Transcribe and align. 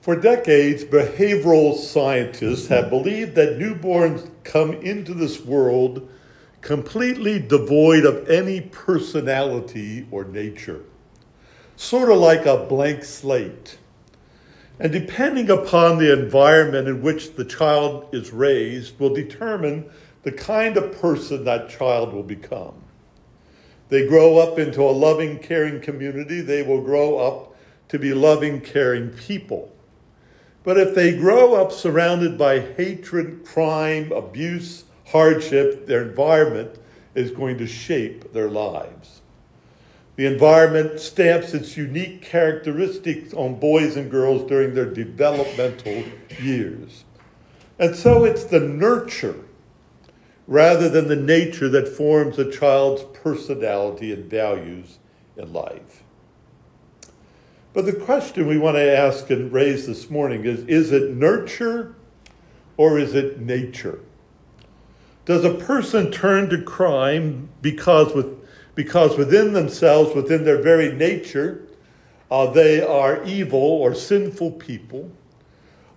For 0.00 0.16
decades, 0.16 0.82
behavioral 0.82 1.76
scientists 1.76 2.68
have 2.68 2.88
believed 2.88 3.34
that 3.34 3.58
newborns 3.58 4.30
come 4.44 4.72
into 4.72 5.12
this 5.12 5.44
world 5.44 6.08
completely 6.62 7.38
devoid 7.38 8.06
of 8.06 8.26
any 8.30 8.62
personality 8.62 10.06
or 10.10 10.24
nature, 10.24 10.80
sort 11.76 12.10
of 12.10 12.16
like 12.16 12.46
a 12.46 12.64
blank 12.64 13.04
slate. 13.04 13.76
And 14.78 14.90
depending 14.90 15.50
upon 15.50 15.98
the 15.98 16.10
environment 16.10 16.88
in 16.88 17.02
which 17.02 17.34
the 17.34 17.44
child 17.44 18.08
is 18.14 18.32
raised, 18.32 18.98
will 18.98 19.12
determine 19.12 19.90
the 20.22 20.32
kind 20.32 20.78
of 20.78 20.98
person 20.98 21.44
that 21.44 21.68
child 21.68 22.14
will 22.14 22.22
become. 22.22 22.84
They 23.90 24.06
grow 24.06 24.38
up 24.38 24.58
into 24.58 24.80
a 24.80 24.92
loving, 24.92 25.40
caring 25.40 25.82
community, 25.82 26.40
they 26.40 26.62
will 26.62 26.80
grow 26.80 27.18
up 27.18 27.54
to 27.88 27.98
be 27.98 28.14
loving, 28.14 28.62
caring 28.62 29.10
people. 29.10 29.70
But 30.62 30.78
if 30.78 30.94
they 30.94 31.16
grow 31.16 31.54
up 31.54 31.72
surrounded 31.72 32.36
by 32.36 32.60
hatred, 32.60 33.44
crime, 33.44 34.12
abuse, 34.12 34.84
hardship, 35.06 35.86
their 35.86 36.02
environment 36.02 36.78
is 37.14 37.30
going 37.30 37.58
to 37.58 37.66
shape 37.66 38.32
their 38.32 38.50
lives. 38.50 39.20
The 40.16 40.26
environment 40.26 41.00
stamps 41.00 41.54
its 41.54 41.76
unique 41.76 42.20
characteristics 42.20 43.32
on 43.32 43.58
boys 43.58 43.96
and 43.96 44.10
girls 44.10 44.46
during 44.48 44.74
their 44.74 44.92
developmental 44.92 46.04
years. 46.42 47.04
And 47.78 47.96
so 47.96 48.24
it's 48.24 48.44
the 48.44 48.60
nurture 48.60 49.36
rather 50.46 50.88
than 50.88 51.08
the 51.08 51.16
nature 51.16 51.68
that 51.70 51.88
forms 51.88 52.38
a 52.38 52.50
child's 52.50 53.02
personality 53.14 54.12
and 54.12 54.28
values 54.28 54.98
in 55.36 55.52
life. 55.52 55.99
But 57.72 57.86
the 57.86 57.92
question 57.92 58.48
we 58.48 58.58
want 58.58 58.76
to 58.76 58.96
ask 58.96 59.30
and 59.30 59.52
raise 59.52 59.86
this 59.86 60.10
morning 60.10 60.44
is 60.44 60.60
is 60.66 60.90
it 60.90 61.10
nurture 61.10 61.94
or 62.76 62.98
is 62.98 63.14
it 63.14 63.40
nature? 63.40 64.00
Does 65.24 65.44
a 65.44 65.54
person 65.54 66.10
turn 66.10 66.48
to 66.48 66.60
crime 66.60 67.48
because, 67.62 68.12
with, 68.14 68.26
because 68.74 69.16
within 69.16 69.52
themselves, 69.52 70.14
within 70.14 70.44
their 70.44 70.60
very 70.60 70.92
nature, 70.92 71.68
uh, 72.30 72.50
they 72.50 72.80
are 72.82 73.22
evil 73.22 73.60
or 73.60 73.94
sinful 73.94 74.52
people? 74.52 75.12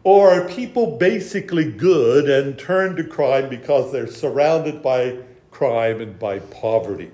Or 0.03 0.29
are 0.29 0.47
people 0.47 0.97
basically 0.97 1.71
good 1.71 2.29
and 2.29 2.59
turn 2.59 2.95
to 2.97 3.03
crime 3.03 3.49
because 3.49 3.91
they're 3.91 4.05
surrounded 4.05 4.83
by 4.83 5.17
crime 5.49 6.01
and 6.01 6.19
by 6.19 6.39
poverty? 6.39 7.09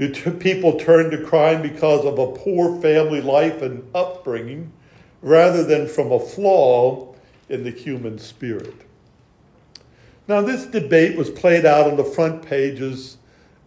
Do 0.00 0.08
t- 0.08 0.30
people 0.30 0.78
turn 0.78 1.10
to 1.10 1.22
crime 1.22 1.60
because 1.60 2.06
of 2.06 2.18
a 2.18 2.32
poor 2.32 2.80
family 2.80 3.20
life 3.20 3.60
and 3.60 3.86
upbringing 3.94 4.72
rather 5.20 5.62
than 5.62 5.86
from 5.86 6.10
a 6.10 6.18
flaw 6.18 7.14
in 7.50 7.64
the 7.64 7.70
human 7.70 8.18
spirit? 8.18 8.74
Now, 10.26 10.40
this 10.40 10.64
debate 10.64 11.18
was 11.18 11.28
played 11.28 11.66
out 11.66 11.86
on 11.86 11.98
the 11.98 12.04
front 12.04 12.46
pages 12.46 13.18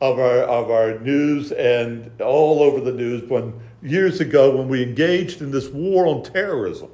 of 0.02 0.18
our, 0.18 0.40
of 0.40 0.72
our 0.72 0.98
news 1.02 1.52
and 1.52 2.10
all 2.20 2.64
over 2.64 2.82
the 2.82 2.94
news 2.94 3.30
when 3.30 3.54
years 3.84 4.20
ago 4.20 4.58
when 4.58 4.68
we 4.68 4.82
engaged 4.82 5.40
in 5.40 5.52
this 5.52 5.70
war 5.70 6.08
on 6.08 6.24
terrorism. 6.24 6.90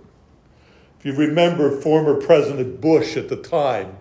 If 0.99 1.05
you 1.05 1.15
remember 1.15 1.79
former 1.79 2.15
President 2.15 2.81
Bush 2.81 3.15
at 3.15 3.29
the 3.29 3.37
time, 3.37 3.99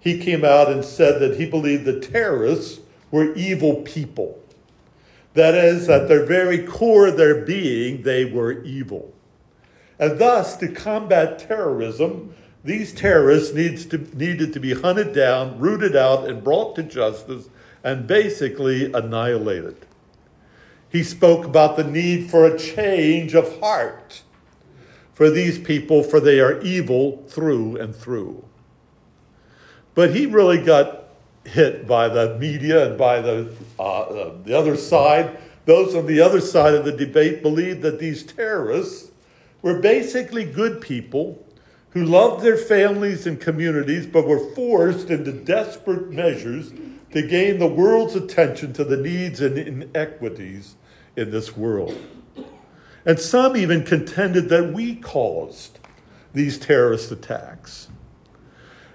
he 0.00 0.18
came 0.18 0.46
out 0.46 0.72
and 0.72 0.82
said 0.82 1.20
that 1.20 1.38
he 1.38 1.44
believed 1.44 1.84
the 1.84 2.00
terrorists 2.00 2.80
were 3.10 3.34
evil 3.34 3.82
people. 3.82 4.42
That 5.38 5.54
is, 5.54 5.88
at 5.88 6.08
their 6.08 6.24
very 6.24 6.66
core 6.66 7.12
their 7.12 7.44
being, 7.44 8.02
they 8.02 8.24
were 8.24 8.60
evil. 8.64 9.14
And 9.96 10.18
thus, 10.18 10.56
to 10.56 10.66
combat 10.66 11.38
terrorism, 11.38 12.34
these 12.64 12.92
terrorists 12.92 13.54
needs 13.54 13.86
to, 13.86 13.98
needed 14.16 14.52
to 14.54 14.58
be 14.58 14.74
hunted 14.74 15.12
down, 15.12 15.60
rooted 15.60 15.94
out, 15.94 16.28
and 16.28 16.42
brought 16.42 16.74
to 16.74 16.82
justice 16.82 17.50
and 17.84 18.04
basically 18.04 18.92
annihilated. 18.92 19.76
He 20.88 21.04
spoke 21.04 21.44
about 21.44 21.76
the 21.76 21.84
need 21.84 22.28
for 22.28 22.44
a 22.44 22.58
change 22.58 23.36
of 23.36 23.60
heart 23.60 24.22
for 25.14 25.30
these 25.30 25.56
people, 25.56 26.02
for 26.02 26.18
they 26.18 26.40
are 26.40 26.60
evil 26.62 27.24
through 27.28 27.76
and 27.76 27.94
through. 27.94 28.44
But 29.94 30.16
he 30.16 30.26
really 30.26 30.60
got 30.60 31.07
hit 31.48 31.86
by 31.86 32.08
the 32.08 32.38
media 32.38 32.88
and 32.88 32.98
by 32.98 33.20
the, 33.20 33.52
uh, 33.78 33.82
uh, 33.82 34.34
the 34.44 34.56
other 34.56 34.76
side. 34.76 35.38
Those 35.64 35.94
on 35.94 36.06
the 36.06 36.20
other 36.20 36.40
side 36.40 36.74
of 36.74 36.84
the 36.84 36.92
debate 36.92 37.42
believed 37.42 37.82
that 37.82 37.98
these 37.98 38.22
terrorists 38.22 39.10
were 39.62 39.80
basically 39.80 40.44
good 40.44 40.80
people 40.80 41.44
who 41.90 42.04
loved 42.04 42.42
their 42.42 42.56
families 42.56 43.26
and 43.26 43.40
communities 43.40 44.06
but 44.06 44.26
were 44.26 44.54
forced 44.54 45.10
into 45.10 45.32
desperate 45.32 46.10
measures 46.10 46.72
to 47.12 47.22
gain 47.22 47.58
the 47.58 47.66
world's 47.66 48.14
attention 48.14 48.72
to 48.74 48.84
the 48.84 48.96
needs 48.96 49.40
and 49.40 49.58
inequities 49.58 50.76
in 51.16 51.30
this 51.30 51.56
world. 51.56 51.98
And 53.04 53.18
some 53.18 53.56
even 53.56 53.84
contended 53.84 54.48
that 54.50 54.72
we 54.72 54.96
caused 54.96 55.78
these 56.34 56.58
terrorist 56.58 57.10
attacks. 57.10 57.88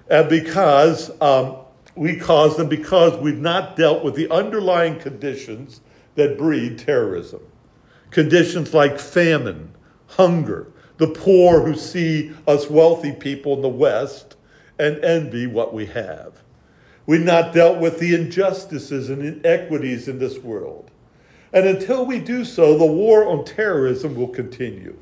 And 0.09 0.29
because 0.29 1.09
um, 1.21 1.57
we 1.95 2.17
cause 2.17 2.57
them 2.57 2.69
because 2.69 3.19
we've 3.19 3.39
not 3.39 3.75
dealt 3.75 4.03
with 4.03 4.15
the 4.15 4.29
underlying 4.29 4.99
conditions 4.99 5.81
that 6.15 6.37
breed 6.37 6.79
terrorism. 6.79 7.41
Conditions 8.11 8.73
like 8.73 8.99
famine, 8.99 9.73
hunger, 10.07 10.71
the 10.97 11.07
poor 11.07 11.61
who 11.61 11.75
see 11.75 12.31
us 12.47 12.69
wealthy 12.69 13.11
people 13.11 13.53
in 13.53 13.61
the 13.61 13.69
West 13.69 14.35
and 14.79 15.03
envy 15.03 15.47
what 15.47 15.73
we 15.73 15.85
have. 15.87 16.41
We've 17.05 17.21
not 17.21 17.53
dealt 17.53 17.79
with 17.79 17.99
the 17.99 18.15
injustices 18.15 19.09
and 19.09 19.21
inequities 19.21 20.07
in 20.07 20.19
this 20.19 20.39
world. 20.39 20.91
And 21.51 21.67
until 21.67 22.05
we 22.05 22.19
do 22.19 22.45
so, 22.45 22.77
the 22.77 22.85
war 22.85 23.27
on 23.27 23.45
terrorism 23.45 24.15
will 24.15 24.29
continue. 24.29 24.97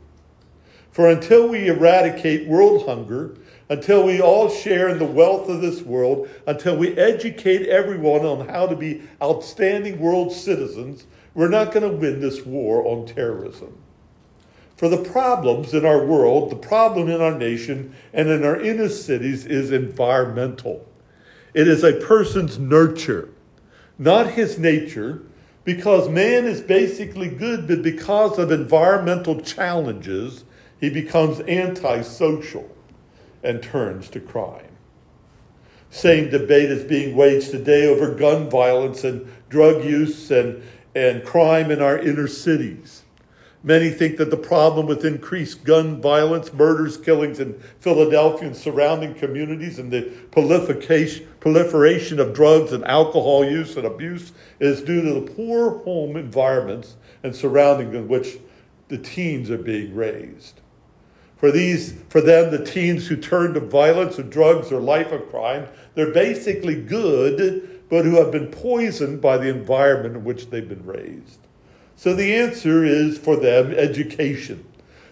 For 0.91 1.09
until 1.09 1.47
we 1.47 1.67
eradicate 1.67 2.47
world 2.47 2.85
hunger, 2.85 3.35
until 3.71 4.03
we 4.03 4.19
all 4.19 4.49
share 4.49 4.89
in 4.89 4.99
the 4.99 5.05
wealth 5.05 5.47
of 5.47 5.61
this 5.61 5.81
world, 5.81 6.27
until 6.45 6.75
we 6.75 6.93
educate 6.97 7.69
everyone 7.69 8.25
on 8.25 8.45
how 8.49 8.67
to 8.67 8.75
be 8.75 9.01
outstanding 9.23 9.97
world 9.97 10.33
citizens, 10.33 11.05
we're 11.35 11.47
not 11.47 11.71
going 11.71 11.89
to 11.89 11.97
win 11.97 12.19
this 12.19 12.45
war 12.45 12.85
on 12.85 13.05
terrorism. 13.05 13.73
For 14.75 14.89
the 14.89 14.97
problems 14.97 15.73
in 15.73 15.85
our 15.85 16.05
world, 16.05 16.51
the 16.51 16.57
problem 16.57 17.07
in 17.07 17.21
our 17.21 17.37
nation, 17.37 17.95
and 18.11 18.27
in 18.27 18.43
our 18.43 18.59
inner 18.59 18.89
cities 18.89 19.45
is 19.45 19.71
environmental. 19.71 20.85
It 21.53 21.69
is 21.69 21.85
a 21.85 21.93
person's 21.93 22.59
nurture, 22.59 23.29
not 23.97 24.31
his 24.31 24.59
nature, 24.59 25.21
because 25.63 26.09
man 26.09 26.43
is 26.43 26.59
basically 26.59 27.29
good, 27.29 27.69
but 27.69 27.83
because 27.83 28.37
of 28.37 28.51
environmental 28.51 29.39
challenges, 29.39 30.43
he 30.81 30.89
becomes 30.89 31.39
antisocial 31.41 32.69
and 33.43 33.61
turns 33.61 34.09
to 34.09 34.19
crime. 34.19 34.71
Same 35.89 36.29
debate 36.29 36.71
is 36.71 36.83
being 36.83 37.15
waged 37.15 37.51
today 37.51 37.85
over 37.85 38.15
gun 38.15 38.49
violence 38.49 39.03
and 39.03 39.29
drug 39.49 39.83
use 39.83 40.31
and, 40.31 40.63
and 40.95 41.23
crime 41.25 41.69
in 41.69 41.81
our 41.81 41.97
inner 41.97 42.27
cities. 42.27 43.03
Many 43.63 43.89
think 43.89 44.17
that 44.17 44.31
the 44.31 44.37
problem 44.37 44.87
with 44.87 45.05
increased 45.05 45.63
gun 45.63 46.01
violence, 46.01 46.51
murders, 46.51 46.97
killings 46.97 47.39
in 47.39 47.59
Philadelphia 47.79 48.47
and 48.47 48.57
surrounding 48.57 49.13
communities, 49.13 49.77
and 49.77 49.91
the 49.91 50.11
proliferation 50.31 52.19
of 52.19 52.33
drugs 52.33 52.71
and 52.71 52.83
alcohol 52.85 53.45
use 53.45 53.77
and 53.77 53.85
abuse 53.85 54.31
is 54.59 54.81
due 54.81 55.03
to 55.03 55.13
the 55.13 55.31
poor 55.33 55.77
home 55.79 56.15
environments 56.15 56.95
and 57.21 57.35
surroundings 57.35 57.93
in 57.93 58.07
which 58.07 58.39
the 58.87 58.97
teens 58.97 59.51
are 59.51 59.59
being 59.59 59.93
raised. 59.93 60.60
For 61.41 61.51
these, 61.51 61.95
for 62.09 62.21
them, 62.21 62.51
the 62.51 62.63
teens 62.63 63.07
who 63.07 63.17
turn 63.17 63.55
to 63.55 63.59
violence 63.59 64.19
or 64.19 64.23
drugs 64.23 64.71
or 64.71 64.79
life 64.79 65.11
of 65.11 65.27
crime, 65.31 65.67
they're 65.95 66.13
basically 66.13 66.79
good, 66.79 67.81
but 67.89 68.05
who 68.05 68.17
have 68.17 68.31
been 68.31 68.51
poisoned 68.51 69.21
by 69.21 69.39
the 69.39 69.49
environment 69.49 70.15
in 70.17 70.23
which 70.23 70.51
they've 70.51 70.69
been 70.69 70.85
raised. 70.85 71.39
So 71.95 72.13
the 72.13 72.35
answer 72.35 72.85
is 72.85 73.17
for 73.17 73.37
them 73.37 73.71
education. 73.71 74.63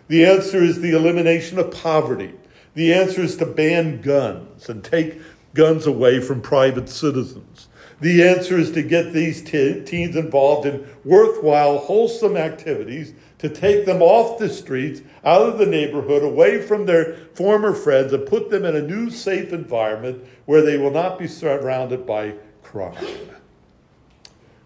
The 0.07 0.23
answer 0.23 0.63
is 0.63 0.79
the 0.79 0.95
elimination 0.95 1.57
of 1.57 1.71
poverty. 1.71 2.35
The 2.75 2.93
answer 2.93 3.21
is 3.21 3.35
to 3.37 3.47
ban 3.47 4.01
guns 4.01 4.69
and 4.69 4.83
take 4.83 5.19
guns 5.55 5.87
away 5.87 6.19
from 6.19 6.41
private 6.41 6.89
citizens. 6.89 7.69
The 8.01 8.23
answer 8.23 8.59
is 8.59 8.71
to 8.73 8.83
get 8.83 9.13
these 9.13 9.41
teens 9.41 10.15
involved 10.15 10.67
in 10.67 10.87
worthwhile, 11.03 11.79
wholesome 11.79 12.37
activities 12.37 13.13
to 13.39 13.49
take 13.49 13.85
them 13.85 14.01
off 14.01 14.37
the 14.37 14.49
streets, 14.49 15.01
out 15.23 15.49
of 15.49 15.57
the 15.57 15.65
neighborhood, 15.65 16.23
away 16.23 16.61
from 16.61 16.85
their 16.85 17.15
former 17.33 17.73
friends, 17.73 18.13
and 18.13 18.25
put 18.25 18.49
them 18.49 18.65
in 18.65 18.75
a 18.75 18.81
new, 18.81 19.09
safe 19.09 19.51
environment 19.53 20.23
where 20.45 20.61
they 20.61 20.77
will 20.77 20.91
not 20.91 21.17
be 21.17 21.27
surrounded 21.27 22.05
by 22.05 22.33
crime. 22.63 22.95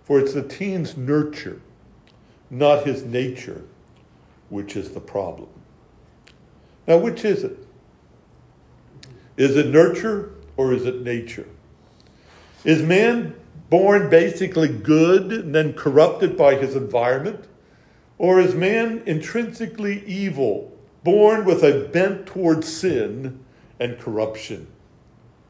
For 0.03 0.19
it's 0.19 0.33
the 0.33 0.43
teen's 0.43 0.97
nurture 0.97 1.61
not 2.53 2.85
his 2.85 3.03
nature, 3.03 3.63
which 4.49 4.75
is 4.75 4.91
the 4.91 4.99
problem. 4.99 5.49
Now, 6.87 6.97
which 6.97 7.25
is 7.25 7.43
it? 7.43 7.57
Is 9.37 9.57
it 9.57 9.67
nurture 9.67 10.35
or 10.55 10.73
is 10.73 10.85
it 10.85 11.01
nature? 11.01 11.47
Is 12.63 12.83
man 12.83 13.35
born 13.69 14.09
basically 14.09 14.67
good 14.67 15.31
and 15.31 15.55
then 15.55 15.73
corrupted 15.73 16.37
by 16.37 16.55
his 16.55 16.75
environment? 16.75 17.45
Or 18.17 18.39
is 18.39 18.55
man 18.55 19.03
intrinsically 19.05 20.03
evil, 20.05 20.71
born 21.03 21.45
with 21.45 21.63
a 21.63 21.87
bent 21.89 22.25
towards 22.25 22.71
sin 22.71 23.43
and 23.79 23.99
corruption? 23.99 24.67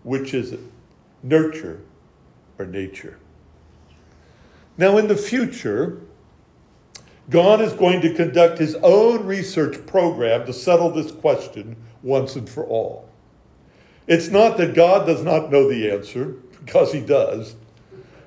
Which 0.04 0.34
is 0.34 0.52
it? 0.52 0.60
Nurture 1.22 1.82
or 2.58 2.66
nature? 2.66 3.20
Now, 4.78 4.98
in 4.98 5.08
the 5.08 5.16
future, 5.16 6.02
God 7.30 7.62
is 7.62 7.74
going 7.74 8.02
to 8.02 8.14
conduct 8.14 8.58
his 8.58 8.76
own 8.76 9.26
research 9.26 9.86
program 9.86 10.46
to 10.46 10.54
settle 10.54 10.90
this 10.90 11.12
question 11.12 11.76
once 12.02 12.36
and 12.36 12.50
for 12.50 12.66
all. 12.66 13.08
It's 14.08 14.28
not 14.28 14.58
that 14.58 14.74
God 14.74 15.06
does 15.06 15.24
not 15.24 15.52
know 15.52 15.70
the 15.70 15.90
answer, 15.90 16.36
because 16.66 16.92
he 16.92 17.00
does. 17.00 17.56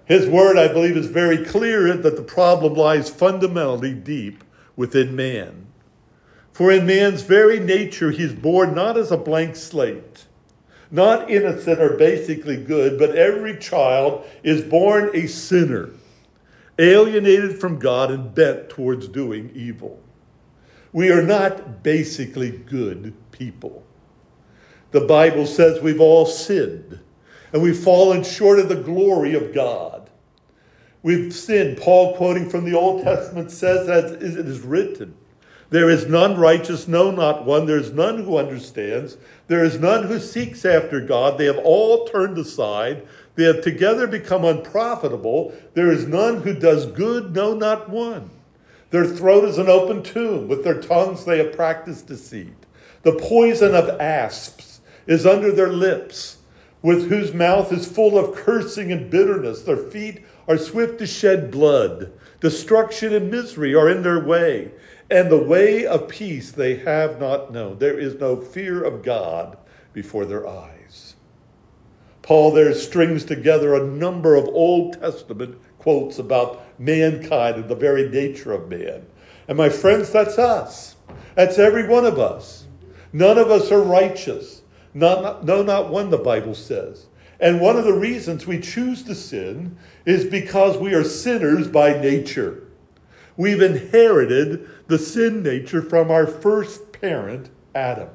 His 0.06 0.28
word, 0.28 0.56
I 0.56 0.68
believe, 0.68 0.96
is 0.96 1.06
very 1.08 1.44
clear 1.44 1.92
that 1.96 2.16
the 2.16 2.22
problem 2.22 2.74
lies 2.74 3.10
fundamentally 3.10 3.92
deep 3.92 4.42
within 4.76 5.16
man. 5.16 5.66
For 6.52 6.70
in 6.70 6.86
man's 6.86 7.22
very 7.22 7.58
nature, 7.60 8.12
he's 8.12 8.32
born 8.32 8.74
not 8.74 8.96
as 8.96 9.10
a 9.10 9.16
blank 9.16 9.56
slate, 9.56 10.26
not 10.90 11.28
innocent 11.28 11.80
or 11.80 11.96
basically 11.96 12.56
good, 12.56 12.98
but 12.98 13.16
every 13.16 13.58
child 13.58 14.24
is 14.42 14.62
born 14.62 15.10
a 15.12 15.26
sinner 15.26 15.90
alienated 16.78 17.58
from 17.58 17.78
God 17.78 18.10
and 18.10 18.34
bent 18.34 18.68
towards 18.68 19.08
doing 19.08 19.50
evil. 19.54 20.00
We 20.92 21.10
are 21.10 21.22
not 21.22 21.82
basically 21.82 22.50
good 22.50 23.14
people. 23.32 23.82
The 24.92 25.00
Bible 25.00 25.46
says 25.46 25.82
we've 25.82 26.00
all 26.00 26.26
sinned 26.26 27.00
and 27.56 27.62
we've 27.62 27.78
fallen 27.78 28.22
short 28.22 28.58
of 28.58 28.68
the 28.68 28.74
glory 28.74 29.32
of 29.32 29.54
God. 29.54 30.10
We've 31.02 31.32
sinned. 31.32 31.78
Paul, 31.78 32.14
quoting 32.14 32.50
from 32.50 32.66
the 32.66 32.76
Old 32.76 33.02
Testament, 33.02 33.50
says, 33.50 33.88
as 33.88 34.12
it 34.12 34.46
is 34.46 34.60
written, 34.60 35.16
There 35.70 35.88
is 35.88 36.06
none 36.06 36.36
righteous, 36.36 36.86
no, 36.86 37.10
not 37.10 37.46
one. 37.46 37.64
There 37.64 37.78
is 37.78 37.92
none 37.92 38.22
who 38.22 38.36
understands. 38.36 39.16
There 39.48 39.64
is 39.64 39.80
none 39.80 40.02
who 40.02 40.18
seeks 40.18 40.66
after 40.66 41.00
God. 41.00 41.38
They 41.38 41.46
have 41.46 41.56
all 41.56 42.06
turned 42.06 42.36
aside. 42.36 43.08
They 43.36 43.44
have 43.44 43.62
together 43.62 44.06
become 44.06 44.44
unprofitable. 44.44 45.54
There 45.72 45.90
is 45.90 46.06
none 46.06 46.42
who 46.42 46.52
does 46.52 46.84
good, 46.84 47.34
no, 47.34 47.54
not 47.54 47.88
one. 47.88 48.28
Their 48.90 49.06
throat 49.06 49.44
is 49.46 49.56
an 49.56 49.70
open 49.70 50.02
tomb. 50.02 50.46
With 50.46 50.62
their 50.62 50.82
tongues 50.82 51.24
they 51.24 51.38
have 51.38 51.56
practiced 51.56 52.06
deceit. 52.06 52.66
The 53.02 53.18
poison 53.18 53.74
of 53.74 53.98
asps 53.98 54.82
is 55.06 55.24
under 55.24 55.52
their 55.52 55.72
lips, 55.72 56.36
with 56.82 57.08
whose 57.08 57.34
mouth 57.34 57.72
is 57.72 57.86
full 57.86 58.18
of 58.18 58.36
cursing 58.36 58.92
and 58.92 59.10
bitterness. 59.10 59.62
Their 59.62 59.76
feet 59.76 60.22
are 60.46 60.58
swift 60.58 60.98
to 60.98 61.06
shed 61.06 61.50
blood. 61.50 62.12
Destruction 62.40 63.14
and 63.14 63.30
misery 63.30 63.74
are 63.74 63.88
in 63.88 64.02
their 64.02 64.20
way, 64.20 64.70
and 65.10 65.30
the 65.30 65.42
way 65.42 65.86
of 65.86 66.08
peace 66.08 66.50
they 66.52 66.76
have 66.76 67.18
not 67.18 67.52
known. 67.52 67.78
There 67.78 67.98
is 67.98 68.14
no 68.16 68.36
fear 68.36 68.82
of 68.84 69.02
God 69.02 69.56
before 69.92 70.26
their 70.26 70.46
eyes. 70.46 71.16
Paul 72.22 72.52
there 72.52 72.74
strings 72.74 73.24
together 73.24 73.74
a 73.74 73.86
number 73.86 74.34
of 74.34 74.48
Old 74.48 75.00
Testament 75.00 75.58
quotes 75.78 76.18
about 76.18 76.64
mankind 76.78 77.56
and 77.56 77.68
the 77.68 77.76
very 77.76 78.08
nature 78.08 78.52
of 78.52 78.68
man. 78.68 79.06
And 79.48 79.56
my 79.56 79.68
friends, 79.68 80.10
that's 80.10 80.36
us. 80.36 80.96
That's 81.36 81.58
every 81.58 81.86
one 81.86 82.04
of 82.04 82.18
us. 82.18 82.66
None 83.12 83.38
of 83.38 83.50
us 83.50 83.70
are 83.70 83.80
righteous. 83.80 84.55
Not, 84.96 85.44
no, 85.44 85.62
not 85.62 85.90
one, 85.90 86.08
the 86.08 86.16
Bible 86.16 86.54
says. 86.54 87.04
And 87.38 87.60
one 87.60 87.76
of 87.76 87.84
the 87.84 87.92
reasons 87.92 88.46
we 88.46 88.58
choose 88.58 89.02
to 89.02 89.14
sin 89.14 89.76
is 90.06 90.24
because 90.24 90.78
we 90.78 90.94
are 90.94 91.04
sinners 91.04 91.68
by 91.68 92.00
nature. 92.00 92.62
We've 93.36 93.60
inherited 93.60 94.66
the 94.86 94.98
sin 94.98 95.42
nature 95.42 95.82
from 95.82 96.10
our 96.10 96.26
first 96.26 96.92
parent, 96.92 97.50
Adam. 97.74 98.08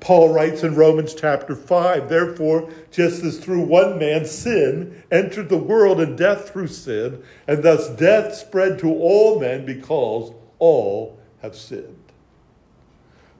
Paul 0.00 0.34
writes 0.34 0.64
in 0.64 0.74
Romans 0.74 1.14
chapter 1.14 1.54
5, 1.54 2.08
therefore, 2.08 2.68
just 2.90 3.22
as 3.22 3.38
through 3.38 3.60
one 3.60 4.00
man 4.00 4.24
sin 4.24 5.00
entered 5.12 5.48
the 5.48 5.56
world 5.56 6.00
and 6.00 6.18
death 6.18 6.50
through 6.50 6.66
sin, 6.66 7.22
and 7.46 7.62
thus 7.62 7.88
death 7.88 8.34
spread 8.34 8.80
to 8.80 8.88
all 8.88 9.38
men 9.38 9.64
because 9.64 10.32
all 10.58 11.20
have 11.40 11.54
sinned. 11.54 12.01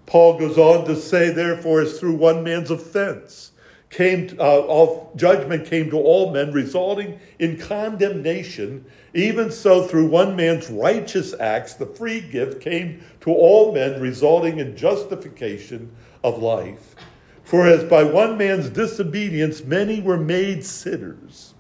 Paul 0.06 0.38
goes 0.38 0.58
on 0.58 0.84
to 0.86 0.96
say, 0.96 1.30
therefore, 1.30 1.80
as 1.80 1.98
through 1.98 2.14
one 2.14 2.42
man's 2.42 2.70
offense 2.70 3.52
came 3.92 4.34
uh, 4.38 4.60
all, 4.60 5.12
judgment 5.16 5.66
came 5.66 5.90
to 5.90 5.98
all 5.98 6.32
men, 6.32 6.50
resulting 6.52 7.20
in 7.38 7.58
condemnation, 7.58 8.84
even 9.14 9.50
so 9.50 9.86
through 9.86 10.06
one 10.06 10.34
man's 10.34 10.70
righteous 10.70 11.34
acts 11.38 11.74
the 11.74 11.86
free 11.86 12.20
gift 12.20 12.60
came 12.60 13.04
to 13.20 13.30
all 13.30 13.72
men, 13.72 14.00
resulting 14.00 14.58
in 14.58 14.76
justification 14.76 15.94
of 16.24 16.42
life. 16.42 16.96
For 17.44 17.66
as 17.66 17.84
by 17.84 18.02
one 18.02 18.38
man's 18.38 18.70
disobedience 18.70 19.62
many 19.62 20.00
were 20.00 20.16
made 20.16 20.64
sinners, 20.64 21.54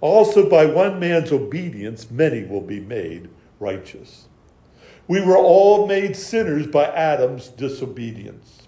also 0.00 0.48
by 0.48 0.64
one 0.64 0.98
man's 0.98 1.32
obedience 1.32 2.10
many 2.10 2.44
will 2.44 2.62
be 2.62 2.80
made 2.80 3.28
righteous. 3.60 4.28
We 5.06 5.20
were 5.20 5.36
all 5.36 5.86
made 5.86 6.16
sinners 6.16 6.66
by 6.66 6.86
Adam's 6.86 7.48
disobedience. 7.48 8.62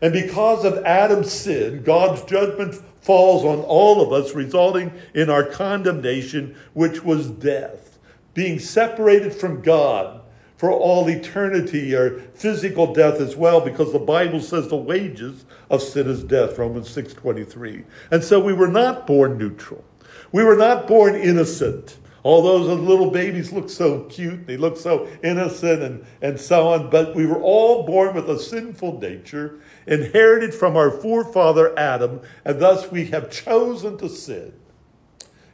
And 0.00 0.12
because 0.12 0.64
of 0.64 0.84
Adam's 0.84 1.32
sin, 1.32 1.82
God's 1.82 2.22
judgment 2.22 2.74
falls 3.00 3.44
on 3.44 3.60
all 3.60 4.00
of 4.00 4.12
us, 4.12 4.34
resulting 4.34 4.92
in 5.14 5.30
our 5.30 5.44
condemnation, 5.44 6.56
which 6.74 7.04
was 7.04 7.30
death, 7.30 7.98
being 8.34 8.58
separated 8.58 9.34
from 9.34 9.62
God 9.62 10.20
for 10.56 10.72
all 10.72 11.08
eternity 11.08 11.94
or 11.94 12.18
physical 12.34 12.92
death 12.92 13.20
as 13.20 13.36
well 13.36 13.60
because 13.60 13.92
the 13.92 13.98
bible 13.98 14.40
says 14.40 14.66
the 14.66 14.76
wages 14.76 15.44
of 15.70 15.80
sin 15.80 16.08
is 16.08 16.24
death 16.24 16.58
romans 16.58 16.88
6.23 16.94 17.84
and 18.10 18.24
so 18.24 18.40
we 18.40 18.52
were 18.52 18.66
not 18.66 19.06
born 19.06 19.38
neutral. 19.38 19.84
We 20.32 20.42
were 20.42 20.56
not 20.56 20.88
born 20.88 21.14
innocent 21.14 21.96
although 22.24 22.64
those 22.64 22.80
little 22.80 23.10
babies 23.10 23.52
look 23.52 23.70
so 23.70 24.04
cute 24.04 24.46
they 24.46 24.56
look 24.56 24.76
so 24.76 25.08
innocent 25.22 25.82
and, 25.82 26.04
and 26.22 26.40
so 26.40 26.68
on 26.68 26.90
but 26.90 27.14
we 27.14 27.26
were 27.26 27.40
all 27.40 27.84
born 27.84 28.14
with 28.14 28.28
a 28.28 28.38
sinful 28.38 29.00
nature 29.00 29.60
inherited 29.86 30.54
from 30.54 30.76
our 30.76 30.90
forefather 30.90 31.78
adam 31.78 32.20
and 32.44 32.60
thus 32.60 32.90
we 32.90 33.06
have 33.06 33.30
chosen 33.30 33.96
to 33.96 34.08
sin 34.08 34.52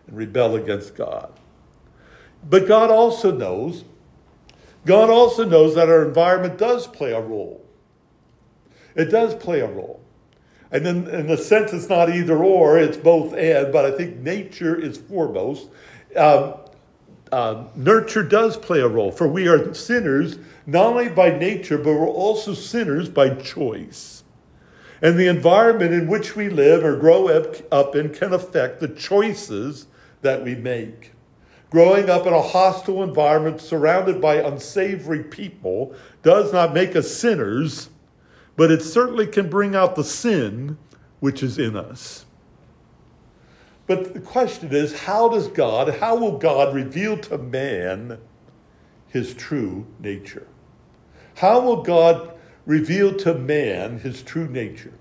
and 0.06 0.16
rebel 0.16 0.56
against 0.56 0.94
god 0.94 1.32
but 2.48 2.66
god 2.66 2.90
also 2.90 3.30
knows 3.30 3.84
God 4.86 5.08
also 5.08 5.44
knows 5.44 5.74
that 5.74 5.88
our 5.88 6.04
environment 6.04 6.58
does 6.58 6.86
play 6.86 7.12
a 7.12 7.20
role. 7.20 7.64
It 8.94 9.06
does 9.06 9.34
play 9.34 9.60
a 9.60 9.66
role. 9.66 10.00
And 10.70 10.84
then, 10.84 11.08
in 11.08 11.26
the 11.28 11.36
sense, 11.36 11.72
it's 11.72 11.88
not 11.88 12.10
either 12.10 12.36
or, 12.36 12.78
it's 12.78 12.96
both 12.96 13.32
and, 13.34 13.72
but 13.72 13.84
I 13.84 13.92
think 13.92 14.18
nature 14.18 14.74
is 14.78 14.98
foremost. 14.98 15.68
Um, 16.16 16.54
uh, 17.32 17.64
nurture 17.74 18.22
does 18.22 18.56
play 18.56 18.80
a 18.80 18.86
role, 18.86 19.10
for 19.10 19.26
we 19.26 19.48
are 19.48 19.74
sinners 19.74 20.38
not 20.66 20.86
only 20.86 21.08
by 21.08 21.36
nature, 21.36 21.76
but 21.76 21.94
we're 21.94 22.06
also 22.06 22.54
sinners 22.54 23.08
by 23.08 23.30
choice. 23.30 24.22
And 25.02 25.18
the 25.18 25.26
environment 25.26 25.92
in 25.92 26.06
which 26.06 26.36
we 26.36 26.48
live 26.48 26.84
or 26.84 26.96
grow 26.96 27.28
up 27.28 27.96
in 27.96 28.10
can 28.10 28.32
affect 28.32 28.80
the 28.80 28.88
choices 28.88 29.86
that 30.22 30.44
we 30.44 30.54
make. 30.54 31.12
Growing 31.70 32.08
up 32.08 32.26
in 32.26 32.32
a 32.32 32.40
hostile 32.40 33.02
environment 33.02 33.60
surrounded 33.60 34.20
by 34.20 34.36
unsavory 34.36 35.24
people 35.24 35.94
does 36.22 36.52
not 36.52 36.72
make 36.72 36.94
us 36.94 37.10
sinners, 37.12 37.90
but 38.56 38.70
it 38.70 38.80
certainly 38.80 39.26
can 39.26 39.50
bring 39.50 39.74
out 39.74 39.96
the 39.96 40.04
sin 40.04 40.78
which 41.18 41.42
is 41.42 41.58
in 41.58 41.74
us. 41.74 42.24
But 43.86 44.14
the 44.14 44.20
question 44.20 44.74
is 44.74 45.00
how 45.00 45.28
does 45.28 45.48
God, 45.48 45.96
how 45.96 46.16
will 46.16 46.38
God 46.38 46.74
reveal 46.74 47.18
to 47.18 47.38
man 47.38 48.18
his 49.08 49.34
true 49.34 49.86
nature? 49.98 50.46
How 51.36 51.60
will 51.60 51.82
God 51.82 52.32
reveal 52.66 53.14
to 53.18 53.34
man 53.34 53.98
his 53.98 54.22
true 54.22 54.48
nature, 54.48 54.94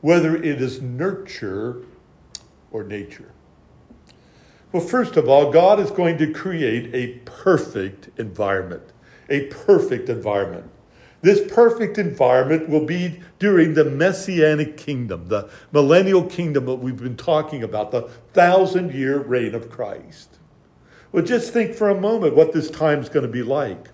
whether 0.00 0.36
it 0.36 0.60
is 0.60 0.82
nurture 0.82 1.82
or 2.70 2.82
nature? 2.82 3.32
Well, 4.72 4.82
first 4.82 5.16
of 5.16 5.28
all, 5.28 5.52
God 5.52 5.78
is 5.78 5.90
going 5.90 6.18
to 6.18 6.32
create 6.32 6.94
a 6.94 7.18
perfect 7.24 8.18
environment. 8.18 8.82
A 9.30 9.46
perfect 9.46 10.08
environment. 10.08 10.70
This 11.22 11.40
perfect 11.52 11.98
environment 11.98 12.68
will 12.68 12.84
be 12.84 13.20
during 13.38 13.74
the 13.74 13.84
messianic 13.84 14.76
kingdom, 14.76 15.28
the 15.28 15.48
millennial 15.72 16.24
kingdom 16.24 16.66
that 16.66 16.74
we've 16.74 16.96
been 16.96 17.16
talking 17.16 17.62
about, 17.62 17.90
the 17.90 18.02
thousand 18.32 18.92
year 18.92 19.18
reign 19.18 19.54
of 19.54 19.70
Christ. 19.70 20.38
Well, 21.12 21.24
just 21.24 21.52
think 21.52 21.74
for 21.74 21.88
a 21.88 22.00
moment 22.00 22.36
what 22.36 22.52
this 22.52 22.70
time 22.70 23.00
is 23.00 23.08
going 23.08 23.26
to 23.26 23.32
be 23.32 23.42
like. 23.42 23.88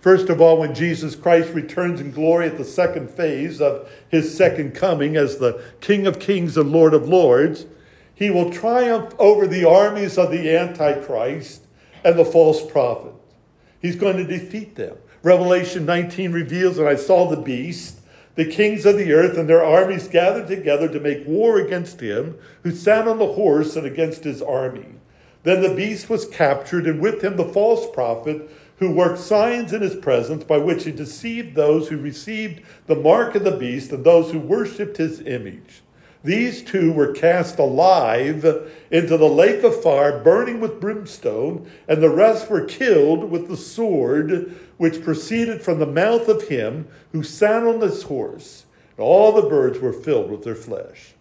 First 0.00 0.28
of 0.28 0.40
all, 0.40 0.58
when 0.58 0.74
Jesus 0.74 1.16
Christ 1.16 1.52
returns 1.52 2.00
in 2.00 2.12
glory 2.12 2.46
at 2.46 2.56
the 2.56 2.64
second 2.64 3.10
phase 3.10 3.60
of 3.60 3.90
his 4.08 4.34
second 4.34 4.74
coming 4.74 5.16
as 5.16 5.38
the 5.38 5.60
King 5.80 6.06
of 6.06 6.20
Kings 6.20 6.56
and 6.56 6.70
Lord 6.70 6.94
of 6.94 7.08
Lords, 7.08 7.66
he 8.14 8.30
will 8.30 8.50
triumph 8.50 9.12
over 9.18 9.46
the 9.46 9.68
armies 9.68 10.16
of 10.16 10.30
the 10.30 10.56
Antichrist 10.56 11.62
and 12.04 12.16
the 12.16 12.24
false 12.24 12.64
prophet. 12.70 13.12
He's 13.80 13.96
going 13.96 14.16
to 14.16 14.24
defeat 14.24 14.76
them. 14.76 14.96
Revelation 15.22 15.84
19 15.84 16.32
reveals, 16.32 16.78
and 16.78 16.88
I 16.88 16.94
saw 16.94 17.28
the 17.28 17.40
beast, 17.40 17.98
the 18.36 18.44
kings 18.44 18.86
of 18.86 18.96
the 18.96 19.12
earth 19.12 19.36
and 19.36 19.48
their 19.48 19.64
armies 19.64 20.06
gathered 20.06 20.46
together 20.46 20.88
to 20.88 21.00
make 21.00 21.26
war 21.26 21.58
against 21.58 22.00
him 22.00 22.38
who 22.62 22.70
sat 22.70 23.08
on 23.08 23.18
the 23.18 23.32
horse 23.32 23.74
and 23.74 23.84
against 23.84 24.22
his 24.22 24.40
army. 24.40 24.86
Then 25.42 25.60
the 25.60 25.74
beast 25.74 26.08
was 26.08 26.28
captured, 26.28 26.86
and 26.86 27.00
with 27.00 27.22
him 27.22 27.36
the 27.36 27.44
false 27.44 27.90
prophet 27.92 28.48
who 28.78 28.92
worked 28.92 29.18
signs 29.18 29.72
in 29.72 29.82
his 29.82 29.96
presence 29.96 30.44
by 30.44 30.58
which 30.58 30.84
he 30.84 30.92
deceived 30.92 31.56
those 31.56 31.88
who 31.88 31.96
received 31.96 32.62
the 32.86 32.94
mark 32.94 33.34
of 33.34 33.42
the 33.42 33.56
beast 33.56 33.90
and 33.90 34.04
those 34.04 34.30
who 34.30 34.38
worshipped 34.38 34.98
his 34.98 35.20
image. 35.22 35.82
These 36.24 36.62
two 36.62 36.92
were 36.92 37.12
cast 37.12 37.58
alive 37.58 38.44
into 38.90 39.16
the 39.16 39.28
lake 39.28 39.62
of 39.62 39.82
fire, 39.82 40.22
burning 40.22 40.60
with 40.60 40.80
brimstone, 40.80 41.70
and 41.86 42.02
the 42.02 42.10
rest 42.10 42.50
were 42.50 42.64
killed 42.64 43.30
with 43.30 43.48
the 43.48 43.56
sword 43.56 44.56
which 44.78 45.04
proceeded 45.04 45.62
from 45.62 45.78
the 45.78 45.86
mouth 45.86 46.28
of 46.28 46.48
him 46.48 46.88
who 47.12 47.22
sat 47.22 47.62
on 47.62 47.80
this 47.80 48.02
horse. 48.02 48.64
And 48.96 49.04
all 49.04 49.32
the 49.32 49.48
birds 49.48 49.78
were 49.78 49.92
filled 49.92 50.30
with 50.30 50.42
their 50.42 50.56
flesh. 50.56 51.14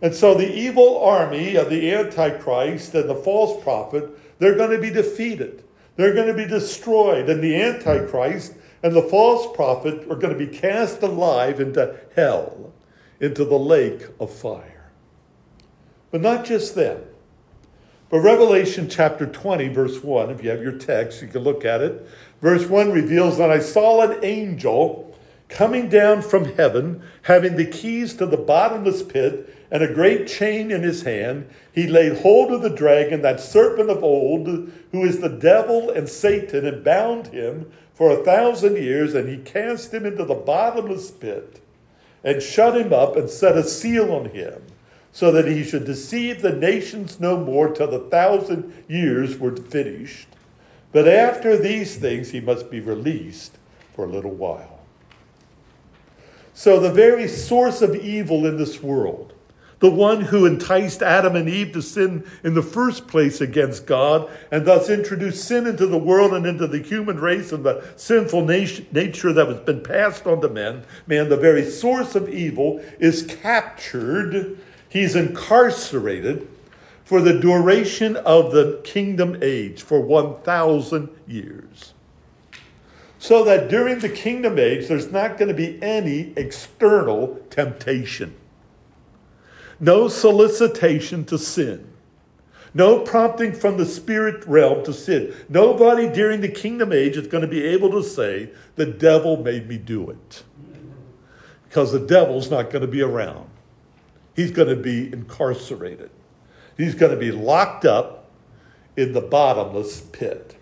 And 0.00 0.14
so 0.14 0.34
the 0.34 0.52
evil 0.52 0.98
army 0.98 1.54
of 1.54 1.70
the 1.70 1.92
Antichrist 1.92 2.94
and 2.94 3.08
the 3.08 3.14
false 3.14 3.62
prophet, 3.62 4.08
they're 4.38 4.56
going 4.56 4.70
to 4.70 4.80
be 4.80 4.90
defeated. 4.90 5.64
They're 5.96 6.14
going 6.14 6.28
to 6.28 6.34
be 6.34 6.46
destroyed. 6.46 7.28
And 7.28 7.42
the 7.42 7.60
Antichrist 7.60 8.54
and 8.82 8.94
the 8.94 9.02
false 9.02 9.54
prophet 9.54 10.10
are 10.10 10.16
going 10.16 10.36
to 10.36 10.46
be 10.46 10.58
cast 10.58 11.02
alive 11.02 11.60
into 11.60 11.94
hell, 12.16 12.71
into 13.22 13.44
the 13.44 13.58
lake 13.58 14.08
of 14.18 14.30
fire. 14.30 14.90
But 16.10 16.20
not 16.20 16.44
just 16.44 16.74
them. 16.74 17.00
But 18.10 18.18
Revelation 18.18 18.90
chapter 18.90 19.26
20, 19.26 19.68
verse 19.68 20.02
1, 20.02 20.28
if 20.30 20.42
you 20.44 20.50
have 20.50 20.60
your 20.60 20.76
text, 20.76 21.22
you 21.22 21.28
can 21.28 21.42
look 21.42 21.64
at 21.64 21.80
it. 21.80 22.06
Verse 22.42 22.66
1 22.66 22.90
reveals 22.90 23.38
that 23.38 23.50
I 23.50 23.60
saw 23.60 24.02
an 24.02 24.22
angel 24.24 25.16
coming 25.48 25.88
down 25.88 26.20
from 26.20 26.56
heaven, 26.56 27.02
having 27.22 27.56
the 27.56 27.64
keys 27.64 28.12
to 28.14 28.26
the 28.26 28.36
bottomless 28.36 29.02
pit 29.04 29.56
and 29.70 29.82
a 29.82 29.94
great 29.94 30.26
chain 30.26 30.72
in 30.72 30.82
his 30.82 31.02
hand. 31.02 31.48
He 31.72 31.86
laid 31.86 32.18
hold 32.18 32.50
of 32.50 32.62
the 32.62 32.70
dragon, 32.70 33.22
that 33.22 33.40
serpent 33.40 33.88
of 33.88 34.02
old, 34.02 34.46
who 34.46 35.04
is 35.04 35.20
the 35.20 35.28
devil 35.28 35.90
and 35.90 36.08
Satan, 36.08 36.66
and 36.66 36.84
bound 36.84 37.28
him 37.28 37.70
for 37.94 38.10
a 38.10 38.24
thousand 38.24 38.76
years, 38.76 39.14
and 39.14 39.28
he 39.28 39.38
cast 39.38 39.94
him 39.94 40.04
into 40.04 40.24
the 40.24 40.34
bottomless 40.34 41.10
pit 41.12 41.61
and 42.24 42.42
shut 42.42 42.76
him 42.76 42.92
up 42.92 43.16
and 43.16 43.28
set 43.28 43.56
a 43.56 43.64
seal 43.64 44.12
on 44.12 44.26
him 44.26 44.62
so 45.12 45.30
that 45.32 45.46
he 45.46 45.62
should 45.62 45.84
deceive 45.84 46.40
the 46.40 46.52
nations 46.52 47.20
no 47.20 47.36
more 47.36 47.68
till 47.68 47.90
the 47.90 47.98
thousand 47.98 48.72
years 48.88 49.38
were 49.38 49.54
finished. 49.54 50.28
But 50.92 51.08
after 51.08 51.56
these 51.56 51.96
things 51.96 52.30
he 52.30 52.40
must 52.40 52.70
be 52.70 52.80
released 52.80 53.58
for 53.94 54.04
a 54.04 54.08
little 54.08 54.30
while. 54.30 54.80
So, 56.54 56.78
the 56.78 56.92
very 56.92 57.28
source 57.28 57.80
of 57.80 57.96
evil 57.96 58.46
in 58.46 58.58
this 58.58 58.82
world, 58.82 59.32
the 59.82 59.90
one 59.90 60.20
who 60.20 60.46
enticed 60.46 61.02
Adam 61.02 61.34
and 61.34 61.48
Eve 61.48 61.72
to 61.72 61.82
sin 61.82 62.24
in 62.44 62.54
the 62.54 62.62
first 62.62 63.08
place 63.08 63.40
against 63.40 63.84
God 63.84 64.30
and 64.52 64.64
thus 64.64 64.88
introduced 64.88 65.44
sin 65.44 65.66
into 65.66 65.88
the 65.88 65.98
world 65.98 66.34
and 66.34 66.46
into 66.46 66.68
the 66.68 66.78
human 66.78 67.18
race 67.18 67.50
and 67.50 67.64
the 67.64 67.84
sinful 67.96 68.44
nature 68.44 69.32
that 69.32 69.48
has 69.48 69.58
been 69.58 69.82
passed 69.82 70.24
on 70.24 70.40
to 70.40 70.48
men, 70.48 70.84
man, 71.08 71.28
the 71.28 71.36
very 71.36 71.68
source 71.68 72.14
of 72.14 72.28
evil 72.28 72.80
is 73.00 73.24
captured. 73.24 74.56
He's 74.88 75.16
incarcerated 75.16 76.46
for 77.04 77.20
the 77.20 77.40
duration 77.40 78.14
of 78.18 78.52
the 78.52 78.80
kingdom 78.84 79.36
age, 79.42 79.82
for 79.82 80.00
1,000 80.00 81.08
years. 81.26 81.92
So 83.18 83.42
that 83.42 83.68
during 83.68 83.98
the 83.98 84.08
kingdom 84.08 84.60
age, 84.60 84.86
there's 84.86 85.10
not 85.10 85.38
going 85.38 85.48
to 85.48 85.54
be 85.54 85.82
any 85.82 86.32
external 86.36 87.40
temptation, 87.50 88.36
no 89.82 90.06
solicitation 90.06 91.24
to 91.24 91.36
sin. 91.36 91.92
No 92.72 93.00
prompting 93.00 93.52
from 93.52 93.76
the 93.76 93.84
spirit 93.84 94.46
realm 94.46 94.84
to 94.84 94.94
sin. 94.94 95.34
Nobody 95.48 96.08
during 96.08 96.40
the 96.40 96.48
kingdom 96.48 96.92
age 96.92 97.16
is 97.16 97.26
going 97.26 97.42
to 97.42 97.48
be 97.48 97.64
able 97.64 97.90
to 97.90 98.02
say, 98.02 98.50
the 98.76 98.86
devil 98.86 99.42
made 99.42 99.68
me 99.68 99.76
do 99.76 100.08
it. 100.08 100.44
Because 101.68 101.92
the 101.92 101.98
devil's 101.98 102.48
not 102.48 102.70
going 102.70 102.82
to 102.82 102.88
be 102.88 103.02
around. 103.02 103.50
He's 104.36 104.52
going 104.52 104.68
to 104.68 104.76
be 104.76 105.12
incarcerated. 105.12 106.10
He's 106.76 106.94
going 106.94 107.12
to 107.12 107.18
be 107.18 107.32
locked 107.32 107.84
up 107.84 108.30
in 108.96 109.12
the 109.12 109.20
bottomless 109.20 110.00
pit. 110.00 110.56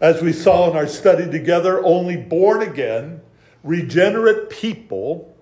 As 0.00 0.22
we 0.22 0.32
saw 0.32 0.70
in 0.70 0.76
our 0.76 0.86
study 0.86 1.28
together, 1.30 1.84
only 1.84 2.16
born 2.16 2.62
again, 2.62 3.20
regenerate 3.64 4.48
people 4.48 5.35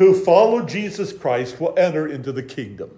who 0.00 0.14
follow 0.14 0.62
Jesus 0.62 1.12
Christ 1.12 1.60
will 1.60 1.74
enter 1.76 2.08
into 2.08 2.32
the 2.32 2.42
kingdom. 2.42 2.90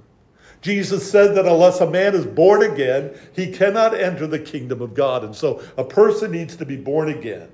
Jesus 0.61 1.11
said 1.11 1.35
that 1.35 1.47
unless 1.47 1.80
a 1.80 1.90
man 1.90 2.14
is 2.14 2.25
born 2.25 2.62
again, 2.62 3.12
he 3.32 3.50
cannot 3.50 3.92
enter 3.92 4.28
the 4.28 4.38
kingdom 4.38 4.80
of 4.80 4.94
God. 4.94 5.25
And 5.25 5.35
so 5.35 5.61
a 5.76 5.82
person 5.82 6.30
needs 6.30 6.54
to 6.54 6.64
be 6.64 6.76
born 6.76 7.09
again. 7.09 7.49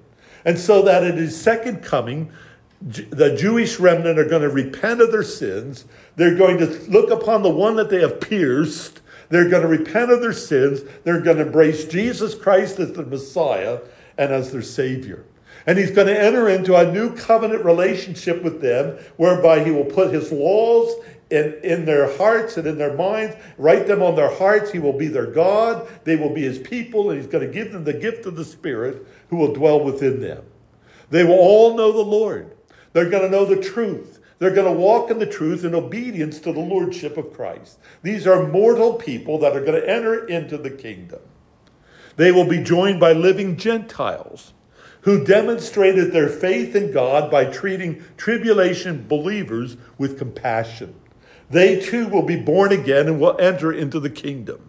And 0.44 0.58
so 0.58 0.82
that 0.82 1.02
at 1.02 1.14
his 1.14 1.34
second 1.34 1.82
coming, 1.82 2.30
the 2.82 3.34
Jewish 3.36 3.80
remnant 3.80 4.18
are 4.18 4.28
going 4.28 4.42
to 4.42 4.50
repent 4.50 5.00
of 5.00 5.10
their 5.10 5.22
sins. 5.22 5.86
They're 6.16 6.36
going 6.36 6.58
to 6.58 6.66
look 6.90 7.08
upon 7.10 7.42
the 7.42 7.48
one 7.48 7.74
that 7.76 7.88
they 7.88 8.02
have 8.02 8.20
pierced. 8.20 9.00
They're 9.30 9.48
going 9.48 9.62
to 9.62 9.68
repent 9.68 10.10
of 10.10 10.20
their 10.20 10.34
sins. 10.34 10.82
They're 11.04 11.22
going 11.22 11.38
to 11.38 11.46
embrace 11.46 11.86
Jesus 11.86 12.34
Christ 12.34 12.80
as 12.80 12.92
the 12.92 13.02
Messiah 13.02 13.80
and 14.18 14.30
as 14.30 14.52
their 14.52 14.60
Savior. 14.60 15.24
And 15.68 15.76
he's 15.76 15.90
going 15.90 16.06
to 16.06 16.18
enter 16.18 16.48
into 16.48 16.76
a 16.76 16.90
new 16.90 17.14
covenant 17.14 17.62
relationship 17.62 18.42
with 18.42 18.62
them, 18.62 18.98
whereby 19.18 19.62
he 19.62 19.70
will 19.70 19.84
put 19.84 20.14
his 20.14 20.32
laws 20.32 20.94
in, 21.28 21.60
in 21.62 21.84
their 21.84 22.16
hearts 22.16 22.56
and 22.56 22.66
in 22.66 22.78
their 22.78 22.94
minds, 22.94 23.36
write 23.58 23.86
them 23.86 24.02
on 24.02 24.16
their 24.16 24.34
hearts. 24.34 24.72
He 24.72 24.78
will 24.78 24.94
be 24.94 25.08
their 25.08 25.26
God. 25.26 25.86
They 26.04 26.16
will 26.16 26.32
be 26.32 26.40
his 26.40 26.58
people, 26.58 27.10
and 27.10 27.20
he's 27.20 27.30
going 27.30 27.46
to 27.46 27.52
give 27.52 27.70
them 27.70 27.84
the 27.84 27.92
gift 27.92 28.24
of 28.24 28.34
the 28.34 28.46
Spirit 28.46 29.06
who 29.28 29.36
will 29.36 29.52
dwell 29.52 29.84
within 29.84 30.22
them. 30.22 30.42
They 31.10 31.22
will 31.22 31.38
all 31.38 31.76
know 31.76 31.92
the 31.92 31.98
Lord. 31.98 32.56
They're 32.94 33.10
going 33.10 33.24
to 33.24 33.28
know 33.30 33.44
the 33.44 33.62
truth. 33.62 34.20
They're 34.38 34.54
going 34.54 34.74
to 34.74 34.80
walk 34.80 35.10
in 35.10 35.18
the 35.18 35.26
truth 35.26 35.66
in 35.66 35.74
obedience 35.74 36.40
to 36.40 36.52
the 36.54 36.60
lordship 36.60 37.18
of 37.18 37.34
Christ. 37.34 37.78
These 38.02 38.26
are 38.26 38.48
mortal 38.48 38.94
people 38.94 39.38
that 39.40 39.54
are 39.54 39.60
going 39.60 39.82
to 39.82 39.86
enter 39.86 40.26
into 40.28 40.56
the 40.56 40.70
kingdom. 40.70 41.20
They 42.16 42.32
will 42.32 42.48
be 42.48 42.62
joined 42.62 43.00
by 43.00 43.12
living 43.12 43.58
Gentiles 43.58 44.54
who 45.02 45.24
demonstrated 45.24 46.12
their 46.12 46.28
faith 46.28 46.74
in 46.74 46.92
God 46.92 47.30
by 47.30 47.44
treating 47.46 48.04
tribulation 48.16 49.06
believers 49.06 49.76
with 49.96 50.18
compassion. 50.18 50.94
They 51.50 51.80
too 51.80 52.08
will 52.08 52.22
be 52.22 52.36
born 52.36 52.72
again 52.72 53.06
and 53.06 53.20
will 53.20 53.36
enter 53.40 53.72
into 53.72 54.00
the 54.00 54.10
kingdom. 54.10 54.60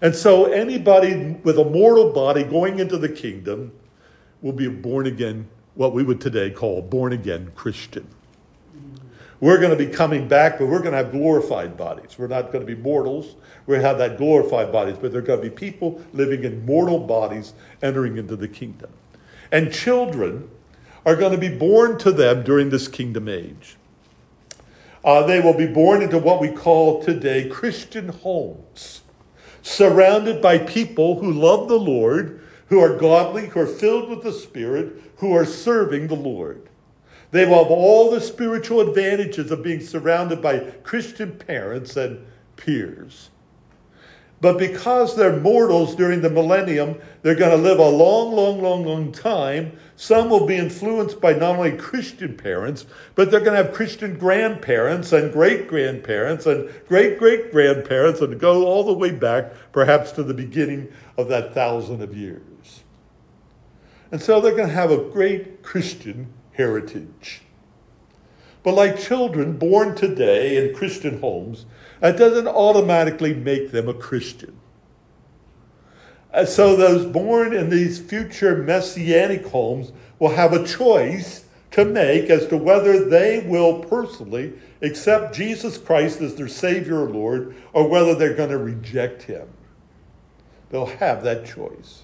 And 0.00 0.14
so, 0.14 0.46
anybody 0.46 1.36
with 1.44 1.58
a 1.58 1.64
mortal 1.64 2.12
body 2.12 2.42
going 2.42 2.80
into 2.80 2.98
the 2.98 3.08
kingdom 3.08 3.72
will 4.42 4.52
be 4.52 4.68
born 4.68 5.06
again 5.06 5.48
what 5.74 5.94
we 5.94 6.02
would 6.02 6.20
today 6.20 6.50
call 6.50 6.80
a 6.80 6.82
born 6.82 7.12
again 7.12 7.52
Christian. 7.54 8.06
We're 9.40 9.58
going 9.58 9.76
to 9.76 9.84
be 9.84 9.92
coming 9.92 10.28
back, 10.28 10.58
but 10.58 10.66
we're 10.66 10.78
going 10.78 10.92
to 10.92 10.98
have 10.98 11.10
glorified 11.10 11.76
bodies. 11.76 12.16
We're 12.16 12.28
not 12.28 12.52
going 12.52 12.64
to 12.64 12.76
be 12.76 12.80
mortals. 12.80 13.34
We're 13.66 13.74
going 13.74 13.82
to 13.82 13.88
have 13.88 13.98
that 13.98 14.16
glorified 14.16 14.70
bodies, 14.70 14.96
but 15.00 15.10
they're 15.10 15.20
going 15.20 15.42
to 15.42 15.50
be 15.50 15.54
people 15.54 16.00
living 16.12 16.44
in 16.44 16.64
mortal 16.64 17.00
bodies 17.00 17.54
entering 17.82 18.18
into 18.18 18.36
the 18.36 18.46
kingdom. 18.46 18.90
And 19.52 19.72
children 19.72 20.50
are 21.06 21.14
going 21.14 21.30
to 21.30 21.38
be 21.38 21.54
born 21.54 21.98
to 21.98 22.10
them 22.10 22.42
during 22.42 22.70
this 22.70 22.88
kingdom 22.88 23.28
age. 23.28 23.76
Uh, 25.04 25.24
they 25.24 25.40
will 25.40 25.56
be 25.56 25.66
born 25.66 26.02
into 26.02 26.18
what 26.18 26.40
we 26.40 26.48
call 26.48 27.02
today 27.02 27.48
Christian 27.48 28.08
homes, 28.08 29.02
surrounded 29.62 30.42
by 30.42 30.58
people 30.58 31.20
who 31.20 31.30
love 31.30 31.68
the 31.68 31.78
Lord 31.78 32.42
who 32.72 32.80
are 32.80 32.96
godly, 32.96 33.48
who 33.48 33.60
are 33.60 33.66
filled 33.66 34.08
with 34.08 34.22
the 34.22 34.32
Spirit, 34.32 34.94
who 35.16 35.34
are 35.34 35.44
serving 35.44 36.06
the 36.06 36.14
Lord. 36.14 36.70
They 37.30 37.44
will 37.44 37.62
have 37.62 37.70
all 37.70 38.10
the 38.10 38.18
spiritual 38.18 38.80
advantages 38.80 39.50
of 39.50 39.62
being 39.62 39.80
surrounded 39.80 40.40
by 40.40 40.60
Christian 40.82 41.32
parents 41.32 41.98
and 41.98 42.24
peers. 42.56 43.28
But 44.42 44.58
because 44.58 45.14
they're 45.14 45.38
mortals 45.38 45.94
during 45.94 46.20
the 46.20 46.28
millennium, 46.28 47.00
they're 47.22 47.36
going 47.36 47.56
to 47.56 47.56
live 47.56 47.78
a 47.78 47.88
long, 47.88 48.34
long, 48.34 48.60
long, 48.60 48.84
long 48.84 49.12
time. 49.12 49.78
Some 49.94 50.30
will 50.30 50.46
be 50.46 50.56
influenced 50.56 51.20
by 51.20 51.34
not 51.34 51.54
only 51.54 51.76
Christian 51.76 52.36
parents, 52.36 52.84
but 53.14 53.30
they're 53.30 53.38
going 53.38 53.56
to 53.56 53.62
have 53.62 53.72
Christian 53.72 54.18
grandparents 54.18 55.12
and 55.12 55.32
great 55.32 55.68
grandparents 55.68 56.46
and 56.46 56.68
great 56.88 57.20
great 57.20 57.52
grandparents 57.52 58.20
and 58.20 58.40
go 58.40 58.66
all 58.66 58.82
the 58.82 58.92
way 58.92 59.12
back, 59.12 59.52
perhaps 59.70 60.10
to 60.12 60.24
the 60.24 60.34
beginning 60.34 60.92
of 61.16 61.28
that 61.28 61.54
thousand 61.54 62.02
of 62.02 62.16
years. 62.16 62.82
And 64.10 64.20
so 64.20 64.40
they're 64.40 64.56
going 64.56 64.66
to 64.66 64.74
have 64.74 64.90
a 64.90 65.08
great 65.10 65.62
Christian 65.62 66.32
heritage. 66.54 67.42
But 68.64 68.74
like 68.74 68.98
children 68.98 69.56
born 69.56 69.94
today 69.94 70.56
in 70.56 70.74
Christian 70.74 71.20
homes, 71.20 71.64
that 72.02 72.18
doesn't 72.18 72.48
automatically 72.48 73.32
make 73.32 73.70
them 73.70 73.88
a 73.88 73.94
Christian. 73.94 74.58
And 76.32 76.48
so 76.48 76.74
those 76.74 77.06
born 77.06 77.54
in 77.54 77.70
these 77.70 78.00
future 78.00 78.56
messianic 78.56 79.46
homes 79.46 79.92
will 80.18 80.30
have 80.30 80.52
a 80.52 80.66
choice 80.66 81.44
to 81.70 81.84
make 81.84 82.28
as 82.28 82.48
to 82.48 82.56
whether 82.56 83.08
they 83.08 83.46
will 83.46 83.84
personally 83.84 84.52
accept 84.82 85.32
Jesus 85.32 85.78
Christ 85.78 86.20
as 86.20 86.34
their 86.34 86.48
Savior 86.48 87.04
or 87.04 87.08
Lord 87.08 87.54
or 87.72 87.88
whether 87.88 88.16
they're 88.16 88.34
going 88.34 88.50
to 88.50 88.58
reject 88.58 89.22
Him. 89.22 89.46
They'll 90.70 90.86
have 90.86 91.22
that 91.22 91.46
choice. 91.46 92.02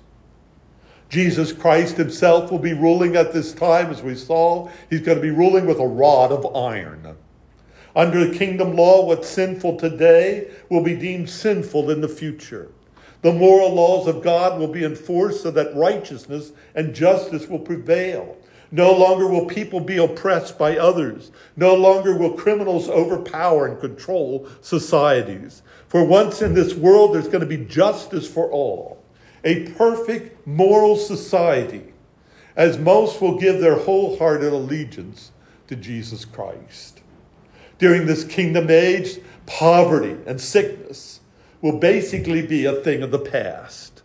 Jesus 1.09 1.53
Christ 1.53 1.97
himself 1.97 2.53
will 2.53 2.61
be 2.61 2.73
ruling 2.75 3.17
at 3.17 3.33
this 3.33 3.53
time, 3.53 3.91
as 3.91 4.03
we 4.03 4.15
saw. 4.15 4.71
He's 4.91 5.01
going 5.01 5.17
to 5.19 5.23
be 5.23 5.31
ruling 5.31 5.67
with 5.67 5.81
a 5.81 5.87
rod 5.87 6.31
of 6.31 6.55
iron. 6.55 7.17
Under 7.99 8.25
the 8.25 8.39
kingdom 8.39 8.77
law, 8.77 9.05
what's 9.05 9.29
sinful 9.29 9.77
today 9.77 10.47
will 10.69 10.85
be 10.85 10.95
deemed 10.95 11.29
sinful 11.29 11.91
in 11.91 12.01
the 12.01 12.07
future. 12.07 12.71
The 13.23 13.33
moral 13.33 13.75
laws 13.75 14.07
of 14.07 14.23
God 14.23 14.61
will 14.61 14.69
be 14.69 14.85
enforced 14.85 15.43
so 15.43 15.51
that 15.51 15.75
righteousness 15.75 16.53
and 16.77 16.95
justice 16.95 17.49
will 17.49 17.59
prevail. 17.59 18.37
No 18.71 18.93
longer 18.93 19.27
will 19.27 19.47
people 19.47 19.81
be 19.81 19.97
oppressed 19.97 20.57
by 20.57 20.79
others. 20.79 21.33
No 21.57 21.75
longer 21.75 22.17
will 22.17 22.35
criminals 22.35 22.89
overpower 22.89 23.67
and 23.67 23.81
control 23.81 24.47
societies. 24.61 25.63
For 25.89 26.05
once 26.05 26.41
in 26.41 26.55
this 26.55 26.75
world, 26.75 27.13
there's 27.13 27.27
going 27.27 27.41
to 27.41 27.47
be 27.47 27.65
justice 27.65 28.31
for 28.31 28.49
all 28.49 29.03
a 29.43 29.71
perfect 29.71 30.47
moral 30.47 30.95
society, 30.97 31.93
as 32.55 32.79
most 32.79 33.21
will 33.21 33.39
give 33.39 33.61
their 33.61 33.77
wholehearted 33.77 34.53
allegiance 34.53 35.33
to 35.67 35.75
Jesus 35.75 36.25
Christ. 36.25 37.03
During 37.79 38.07
this 38.07 38.25
kingdom 38.25 38.71
age, 38.71 39.19
poverty 39.47 40.17
and 40.27 40.41
sickness 40.41 41.21
will 41.61 41.79
basically 41.79 42.47
be 42.47 42.65
a 42.65 42.75
thing 42.75 43.03
of 43.03 43.11
the 43.11 43.19
past. 43.19 44.03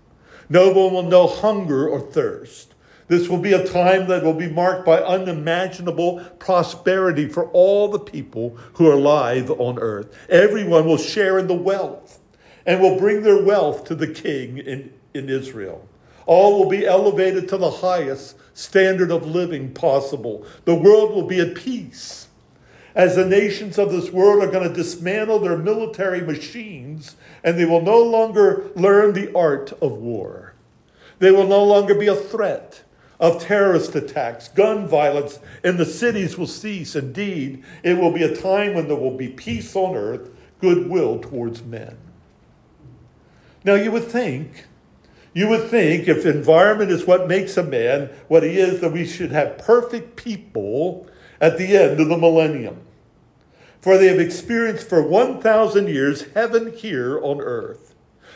No 0.50 0.68
one 0.70 0.94
will 0.94 1.04
know 1.04 1.28
hunger 1.28 1.88
or 1.88 2.00
thirst. 2.00 2.74
This 3.08 3.28
will 3.28 3.40
be 3.40 3.54
a 3.54 3.68
time 3.68 4.08
that 4.08 4.24
will 4.24 4.34
be 4.34 4.50
marked 4.50 4.86
by 4.86 4.98
unimaginable 4.98 6.24
prosperity 6.40 7.28
for 7.28 7.50
all 7.50 7.90
the 7.90 8.00
people 8.00 8.58
who 8.74 8.90
are 8.90 8.94
alive 8.94 9.52
on 9.52 9.78
earth. 9.80 10.16
Everyone 10.30 10.86
will 10.86 10.98
share 10.98 11.38
in 11.38 11.48
the 11.48 11.54
wealth 11.54 12.20
and 12.66 12.82
will 12.82 12.98
bring 12.98 13.22
their 13.24 13.44
wealth 13.44 13.84
to 13.86 13.96
the 13.96 14.08
king 14.08 14.58
in 14.58 14.94
in 15.14 15.30
Israel. 15.30 15.88
All 16.26 16.60
will 16.60 16.70
be 16.70 16.86
elevated 16.86 17.48
to 17.50 17.58
the 17.58 17.70
highest 17.70 18.38
standard 18.54 19.12
of 19.12 19.26
living 19.26 19.74
possible. 19.74 20.46
The 20.66 20.76
world 20.76 21.12
will 21.12 21.28
be 21.28 21.40
at 21.40 21.56
peace. 21.56 22.23
As 22.96 23.16
the 23.16 23.26
nations 23.26 23.80
of 23.80 23.92
this 23.92 24.12
world 24.12 24.44
are 24.44 24.52
going 24.52 24.68
to 24.68 24.74
dismantle 24.74 25.40
their 25.40 25.58
military 25.58 26.22
machines 26.22 27.16
and 27.44 27.58
they 27.58 27.66
will 27.66 27.82
no 27.82 28.00
longer 28.02 28.70
learn 28.76 29.14
the 29.14 29.34
art 29.36 29.72
of 29.82 29.94
war. 29.94 30.54
They 31.20 31.32
will 31.32 31.48
no 31.48 31.64
longer 31.64 31.96
be 31.96 32.08
a 32.08 32.16
threat 32.16 32.84
of 33.20 33.42
terrorist 33.42 33.96
attacks, 33.96 34.50
gun 34.50 34.88
violence 34.88 35.40
in 35.64 35.78
the 35.78 35.86
cities 35.86 36.38
will 36.38 36.48
cease. 36.48 36.96
Indeed, 36.96 37.64
it 37.82 37.98
will 37.98 38.12
be 38.12 38.24
a 38.24 38.36
time 38.36 38.74
when 38.74 38.88
there 38.88 38.98
will 38.98 39.16
be 39.16 39.30
peace 39.30 39.76
on 39.76 39.96
earth, 39.96 40.30
goodwill 40.60 41.20
towards 41.20 41.64
men. 41.64 41.98
Now, 43.64 43.76
you 43.76 43.92
would 43.92 44.06
think 44.06 44.66
you 45.34 45.48
would 45.48 45.70
think 45.70 46.08
if 46.08 46.26
environment 46.26 46.92
is 46.92 47.08
what 47.08 47.28
makes 47.28 47.58
a 47.58 47.64
man 47.64 48.10
what 48.28 48.44
he 48.44 48.60
is, 48.60 48.82
that 48.82 48.92
we 48.92 49.06
should 49.06 49.32
have 49.32 49.58
perfect 49.58 50.16
people 50.16 51.08
at 51.44 51.58
the 51.58 51.76
end 51.76 52.00
of 52.00 52.08
the 52.08 52.18
millennium. 52.18 52.80
For 53.82 53.98
they 53.98 54.08
have 54.08 54.20
experienced 54.22 54.88
for 54.88 55.04
1,000 55.06 55.90
years 55.90 56.26
heaven 56.34 56.72
here 56.72 57.20
on 57.22 57.42
earth, 57.42 57.94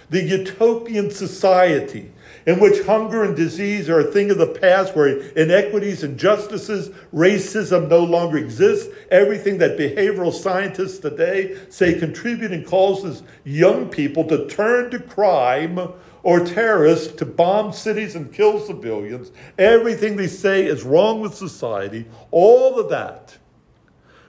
the 0.10 0.22
utopian 0.22 1.10
society 1.10 2.12
in 2.48 2.62
which 2.62 2.82
hunger 2.86 3.26
and 3.26 3.36
disease 3.36 3.90
are 3.90 4.00
a 4.00 4.12
thing 4.12 4.32
of 4.32 4.38
the 4.38 4.48
past, 4.48 4.96
where 4.96 5.20
inequities, 5.34 6.02
and 6.02 6.14
injustices, 6.14 6.90
racism 7.14 7.90
no 7.90 8.00
longer 8.00 8.38
exist. 8.38 8.90
Everything 9.12 9.58
that 9.58 9.78
behavioral 9.78 10.34
scientists 10.34 10.98
today 10.98 11.58
say 11.70 12.00
contribute 12.00 12.54
and 12.54 12.66
causes 12.66 13.22
young 13.44 13.90
people 13.90 14.24
to 14.24 14.48
turn 14.48 14.90
to 14.92 15.00
crime 15.00 15.78
or 16.24 16.40
terrorists 16.40 17.14
to 17.16 17.26
bomb 17.26 17.74
cities 17.74 18.16
and 18.16 18.34
kill 18.34 18.62
civilians. 18.62 19.32
Everything 19.58 20.16
they 20.16 20.28
say 20.28 20.66
is 20.66 20.84
wrong 20.84 21.20
with 21.20 21.36
society. 21.36 22.06
All 22.32 22.80
of 22.80 22.90
that 22.90 23.38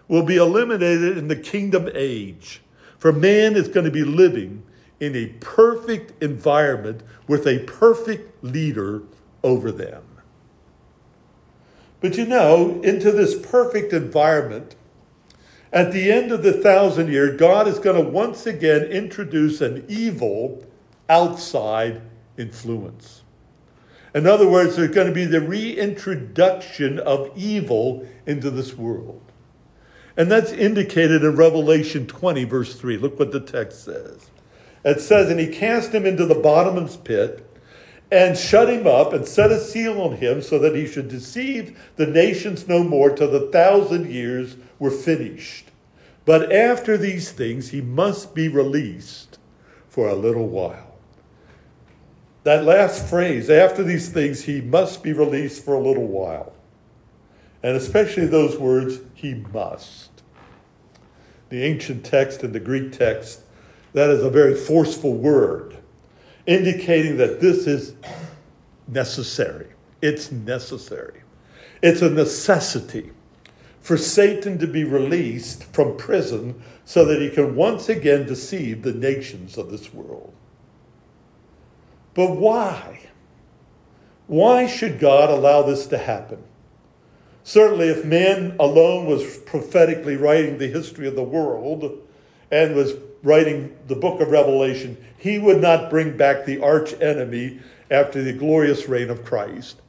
will 0.09 0.25
be 0.25 0.37
eliminated 0.37 1.17
in 1.19 1.29
the 1.29 1.37
kingdom 1.37 1.89
age. 1.95 2.63
For 2.99 3.13
man 3.13 3.55
is 3.55 3.69
going 3.69 3.85
to 3.87 3.93
be 3.93 4.03
living 4.03 4.65
in 5.01 5.15
a 5.15 5.27
perfect 5.41 6.23
environment 6.23 7.03
with 7.27 7.47
a 7.47 7.61
perfect 7.61 8.43
leader 8.45 9.03
over 9.43 9.71
them. 9.71 10.03
But 12.01 12.17
you 12.17 12.27
know, 12.27 12.81
into 12.83 13.11
this 13.11 13.39
perfect 13.39 13.93
environment, 13.93 14.77
at 15.73 15.93
the 15.93 16.11
end 16.11 16.33
of 16.33 16.43
the 16.43 16.53
thousand 16.53 17.13
year, 17.13 17.37
God 17.37 17.69
is 17.69 17.79
going 17.79 18.03
to 18.03 18.11
once 18.11 18.47
again 18.47 18.85
introduce 18.85 19.61
an 19.61 19.85
evil 19.89 20.65
outside 21.09 22.01
influence. 22.37 23.23
In 24.15 24.27
other 24.27 24.49
words, 24.49 24.77
there's 24.77 24.95
going 24.95 25.09
to 25.09 25.13
be 25.13 25.27
the 25.27 25.41
reintroduction 25.41 26.99
of 26.99 27.31
evil 27.37 28.09
into 28.27 28.51
this 28.51 28.75
world. 28.75 29.21
And 30.17 30.31
that's 30.31 30.51
indicated 30.51 31.23
in 31.23 31.37
Revelation 31.37 32.07
20, 32.07 32.45
verse 32.45 32.75
3. 32.75 32.97
Look 32.97 33.19
what 33.19 33.33
the 33.33 33.41
text 33.41 33.85
says. 33.85 34.31
It 34.85 35.01
says, 35.01 35.31
And 35.31 35.41
he 35.41 35.49
cast 35.49 35.93
him 35.93 36.07
into 36.07 36.27
the 36.27 36.35
bottomless 36.35 36.97
pit 36.97 37.45
and 38.11 38.39
shut 38.39 38.71
him 38.71 38.87
up 38.87 39.13
and 39.13 39.27
set 39.27 39.53
a 39.53 39.61
seal 39.61 40.01
on 40.01 40.17
him 40.17 40.41
so 40.41 40.59
that 40.59 40.75
he 40.75 40.87
should 40.87 41.09
deceive 41.09 41.79
the 41.97 42.07
nations 42.07 42.67
no 42.67 42.83
more 42.83 43.11
till 43.11 43.31
the 43.31 43.51
thousand 43.53 44.11
years 44.11 44.57
were 44.79 44.91
finished. 44.91 45.71
But 46.25 46.53
after 46.53 46.97
these 46.97 47.31
things, 47.31 47.71
he 47.71 47.81
must 47.81 48.35
be 48.35 48.49
released 48.49 49.39
for 49.89 50.09
a 50.09 50.15
little 50.15 50.47
while. 50.47 50.97
That 52.45 52.65
last 52.65 53.07
phrase, 53.07 53.51
after 53.51 53.83
these 53.83 54.09
things, 54.09 54.45
he 54.45 54.61
must 54.61 55.03
be 55.03 55.13
released 55.13 55.65
for 55.65 55.75
a 55.75 55.81
little 55.81 56.07
while. 56.07 56.53
And 57.63 57.77
especially 57.77 58.27
those 58.27 58.57
words, 58.57 59.01
he 59.15 59.35
must. 59.35 60.11
The 61.51 61.63
ancient 61.65 62.05
text 62.05 62.43
and 62.43 62.55
the 62.55 62.61
Greek 62.61 62.93
text, 62.93 63.41
that 63.93 64.11
is 64.11 64.23
a 64.23 64.31
very 64.31 64.55
forceful 64.55 65.15
word, 65.15 65.77
indicating 66.47 67.17
that 67.19 67.41
this 67.41 67.67
is 67.67 67.95
necessary. 68.87 69.69
It's 70.03 70.31
necessary. 70.31 71.23
It's 71.83 72.03
a 72.03 72.11
necessity 72.11 73.11
for 73.81 73.97
Satan 73.97 74.59
to 74.59 74.67
be 74.67 74.85
released 74.85 75.65
from 75.65 75.97
prison 75.97 76.63
so 76.85 77.05
that 77.05 77.21
he 77.21 77.31
can 77.31 77.55
once 77.55 77.89
again 77.89 78.27
deceive 78.27 78.83
the 78.83 78.93
nations 78.93 79.57
of 79.57 79.71
this 79.71 79.93
world. 79.93 80.33
But 82.15 82.33
why? 82.33 83.09
Why 84.27 84.67
should 84.67 84.99
God 84.99 85.31
allow 85.31 85.63
this 85.63 85.87
to 85.87 85.99
happen? 85.99 86.43
Certainly, 87.45 87.89
if 87.89 88.05
man 88.05 88.57
alone 88.61 89.07
was 89.07 89.39
prophetically 89.39 90.17
writing 90.17 90.59
the 90.59 90.69
history 90.69 91.09
of 91.09 91.15
the 91.15 91.23
world 91.23 91.99
and 92.51 92.75
was 92.75 92.93
writing 93.29 93.77
the 93.87 93.95
book 93.95 94.21
of 94.21 94.31
Revelation, 94.31 94.97
he 95.19 95.39
would 95.39 95.61
not 95.61 95.91
bring 95.91 96.17
back 96.17 96.45
the 96.45 96.61
arch 96.61 96.95
enemy 97.01 97.61
after 97.91 98.23
the 98.23 98.33
glorious 98.33 98.89
reign 98.89 99.11
of 99.11 99.25
Christ. 99.25 99.81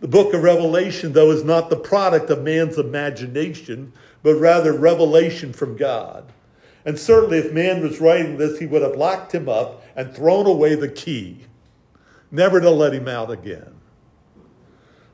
The 0.00 0.08
book 0.08 0.32
of 0.32 0.42
Revelation, 0.42 1.12
though, 1.12 1.30
is 1.30 1.44
not 1.44 1.70
the 1.70 1.76
product 1.76 2.30
of 2.30 2.42
man's 2.42 2.78
imagination, 2.78 3.92
but 4.22 4.36
rather 4.36 4.72
revelation 4.72 5.52
from 5.52 5.76
God. 5.76 6.32
And 6.84 6.98
certainly, 6.98 7.38
if 7.38 7.52
man 7.52 7.82
was 7.82 8.00
writing 8.00 8.38
this, 8.38 8.58
he 8.58 8.66
would 8.66 8.82
have 8.82 8.96
locked 8.96 9.34
him 9.34 9.48
up 9.48 9.82
and 9.94 10.14
thrown 10.14 10.46
away 10.46 10.74
the 10.74 10.88
key, 10.88 11.40
never 12.30 12.60
to 12.60 12.70
let 12.70 12.94
him 12.94 13.08
out 13.08 13.30
again. 13.30 13.74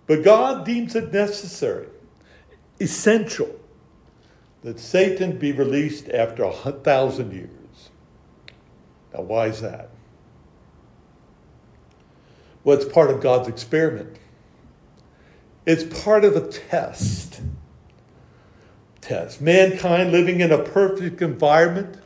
But 0.07 0.23
God 0.23 0.65
deems 0.65 0.95
it 0.95 1.13
necessary, 1.13 1.89
essential, 2.79 3.59
that 4.65 4.81
Satan 4.81 5.39
be 5.39 5.53
released 5.53 6.09
after 6.09 6.43
a 6.43 6.53
thousand 6.53 7.33
years. 7.33 7.91
Now, 9.13 9.21
why 9.21 9.47
is 9.47 9.61
that? 9.61 9.91
Well, 12.65 12.79
it's 12.79 12.91
part 12.91 13.11
of 13.11 13.21
God's 13.21 13.47
experiment. 13.47 14.17
It's 15.67 15.85
part 16.03 16.25
of 16.25 16.35
a 16.35 16.49
test. 16.49 17.43
Test. 19.03 19.43
Mankind 19.43 20.11
living 20.11 20.41
in 20.41 20.51
a 20.51 20.63
perfect 20.63 21.21
environment, 21.21 21.99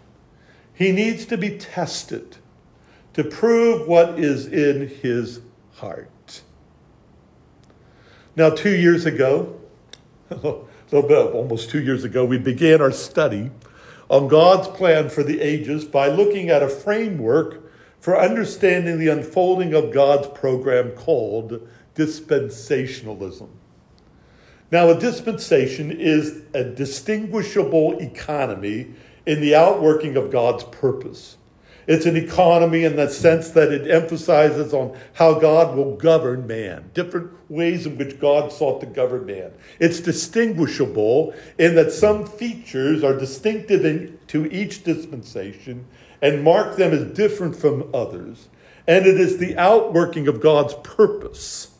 he 0.74 0.90
needs 0.90 1.26
to 1.26 1.38
be 1.38 1.56
tested 1.58 2.38
to 3.14 3.22
prove 3.22 3.86
what 3.86 4.18
is 4.18 4.46
in 4.46 4.88
his 4.88 5.40
heart. 5.74 6.42
Now, 8.34 8.50
two 8.50 8.74
years 8.74 9.06
ago, 9.06 9.60
a 10.30 10.34
oh, 10.44 10.67
Oh, 10.90 11.00
little 11.00 11.08
bit, 11.08 11.34
almost 11.34 11.68
two 11.68 11.82
years 11.82 12.04
ago, 12.04 12.24
we 12.24 12.38
began 12.38 12.80
our 12.80 12.92
study 12.92 13.50
on 14.08 14.26
God's 14.26 14.68
plan 14.68 15.10
for 15.10 15.22
the 15.22 15.38
ages 15.38 15.84
by 15.84 16.08
looking 16.08 16.48
at 16.48 16.62
a 16.62 16.68
framework 16.68 17.70
for 18.00 18.18
understanding 18.18 18.98
the 18.98 19.08
unfolding 19.08 19.74
of 19.74 19.92
God's 19.92 20.28
program 20.28 20.92
called 20.92 21.68
dispensationalism. 21.94 23.48
Now, 24.70 24.88
a 24.88 24.98
dispensation 24.98 25.90
is 25.90 26.42
a 26.54 26.64
distinguishable 26.64 27.98
economy 27.98 28.94
in 29.26 29.42
the 29.42 29.54
outworking 29.54 30.16
of 30.16 30.30
God's 30.30 30.64
purpose. 30.64 31.36
It's 31.88 32.04
an 32.04 32.18
economy 32.18 32.84
in 32.84 32.96
the 32.96 33.08
sense 33.08 33.48
that 33.52 33.72
it 33.72 33.90
emphasizes 33.90 34.74
on 34.74 34.94
how 35.14 35.38
God 35.38 35.74
will 35.74 35.96
govern 35.96 36.46
man, 36.46 36.90
different 36.92 37.30
ways 37.48 37.86
in 37.86 37.96
which 37.96 38.20
God 38.20 38.52
sought 38.52 38.82
to 38.82 38.86
govern 38.86 39.24
man. 39.24 39.52
It's 39.80 39.98
distinguishable 39.98 41.34
in 41.56 41.74
that 41.76 41.90
some 41.90 42.26
features 42.26 43.02
are 43.02 43.18
distinctive 43.18 43.86
in, 43.86 44.18
to 44.26 44.44
each 44.52 44.84
dispensation 44.84 45.86
and 46.20 46.44
mark 46.44 46.76
them 46.76 46.92
as 46.92 47.04
different 47.16 47.56
from 47.56 47.88
others. 47.94 48.48
And 48.86 49.06
it 49.06 49.18
is 49.18 49.38
the 49.38 49.56
outworking 49.56 50.28
of 50.28 50.42
God's 50.42 50.74
purpose. 50.82 51.70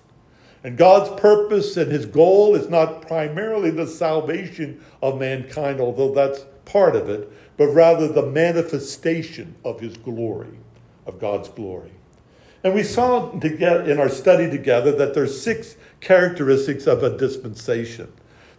And 0.64 0.78
God's 0.78 1.20
purpose 1.20 1.76
and 1.76 1.92
his 1.92 2.06
goal 2.06 2.54
is 2.54 2.70
not 2.70 3.02
primarily 3.02 3.70
the 3.70 3.86
salvation 3.86 4.82
of 5.02 5.20
mankind, 5.20 5.80
although 5.80 6.14
that's 6.14 6.46
part 6.64 6.96
of 6.96 7.10
it, 7.10 7.30
but 7.58 7.66
rather 7.66 8.08
the 8.08 8.24
manifestation 8.24 9.54
of 9.64 9.80
his 9.80 9.98
glory, 9.98 10.56
of 11.04 11.20
God's 11.20 11.48
glory. 11.50 11.90
And 12.64 12.72
we 12.72 12.84
saw 12.84 13.30
together 13.32 13.90
in 13.90 13.98
our 13.98 14.08
study 14.08 14.48
together 14.48 14.92
that 14.92 15.12
there's 15.12 15.38
six 15.38 15.76
characteristics 16.00 16.86
of 16.86 17.02
a 17.02 17.16
dispensation. 17.16 18.10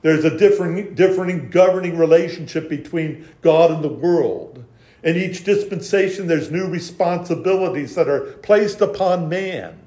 There's 0.02 0.26
a 0.26 0.38
different, 0.38 0.96
differing 0.96 1.50
governing 1.50 1.98
relationship 1.98 2.70
between 2.70 3.28
God 3.42 3.72
and 3.72 3.84
the 3.84 3.90
world. 3.90 4.64
In 5.02 5.16
each 5.16 5.46
dispensation, 5.46 6.28
there's 6.28 6.52
new 6.52 6.68
responsibilities 6.68 7.96
that 7.96 8.10
are 8.10 8.22
placed 8.42 8.82
upon 8.82 9.30
man 9.30 9.80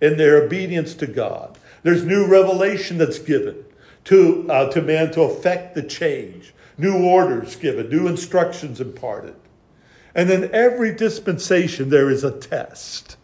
in 0.00 0.16
their 0.16 0.42
obedience 0.42 0.94
to 0.94 1.06
God. 1.06 1.58
There's 1.82 2.04
new 2.04 2.26
revelation 2.26 2.96
that's 2.96 3.18
given 3.18 3.64
to, 4.04 4.46
uh, 4.50 4.70
to 4.70 4.80
man 4.80 5.10
to 5.12 5.22
affect 5.22 5.74
the 5.74 5.82
change 5.82 6.54
new 6.78 7.04
orders 7.04 7.56
given, 7.56 7.90
new 7.90 8.06
instructions 8.06 8.80
imparted. 8.80 9.34
And 10.14 10.30
in 10.30 10.52
every 10.54 10.94
dispensation, 10.94 11.90
there 11.90 12.10
is 12.10 12.24
a 12.24 12.30
test. 12.30 13.16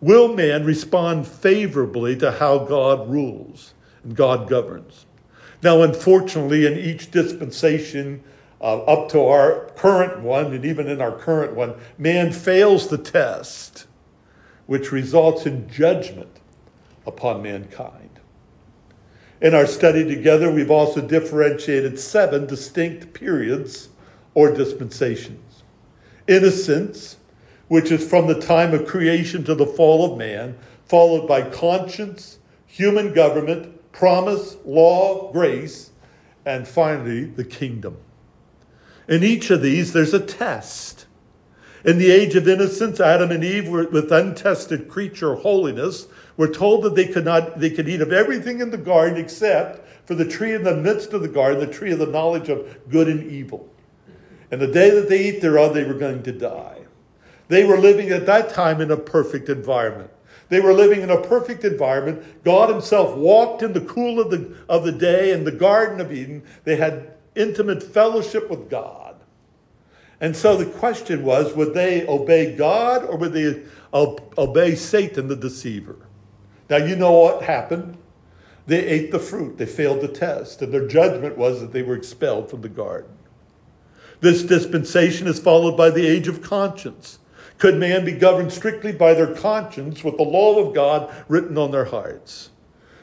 Will 0.00 0.34
man 0.34 0.64
respond 0.64 1.26
favorably 1.26 2.16
to 2.16 2.32
how 2.32 2.58
God 2.58 3.08
rules 3.08 3.72
and 4.02 4.14
God 4.16 4.48
governs? 4.48 5.06
Now, 5.62 5.82
unfortunately, 5.82 6.66
in 6.66 6.76
each 6.76 7.12
dispensation, 7.12 8.22
uh, 8.60 8.82
up 8.82 9.08
to 9.10 9.20
our 9.20 9.70
current 9.76 10.20
one, 10.20 10.52
and 10.52 10.64
even 10.64 10.88
in 10.88 11.00
our 11.00 11.16
current 11.16 11.54
one, 11.54 11.74
man 11.98 12.32
fails 12.32 12.88
the 12.88 12.98
test, 12.98 13.86
which 14.66 14.92
results 14.92 15.46
in 15.46 15.68
judgment 15.70 16.40
upon 17.06 17.42
mankind. 17.42 18.11
In 19.42 19.54
our 19.54 19.66
study 19.66 20.04
together, 20.04 20.52
we've 20.52 20.70
also 20.70 21.00
differentiated 21.00 21.98
seven 21.98 22.46
distinct 22.46 23.12
periods 23.12 23.88
or 24.34 24.54
dispensations. 24.54 25.64
Innocence, 26.28 27.16
which 27.66 27.90
is 27.90 28.08
from 28.08 28.28
the 28.28 28.40
time 28.40 28.72
of 28.72 28.86
creation 28.86 29.42
to 29.44 29.56
the 29.56 29.66
fall 29.66 30.12
of 30.12 30.16
man, 30.16 30.56
followed 30.84 31.26
by 31.26 31.42
conscience, 31.42 32.38
human 32.66 33.12
government, 33.12 33.90
promise, 33.90 34.56
law, 34.64 35.32
grace, 35.32 35.90
and 36.46 36.68
finally 36.68 37.24
the 37.24 37.44
kingdom. 37.44 37.96
In 39.08 39.24
each 39.24 39.50
of 39.50 39.60
these, 39.60 39.92
there's 39.92 40.14
a 40.14 40.20
test. 40.20 41.06
In 41.84 41.98
the 41.98 42.12
age 42.12 42.36
of 42.36 42.46
innocence, 42.46 43.00
Adam 43.00 43.32
and 43.32 43.42
Eve 43.42 43.68
were 43.68 43.88
with 43.88 44.12
untested 44.12 44.88
creature 44.88 45.34
holiness, 45.34 46.06
were 46.36 46.48
told 46.48 46.82
that 46.84 46.94
they 46.94 47.06
could 47.06 47.24
not 47.24 47.58
they 47.60 47.70
could 47.70 47.88
eat 47.88 48.00
of 48.00 48.12
everything 48.12 48.60
in 48.60 48.70
the 48.70 48.78
garden 48.78 49.18
except 49.18 49.86
for 50.06 50.14
the 50.14 50.24
tree 50.24 50.54
in 50.54 50.64
the 50.64 50.76
midst 50.76 51.12
of 51.12 51.22
the 51.22 51.28
garden, 51.28 51.60
the 51.60 51.72
tree 51.72 51.92
of 51.92 51.98
the 51.98 52.06
knowledge 52.06 52.48
of 52.48 52.88
good 52.88 53.08
and 53.08 53.30
evil. 53.30 53.68
And 54.50 54.60
the 54.60 54.66
day 54.66 54.90
that 54.90 55.08
they 55.08 55.28
eat 55.28 55.40
thereof, 55.40 55.74
they 55.74 55.84
were 55.84 55.94
going 55.94 56.22
to 56.24 56.32
die. 56.32 56.78
They 57.48 57.64
were 57.64 57.78
living 57.78 58.10
at 58.10 58.26
that 58.26 58.50
time 58.50 58.80
in 58.80 58.90
a 58.90 58.96
perfect 58.96 59.48
environment. 59.48 60.10
They 60.48 60.60
were 60.60 60.74
living 60.74 61.00
in 61.00 61.10
a 61.10 61.20
perfect 61.20 61.64
environment. 61.64 62.44
God 62.44 62.68
Himself 62.68 63.16
walked 63.16 63.62
in 63.62 63.72
the 63.72 63.80
cool 63.80 64.20
of 64.20 64.30
the, 64.30 64.54
of 64.68 64.84
the 64.84 64.92
day 64.92 65.32
in 65.32 65.44
the 65.44 65.52
Garden 65.52 66.00
of 66.00 66.12
Eden. 66.12 66.42
They 66.64 66.76
had 66.76 67.14
intimate 67.34 67.82
fellowship 67.82 68.50
with 68.50 68.68
God. 68.68 69.16
And 70.20 70.36
so 70.36 70.56
the 70.56 70.66
question 70.66 71.24
was 71.24 71.54
would 71.54 71.74
they 71.74 72.06
obey 72.06 72.54
God 72.54 73.04
or 73.04 73.16
would 73.16 73.32
they 73.32 73.62
obey 73.92 74.74
Satan, 74.74 75.28
the 75.28 75.36
deceiver? 75.36 75.96
Now, 76.72 76.78
you 76.78 76.96
know 76.96 77.12
what 77.12 77.42
happened? 77.42 77.98
They 78.66 78.82
ate 78.82 79.12
the 79.12 79.18
fruit, 79.18 79.58
they 79.58 79.66
failed 79.66 80.00
the 80.00 80.08
test, 80.08 80.62
and 80.62 80.72
their 80.72 80.88
judgment 80.88 81.36
was 81.36 81.60
that 81.60 81.70
they 81.70 81.82
were 81.82 81.94
expelled 81.94 82.48
from 82.48 82.62
the 82.62 82.70
garden. 82.70 83.10
This 84.22 84.42
dispensation 84.42 85.26
is 85.26 85.38
followed 85.38 85.76
by 85.76 85.90
the 85.90 86.06
age 86.06 86.28
of 86.28 86.40
conscience. 86.40 87.18
Could 87.58 87.76
man 87.76 88.06
be 88.06 88.12
governed 88.12 88.54
strictly 88.54 88.90
by 88.90 89.12
their 89.12 89.34
conscience 89.34 90.02
with 90.02 90.16
the 90.16 90.22
law 90.22 90.66
of 90.66 90.74
God 90.74 91.14
written 91.28 91.58
on 91.58 91.72
their 91.72 91.84
hearts? 91.84 92.48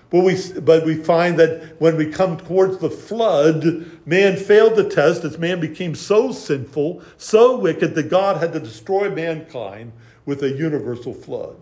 But 0.10 0.24
we, 0.24 0.36
but 0.62 0.84
we 0.84 0.96
find 0.96 1.38
that 1.38 1.80
when 1.80 1.96
we 1.96 2.08
come 2.08 2.38
towards 2.38 2.80
the 2.80 2.90
flood, 2.90 3.86
man 4.04 4.36
failed 4.36 4.78
the 4.78 4.90
test 4.90 5.24
as 5.24 5.38
man 5.38 5.60
became 5.60 5.94
so 5.94 6.32
sinful, 6.32 7.04
so 7.18 7.60
wicked 7.60 7.94
that 7.94 8.10
God 8.10 8.38
had 8.38 8.52
to 8.54 8.60
destroy 8.60 9.12
mankind 9.12 9.92
with 10.26 10.42
a 10.42 10.50
universal 10.50 11.14
flood. 11.14 11.58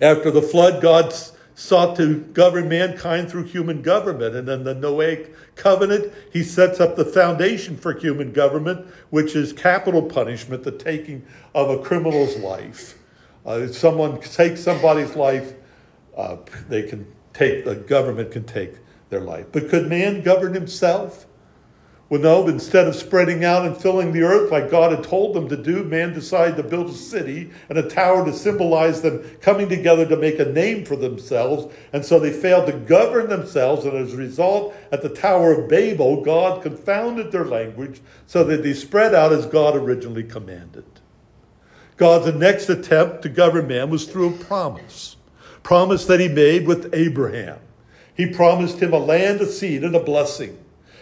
After 0.00 0.30
the 0.30 0.42
flood, 0.42 0.80
God 0.80 1.14
sought 1.54 1.94
to 1.96 2.20
govern 2.32 2.68
mankind 2.68 3.30
through 3.30 3.44
human 3.44 3.82
government. 3.82 4.34
And 4.34 4.48
in 4.48 4.64
the 4.64 4.74
Noahic 4.74 5.34
covenant, 5.56 6.12
he 6.32 6.42
sets 6.42 6.80
up 6.80 6.96
the 6.96 7.04
foundation 7.04 7.76
for 7.76 7.92
human 7.92 8.32
government, 8.32 8.86
which 9.10 9.36
is 9.36 9.52
capital 9.52 10.02
punishment, 10.02 10.62
the 10.62 10.72
taking 10.72 11.24
of 11.54 11.68
a 11.68 11.82
criminal's 11.82 12.36
life. 12.38 12.98
Uh, 13.46 13.60
if 13.60 13.76
someone 13.76 14.18
takes 14.20 14.62
somebody's 14.62 15.16
life, 15.16 15.54
uh, 16.16 16.36
they 16.68 16.82
can 16.82 17.06
take, 17.34 17.64
the 17.64 17.74
government 17.74 18.30
can 18.30 18.44
take 18.44 18.74
their 19.10 19.20
life. 19.20 19.46
But 19.52 19.68
could 19.68 19.88
man 19.88 20.22
govern 20.22 20.54
himself? 20.54 21.26
Well, 22.10 22.20
no, 22.20 22.48
instead 22.48 22.88
of 22.88 22.96
spreading 22.96 23.44
out 23.44 23.64
and 23.64 23.76
filling 23.76 24.12
the 24.12 24.22
earth 24.22 24.50
like 24.50 24.68
God 24.68 24.90
had 24.90 25.04
told 25.04 25.32
them 25.32 25.48
to 25.48 25.56
do, 25.56 25.84
man 25.84 26.12
decided 26.12 26.56
to 26.56 26.64
build 26.64 26.90
a 26.90 26.92
city 26.92 27.52
and 27.68 27.78
a 27.78 27.88
tower 27.88 28.24
to 28.24 28.32
symbolize 28.32 29.00
them 29.00 29.22
coming 29.40 29.68
together 29.68 30.04
to 30.04 30.16
make 30.16 30.40
a 30.40 30.44
name 30.46 30.84
for 30.84 30.96
themselves. 30.96 31.72
And 31.92 32.04
so 32.04 32.18
they 32.18 32.32
failed 32.32 32.66
to 32.66 32.72
govern 32.72 33.28
themselves. 33.28 33.84
And 33.84 33.96
as 33.96 34.12
a 34.12 34.16
result, 34.16 34.74
at 34.90 35.02
the 35.02 35.08
Tower 35.08 35.52
of 35.52 35.68
Babel, 35.68 36.24
God 36.24 36.64
confounded 36.64 37.30
their 37.30 37.44
language 37.44 38.00
so 38.26 38.42
that 38.42 38.64
they 38.64 38.74
spread 38.74 39.14
out 39.14 39.32
as 39.32 39.46
God 39.46 39.76
originally 39.76 40.24
commanded. 40.24 40.84
God's 41.96 42.34
next 42.34 42.68
attempt 42.68 43.22
to 43.22 43.28
govern 43.28 43.68
man 43.68 43.88
was 43.88 44.06
through 44.06 44.34
a 44.34 44.44
promise. 44.44 45.16
Promise 45.62 46.06
that 46.06 46.18
he 46.18 46.26
made 46.26 46.66
with 46.66 46.92
Abraham. 46.92 47.60
He 48.16 48.26
promised 48.26 48.80
him 48.80 48.92
a 48.92 48.98
land, 48.98 49.40
a 49.40 49.46
seed, 49.46 49.84
and 49.84 49.94
a 49.94 50.02
blessing. 50.02 50.58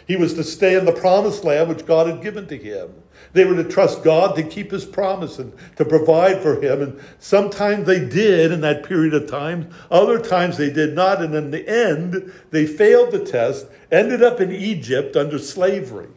He 0.08 0.16
was 0.16 0.32
to 0.34 0.42
stay 0.42 0.74
in 0.74 0.86
the 0.86 0.92
promised 0.92 1.44
land 1.44 1.68
which 1.68 1.84
God 1.84 2.06
had 2.06 2.22
given 2.22 2.46
to 2.48 2.56
him. 2.56 2.94
They 3.34 3.44
were 3.44 3.56
to 3.56 3.68
trust 3.68 4.02
God 4.02 4.34
to 4.36 4.42
keep 4.42 4.70
his 4.70 4.86
promise 4.86 5.38
and 5.38 5.52
to 5.76 5.84
provide 5.84 6.40
for 6.40 6.58
him. 6.58 6.80
And 6.80 7.00
sometimes 7.18 7.86
they 7.86 8.00
did 8.00 8.50
in 8.50 8.62
that 8.62 8.84
period 8.84 9.12
of 9.12 9.30
time, 9.30 9.68
other 9.90 10.18
times 10.18 10.56
they 10.56 10.70
did 10.70 10.94
not. 10.94 11.20
And 11.20 11.34
in 11.34 11.50
the 11.50 11.68
end, 11.68 12.32
they 12.50 12.64
failed 12.64 13.10
the 13.10 13.22
test, 13.22 13.66
ended 13.92 14.22
up 14.22 14.40
in 14.40 14.50
Egypt 14.50 15.14
under 15.14 15.38
slavery. 15.38 16.08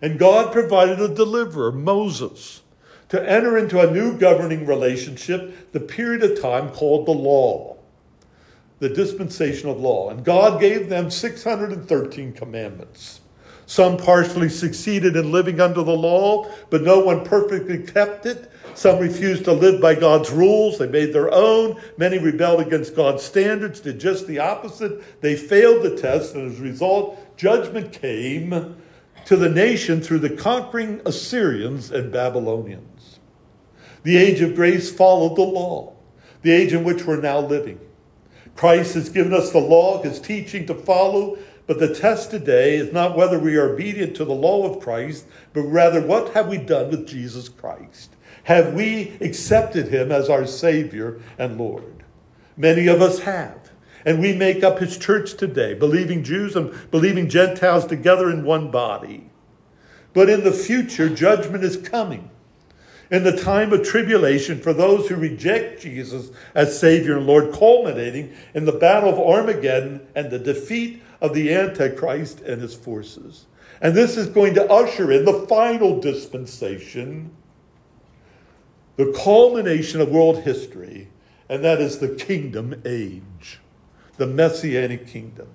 And 0.00 0.16
God 0.16 0.52
provided 0.52 1.00
a 1.00 1.12
deliverer, 1.12 1.72
Moses, 1.72 2.62
to 3.08 3.28
enter 3.28 3.58
into 3.58 3.80
a 3.80 3.90
new 3.90 4.16
governing 4.16 4.66
relationship, 4.66 5.72
the 5.72 5.80
period 5.80 6.22
of 6.22 6.40
time 6.40 6.70
called 6.70 7.06
the 7.06 7.10
law 7.10 7.76
the 8.80 8.88
dispensation 8.88 9.68
of 9.68 9.78
law. 9.78 10.10
And 10.10 10.24
God 10.24 10.60
gave 10.60 10.88
them 10.88 11.10
613 11.10 12.32
commandments. 12.32 13.20
Some 13.66 13.98
partially 13.98 14.48
succeeded 14.48 15.14
in 15.14 15.30
living 15.30 15.60
under 15.60 15.84
the 15.84 15.92
law, 15.92 16.50
but 16.70 16.82
no 16.82 16.98
one 16.98 17.24
perfectly 17.24 17.78
kept 17.78 18.26
it. 18.26 18.50
Some 18.74 18.98
refused 18.98 19.44
to 19.44 19.52
live 19.52 19.80
by 19.80 19.94
God's 19.94 20.30
rules. 20.30 20.78
They 20.78 20.88
made 20.88 21.12
their 21.12 21.32
own. 21.32 21.80
Many 21.96 22.18
rebelled 22.18 22.60
against 22.60 22.96
God's 22.96 23.22
standards, 23.22 23.78
did 23.78 24.00
just 24.00 24.26
the 24.26 24.40
opposite. 24.40 25.20
They 25.20 25.36
failed 25.36 25.84
the 25.84 25.96
test, 25.96 26.34
and 26.34 26.50
as 26.50 26.58
a 26.58 26.62
result, 26.62 27.36
judgment 27.36 27.92
came 27.92 28.76
to 29.26 29.36
the 29.36 29.48
nation 29.48 30.00
through 30.00 30.20
the 30.20 30.30
conquering 30.30 31.00
Assyrians 31.04 31.92
and 31.92 32.10
Babylonians. 32.10 33.20
The 34.02 34.16
age 34.16 34.40
of 34.40 34.56
grace 34.56 34.90
followed 34.90 35.36
the 35.36 35.42
law, 35.42 35.92
the 36.42 36.50
age 36.50 36.72
in 36.72 36.82
which 36.82 37.04
we're 37.04 37.20
now 37.20 37.38
living. 37.38 37.78
Christ 38.56 38.94
has 38.94 39.08
given 39.08 39.32
us 39.32 39.50
the 39.50 39.58
law, 39.58 40.02
his 40.02 40.20
teaching 40.20 40.66
to 40.66 40.74
follow, 40.74 41.38
but 41.66 41.78
the 41.78 41.94
test 41.94 42.30
today 42.30 42.76
is 42.76 42.92
not 42.92 43.16
whether 43.16 43.38
we 43.38 43.56
are 43.56 43.74
obedient 43.74 44.16
to 44.16 44.24
the 44.24 44.32
law 44.34 44.68
of 44.68 44.82
Christ, 44.82 45.26
but 45.52 45.62
rather 45.62 46.00
what 46.00 46.34
have 46.34 46.48
we 46.48 46.58
done 46.58 46.90
with 46.90 47.06
Jesus 47.06 47.48
Christ? 47.48 48.16
Have 48.44 48.74
we 48.74 49.16
accepted 49.20 49.88
him 49.88 50.10
as 50.10 50.28
our 50.28 50.46
Savior 50.46 51.20
and 51.38 51.58
Lord? 51.58 52.02
Many 52.56 52.88
of 52.88 53.00
us 53.00 53.20
have. 53.20 53.70
And 54.04 54.20
we 54.20 54.34
make 54.34 54.64
up 54.64 54.78
his 54.78 54.96
church 54.96 55.34
today, 55.34 55.74
believing 55.74 56.24
Jews 56.24 56.56
and 56.56 56.74
believing 56.90 57.28
Gentiles 57.28 57.86
together 57.86 58.30
in 58.30 58.44
one 58.44 58.70
body. 58.70 59.30
But 60.12 60.30
in 60.30 60.42
the 60.42 60.52
future, 60.52 61.08
judgment 61.08 61.64
is 61.64 61.76
coming. 61.76 62.30
In 63.10 63.24
the 63.24 63.36
time 63.36 63.72
of 63.72 63.84
tribulation, 63.84 64.60
for 64.60 64.72
those 64.72 65.08
who 65.08 65.16
reject 65.16 65.82
Jesus 65.82 66.30
as 66.54 66.78
Savior 66.78 67.16
and 67.16 67.26
Lord, 67.26 67.52
culminating 67.52 68.32
in 68.54 68.64
the 68.64 68.72
battle 68.72 69.10
of 69.10 69.18
Armageddon 69.18 70.06
and 70.14 70.30
the 70.30 70.38
defeat 70.38 71.02
of 71.20 71.34
the 71.34 71.52
Antichrist 71.52 72.40
and 72.40 72.62
his 72.62 72.74
forces. 72.74 73.46
And 73.80 73.94
this 73.94 74.16
is 74.16 74.28
going 74.28 74.54
to 74.54 74.70
usher 74.70 75.10
in 75.10 75.24
the 75.24 75.46
final 75.48 76.00
dispensation, 76.00 77.30
the 78.96 79.12
culmination 79.12 80.00
of 80.00 80.10
world 80.10 80.42
history, 80.42 81.08
and 81.48 81.64
that 81.64 81.80
is 81.80 81.98
the 81.98 82.14
kingdom 82.14 82.80
age, 82.84 83.58
the 84.18 84.26
messianic 84.26 85.08
kingdom. 85.08 85.48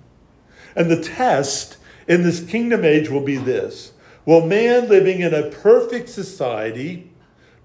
And 0.74 0.90
the 0.90 1.02
test 1.02 1.78
in 2.06 2.22
this 2.22 2.44
kingdom 2.44 2.84
age 2.84 3.08
will 3.08 3.22
be 3.22 3.36
this 3.36 3.92
Will 4.26 4.44
man 4.44 4.88
living 4.88 5.20
in 5.20 5.32
a 5.32 5.50
perfect 5.50 6.08
society 6.10 7.12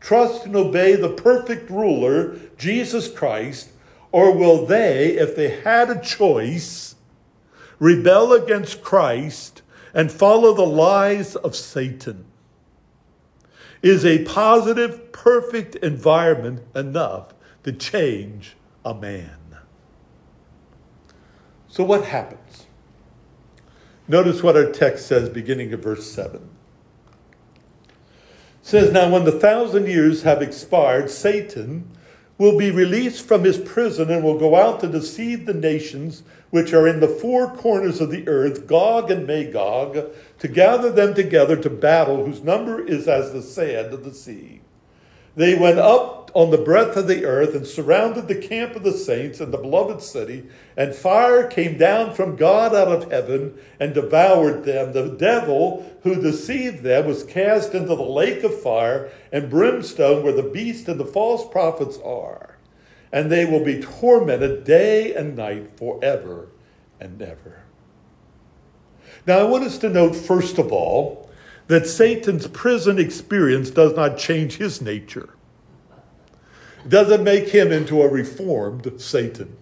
trust 0.02 0.46
and 0.46 0.56
obey 0.56 0.96
the 0.96 1.10
perfect 1.10 1.70
ruler, 1.70 2.38
Jesus 2.58 3.10
Christ, 3.10 3.70
or 4.12 4.36
will 4.36 4.66
they, 4.66 5.16
if 5.16 5.36
they 5.36 5.62
had 5.62 5.90
a 5.90 6.02
choice, 6.02 6.96
rebel 7.80 8.34
against 8.34 8.84
Christ 8.84 9.62
and 9.94 10.12
follow 10.12 10.54
the 10.54 10.66
lies 10.66 11.36
of 11.38 11.56
Satan? 11.56 12.26
Is 13.82 14.06
a 14.06 14.26
positive, 14.26 15.12
perfect 15.12 15.76
environment 15.78 16.62
enough 16.76 17.34
to 17.64 17.72
change 17.72 18.56
a 18.84 18.94
man? 18.94 19.38
So, 21.68 21.84
what 21.84 22.06
happens? 22.06 22.68
Notice 24.08 24.44
what 24.44 24.58
our 24.58 24.72
text 24.72 25.08
says 25.08 25.30
beginning 25.30 25.72
of 25.74 25.82
verse 25.82 26.12
7 26.12 26.50
says, 28.62 28.92
Now 28.92 29.10
when 29.10 29.26
the 29.26 29.32
thousand 29.32 29.88
years 29.88 30.24
have 30.24 30.42
expired, 30.42 31.10
Satan 31.10 31.90
will 32.38 32.58
be 32.58 32.72
released 32.72 33.26
from 33.26 33.44
his 33.44 33.58
prison 33.58 34.10
and 34.10 34.24
will 34.24 34.38
go 34.38 34.56
out 34.56 34.80
to 34.80 34.88
deceive 34.88 35.46
the 35.46 35.54
nations 35.54 36.24
which 36.50 36.74
are 36.74 36.88
in 36.88 37.00
the 37.00 37.08
four 37.08 37.56
corners 37.56 38.02
of 38.02 38.10
the 38.10 38.28
earth, 38.28 38.68
Gog 38.68 39.12
and 39.12 39.28
Magog, 39.28 40.12
to 40.40 40.48
gather 40.48 40.92
them 40.92 41.14
together 41.14 41.56
to 41.56 41.70
battle, 41.70 42.26
whose 42.26 42.42
number 42.42 42.86
is 42.86 43.08
as 43.08 43.32
the 43.32 43.42
sand 43.42 43.94
of 43.94 44.04
the 44.04 44.14
sea. 44.14 44.62
They 45.36 45.56
went 45.56 45.80
up 45.80 46.21
on 46.34 46.52
the 46.52 46.58
breadth 46.58 46.96
of 46.98 47.08
the 47.08 47.26
earth 47.26 47.54
and 47.56 47.66
surrounded 47.66 48.28
the 48.28 48.36
camp 48.36 48.76
of 48.76 48.84
the 48.84 48.92
saints 48.92 49.40
and 49.40 49.54
the 49.54 49.58
beloved 49.58 50.02
city, 50.02 50.48
and 50.78 50.96
fire 50.96 51.48
came 51.48 51.78
down 51.78 52.14
from 52.14 52.36
God 52.36 52.74
out 52.74 52.88
of 52.88 53.12
heaven 53.12 53.58
and 53.80 53.94
devoured 53.94 54.64
them. 54.64 54.94
The 54.94 55.10
devil 55.10 55.90
who 56.04 56.22
deceived 56.22 56.84
them 56.84 57.08
was 57.08 57.24
cast 57.24 57.74
into 57.74 57.96
the 57.96 58.02
lake 58.02 58.44
of 58.44 58.62
fire 58.62 59.12
and 59.32 59.50
brimstone 59.50 60.24
where 60.24 60.34
the 60.34 60.44
beast 60.44 60.88
and 60.88 61.00
the 61.00 61.06
false 61.06 61.50
prophets 61.50 61.98
are, 62.04 62.58
and 63.12 63.32
they 63.32 63.46
will 63.46 63.64
be 63.64 63.82
tormented 63.82 64.64
day 64.64 65.14
and 65.14 65.36
night 65.36 65.78
forever 65.78 66.48
and 67.00 67.22
ever. 67.22 67.64
Now, 69.28 69.40
I 69.40 69.44
want 69.44 69.66
us 69.66 69.78
to 69.80 69.90
note, 69.90 70.16
first 70.16 70.58
of 70.58 70.72
all, 70.72 71.30
that 71.68 71.88
Satan's 71.88 72.48
prison 72.48 73.00
experience 73.00 73.70
does 73.70 73.96
not 73.96 74.18
change 74.18 74.58
his 74.58 74.82
nature. 74.82 75.36
Doesn't 76.88 77.24
make 77.24 77.50
him 77.50 77.72
into 77.72 78.02
a 78.02 78.08
reformed 78.08 78.92
Satan. 78.98 79.56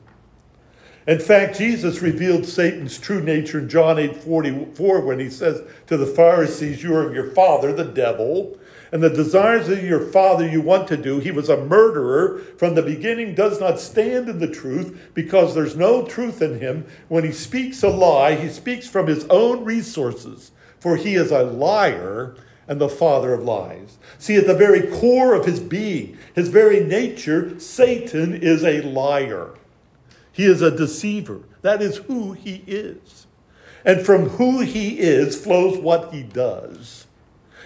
In 1.08 1.20
fact, 1.20 1.58
Jesus 1.58 2.02
revealed 2.02 2.46
Satan's 2.46 3.00
true 3.00 3.22
nature 3.22 3.60
in 3.60 3.70
John 3.70 3.98
8 3.98 4.16
44 4.18 5.02
when 5.02 5.20
he 5.20 5.30
says 5.30 5.62
to 5.88 5.98
the 5.98 6.06
Pharisees, 6.06 6.84
You 6.84 6.96
are 6.96 7.08
of 7.08 7.16
your 7.16 7.32
father, 7.32 7.74
the 7.74 7.86
devil, 7.86 8.58
and 8.92 9.02
the 9.02 9.10
desires 9.10 9.70
of 9.70 9.84
your 9.84 10.06
father 10.08 10.48
you 10.48 10.62
want 10.62 10.88
to 10.90 10.98
do. 10.98 11.20
He 11.20 11.32
was 11.32 11.50
a 11.50 11.66
murderer 11.66 12.40
from 12.58 12.76
the 12.76 12.84
beginning, 12.84 13.34
does 13.34 13.60
not 13.60 13.80
stand 13.80 14.30
in 14.30 14.40
the 14.40 14.48
truth 14.48 15.10
because 15.14 15.56
there's 15.56 15.76
no 15.76 16.06
truth 16.06 16.42
in 16.42 16.60
him. 16.60 16.86
When 17.08 17.24
he 17.24 17.32
speaks 17.32 17.82
a 17.82 17.90
lie, 17.90 18.36
he 18.36 18.50
speaks 18.50 18.88
from 18.88 19.08
his 19.08 19.26
own 19.26 19.64
resources 19.64 20.52
for 20.80 20.96
he 20.96 21.16
is 21.16 21.32
a 21.32 21.44
liar 21.44 22.36
and 22.70 22.80
the 22.80 22.88
father 22.88 23.34
of 23.34 23.44
lies. 23.44 23.98
See, 24.20 24.38
at 24.38 24.46
the 24.46 24.54
very 24.54 24.88
core 25.00 25.34
of 25.34 25.46
his 25.46 25.60
being, 25.60 26.18
his 26.36 26.50
very 26.50 26.80
nature, 26.82 27.60
Satan 27.60 28.36
is 28.36 28.64
a 28.64 28.82
liar. 28.82 29.56
He 30.32 30.46
is 30.46 30.62
a 30.62 30.72
deceiver. 30.72 31.42
That 31.64 31.82
is 31.82 31.98
who 31.98 32.34
he 32.34 32.64
is. 32.68 33.26
And 33.84 34.06
from 34.06 34.30
who 34.30 34.62
he 34.62 35.00
is 35.00 35.36
flows 35.36 35.80
what 35.80 36.14
he 36.14 36.22
does. 36.22 37.08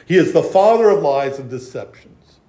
He 0.05 0.15
is 0.15 0.31
the 0.31 0.41
father 0.41 0.89
of 0.89 1.03
lies 1.03 1.37
and 1.37 1.49
deceptions. 1.49 2.39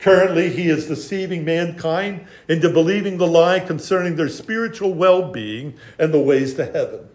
Currently, 0.00 0.50
he 0.50 0.68
is 0.68 0.88
deceiving 0.88 1.44
mankind 1.44 2.26
into 2.48 2.68
believing 2.68 3.18
the 3.18 3.28
lie 3.28 3.60
concerning 3.60 4.16
their 4.16 4.28
spiritual 4.28 4.92
well 4.92 5.30
being 5.30 5.74
and 6.00 6.12
the 6.12 6.18
ways 6.18 6.54
to 6.54 6.64
heaven. 6.64 7.08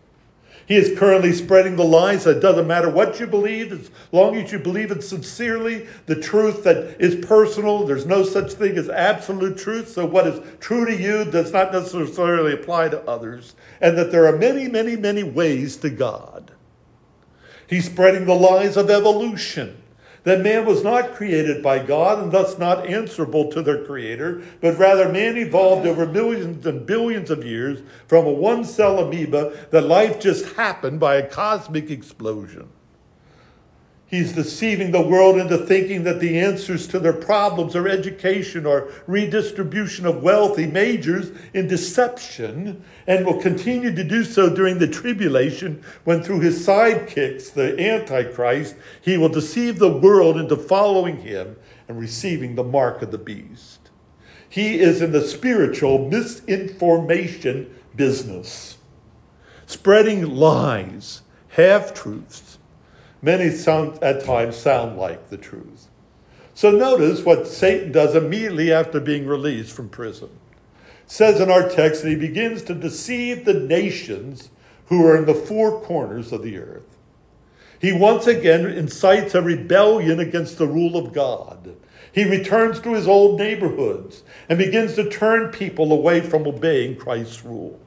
He 0.67 0.75
is 0.75 0.99
currently 0.99 1.31
spreading 1.31 1.77
the 1.77 1.85
lies 1.85 2.25
that 2.25 2.41
doesn't 2.41 2.67
matter 2.67 2.89
what 2.89 3.21
you 3.21 3.25
believe, 3.25 3.71
as 3.71 3.89
long 4.11 4.35
as 4.35 4.51
you 4.51 4.59
believe 4.59 4.91
it 4.91 5.01
sincerely, 5.01 5.87
the 6.07 6.15
truth 6.15 6.65
that 6.65 6.99
is 6.99 7.25
personal. 7.25 7.85
There's 7.85 8.05
no 8.05 8.23
such 8.23 8.51
thing 8.51 8.77
as 8.77 8.89
absolute 8.89 9.57
truth. 9.57 9.87
So, 9.87 10.05
what 10.05 10.27
is 10.27 10.41
true 10.59 10.85
to 10.85 10.93
you 10.93 11.23
does 11.23 11.53
not 11.53 11.71
necessarily 11.71 12.51
apply 12.51 12.89
to 12.89 13.01
others, 13.03 13.55
and 13.79 13.97
that 13.97 14.11
there 14.11 14.27
are 14.27 14.37
many, 14.37 14.67
many, 14.67 14.97
many 14.97 15.23
ways 15.23 15.77
to 15.77 15.89
God. 15.89 16.51
He's 17.67 17.85
spreading 17.85 18.25
the 18.25 18.35
lies 18.35 18.75
of 18.75 18.89
evolution 18.89 19.81
that 20.23 20.41
man 20.41 20.65
was 20.65 20.83
not 20.83 21.13
created 21.13 21.63
by 21.63 21.79
God 21.79 22.21
and 22.21 22.31
thus 22.31 22.57
not 22.57 22.85
answerable 22.87 23.51
to 23.51 23.61
their 23.61 23.85
creator, 23.85 24.41
but 24.61 24.77
rather 24.77 25.09
man 25.09 25.37
evolved 25.37 25.87
over 25.87 26.05
millions 26.05 26.65
and 26.65 26.85
billions 26.85 27.29
of 27.29 27.45
years 27.45 27.79
from 28.07 28.25
a 28.25 28.31
one 28.31 28.63
cell 28.63 28.99
amoeba 28.99 29.57
that 29.71 29.83
life 29.83 30.19
just 30.19 30.53
happened 30.55 30.99
by 30.99 31.15
a 31.15 31.27
cosmic 31.27 31.89
explosion. 31.89 32.69
He's 34.09 34.31
deceiving 34.31 34.91
the 34.91 35.01
world 35.01 35.37
into 35.37 35.57
thinking 35.57 36.03
that 36.05 36.21
the 36.21 36.39
answers 36.39 36.87
to 36.87 36.99
their 36.99 37.11
problems 37.11 37.75
are 37.75 37.89
education 37.89 38.65
or 38.65 38.89
redistribution 39.05 40.05
of 40.05 40.23
wealth. 40.23 40.57
He 40.57 40.65
majors 40.65 41.31
in 41.53 41.67
deception 41.67 42.85
and 43.05 43.25
will 43.25 43.41
continue 43.41 43.93
to 43.93 44.03
do 44.05 44.23
so 44.23 44.49
during 44.49 44.79
the 44.79 44.87
tribulation 44.87 45.83
when, 46.05 46.23
through 46.23 46.39
his 46.39 46.65
sidekicks, 46.65 47.51
the 47.51 47.77
Antichrist, 47.77 48.77
he 49.01 49.17
will 49.17 49.27
deceive 49.27 49.77
the 49.77 49.91
world 49.91 50.37
into 50.37 50.55
following 50.55 51.17
him 51.17 51.57
and 51.89 51.99
receiving 51.99 52.55
the 52.55 52.63
mark 52.63 53.01
of 53.01 53.11
the 53.11 53.17
beast. 53.17 53.89
He 54.47 54.79
is 54.79 55.01
in 55.01 55.11
the 55.11 55.27
spiritual 55.27 56.07
misinformation 56.07 57.75
business, 57.97 58.77
spreading 59.65 60.33
lies, 60.33 61.23
half 61.49 61.93
truths 61.93 62.56
many 63.21 63.49
sound, 63.49 64.01
at 64.01 64.23
times 64.23 64.55
sound 64.55 64.97
like 64.97 65.29
the 65.29 65.37
truth. 65.37 65.87
So 66.53 66.71
notice 66.71 67.23
what 67.23 67.47
Satan 67.47 67.91
does 67.91 68.15
immediately 68.15 68.71
after 68.71 68.99
being 68.99 69.27
released 69.27 69.71
from 69.71 69.89
prison. 69.89 70.29
It 71.05 71.11
says 71.11 71.39
in 71.39 71.51
our 71.51 71.69
text 71.69 72.01
that 72.01 72.09
he 72.09 72.15
begins 72.15 72.63
to 72.63 72.73
deceive 72.73 73.45
the 73.45 73.53
nations 73.53 74.49
who 74.87 75.05
are 75.05 75.15
in 75.15 75.25
the 75.25 75.33
four 75.33 75.81
corners 75.81 76.31
of 76.31 76.43
the 76.43 76.57
earth. 76.57 76.97
He 77.79 77.93
once 77.93 78.25
again 78.25 78.65
incites 78.65 79.35
a 79.35 79.41
rebellion 79.41 80.19
against 80.19 80.57
the 80.57 80.67
rule 80.67 80.97
of 80.97 81.13
God. 81.13 81.75
He 82.11 82.23
returns 82.23 82.79
to 82.79 82.93
his 82.93 83.07
old 83.07 83.37
neighborhoods 83.37 84.23
and 84.49 84.57
begins 84.57 84.95
to 84.95 85.09
turn 85.09 85.51
people 85.51 85.91
away 85.91 86.21
from 86.21 86.47
obeying 86.47 86.95
Christ's 86.95 87.45
rule. 87.45 87.79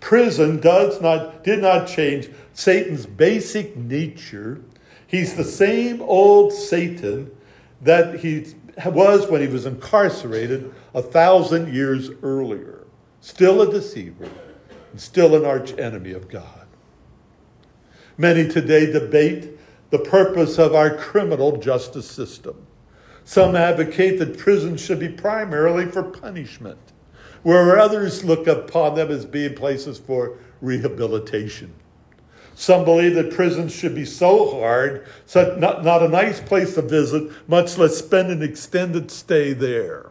Prison 0.00 0.60
does 0.60 1.00
not, 1.00 1.44
did 1.44 1.60
not 1.60 1.86
change 1.86 2.28
Satan's 2.54 3.06
basic 3.06 3.76
nature 3.76 4.62
He's 5.06 5.34
the 5.34 5.44
same 5.44 6.02
old 6.02 6.52
Satan 6.52 7.30
that 7.82 8.20
he 8.20 8.54
was 8.86 9.28
when 9.28 9.40
he 9.40 9.46
was 9.46 9.66
incarcerated 9.66 10.72
a 10.94 11.02
thousand 11.02 11.72
years 11.72 12.10
earlier. 12.22 12.84
Still 13.20 13.62
a 13.62 13.70
deceiver, 13.70 14.28
and 14.92 15.00
still 15.00 15.34
an 15.34 15.44
archenemy 15.44 16.12
of 16.12 16.28
God. 16.28 16.66
Many 18.18 18.48
today 18.48 18.90
debate 18.90 19.58
the 19.90 19.98
purpose 19.98 20.58
of 20.58 20.74
our 20.74 20.96
criminal 20.96 21.56
justice 21.56 22.10
system. 22.10 22.66
Some 23.24 23.56
advocate 23.56 24.18
that 24.18 24.38
prisons 24.38 24.80
should 24.80 25.00
be 25.00 25.08
primarily 25.08 25.86
for 25.86 26.02
punishment, 26.02 26.78
where 27.42 27.78
others 27.78 28.24
look 28.24 28.46
upon 28.46 28.94
them 28.94 29.10
as 29.10 29.24
being 29.24 29.54
places 29.54 29.98
for 29.98 30.38
rehabilitation. 30.60 31.72
Some 32.58 32.86
believe 32.86 33.14
that 33.16 33.32
prisons 33.32 33.74
should 33.74 33.94
be 33.94 34.06
so 34.06 34.58
hard, 34.58 35.06
so 35.26 35.54
not, 35.58 35.84
not 35.84 36.02
a 36.02 36.08
nice 36.08 36.40
place 36.40 36.74
to 36.74 36.82
visit, 36.82 37.30
much 37.46 37.76
less 37.76 37.98
spend 37.98 38.30
an 38.30 38.42
extended 38.42 39.10
stay 39.10 39.52
there. 39.52 40.10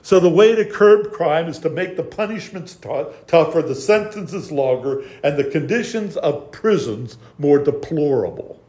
So 0.00 0.20
the 0.20 0.30
way 0.30 0.54
to 0.54 0.64
curb 0.64 1.10
crime 1.12 1.48
is 1.48 1.58
to 1.58 1.68
make 1.68 1.96
the 1.96 2.04
punishments 2.04 2.76
t- 2.76 3.04
tougher, 3.26 3.62
the 3.62 3.74
sentences 3.74 4.52
longer, 4.52 5.02
and 5.24 5.36
the 5.36 5.42
conditions 5.42 6.16
of 6.16 6.52
prisons 6.52 7.18
more 7.36 7.58
deplorable. 7.58 8.62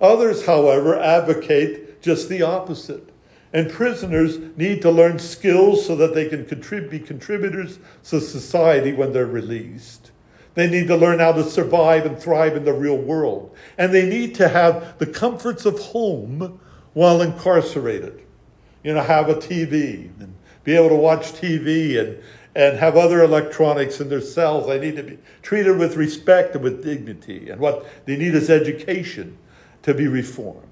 Others, 0.00 0.46
however, 0.46 0.98
advocate 0.98 2.00
just 2.00 2.30
the 2.30 2.40
opposite. 2.40 3.10
And 3.52 3.70
prisoners 3.70 4.38
need 4.56 4.80
to 4.82 4.90
learn 4.90 5.18
skills 5.18 5.84
so 5.84 5.94
that 5.96 6.14
they 6.14 6.30
can 6.30 6.46
contrib- 6.46 6.88
be 6.88 6.98
contributors 6.98 7.78
to 8.04 8.22
society 8.22 8.94
when 8.94 9.12
they're 9.12 9.26
released. 9.26 10.12
They 10.54 10.68
need 10.68 10.88
to 10.88 10.96
learn 10.96 11.20
how 11.20 11.32
to 11.32 11.44
survive 11.44 12.06
and 12.06 12.18
thrive 12.18 12.56
in 12.56 12.64
the 12.64 12.72
real 12.72 12.96
world. 12.96 13.54
And 13.78 13.94
they 13.94 14.08
need 14.08 14.34
to 14.36 14.48
have 14.48 14.98
the 14.98 15.06
comforts 15.06 15.64
of 15.64 15.78
home 15.78 16.60
while 16.92 17.22
incarcerated 17.22 18.26
you 18.82 18.94
know, 18.94 19.02
have 19.02 19.28
a 19.28 19.34
TV 19.34 20.10
and 20.20 20.34
be 20.64 20.74
able 20.74 20.88
to 20.88 20.94
watch 20.94 21.32
TV 21.32 21.98
and, 21.98 22.22
and 22.54 22.78
have 22.78 22.96
other 22.96 23.22
electronics 23.22 24.00
in 24.00 24.08
their 24.08 24.20
cells. 24.20 24.66
They 24.66 24.80
need 24.80 24.96
to 24.96 25.02
be 25.02 25.18
treated 25.42 25.78
with 25.78 25.96
respect 25.96 26.54
and 26.54 26.64
with 26.64 26.82
dignity. 26.82 27.50
And 27.50 27.60
what 27.60 27.86
they 28.06 28.16
need 28.16 28.34
is 28.34 28.50
education 28.50 29.36
to 29.82 29.94
be 29.94 30.08
reformed. 30.08 30.66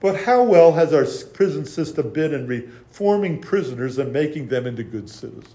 But 0.00 0.24
how 0.24 0.42
well 0.42 0.72
has 0.72 0.92
our 0.92 1.06
prison 1.32 1.64
system 1.64 2.10
been 2.10 2.34
in 2.34 2.46
reforming 2.46 3.40
prisoners 3.40 3.98
and 3.98 4.12
making 4.12 4.48
them 4.48 4.66
into 4.66 4.82
good 4.82 5.08
citizens? 5.08 5.54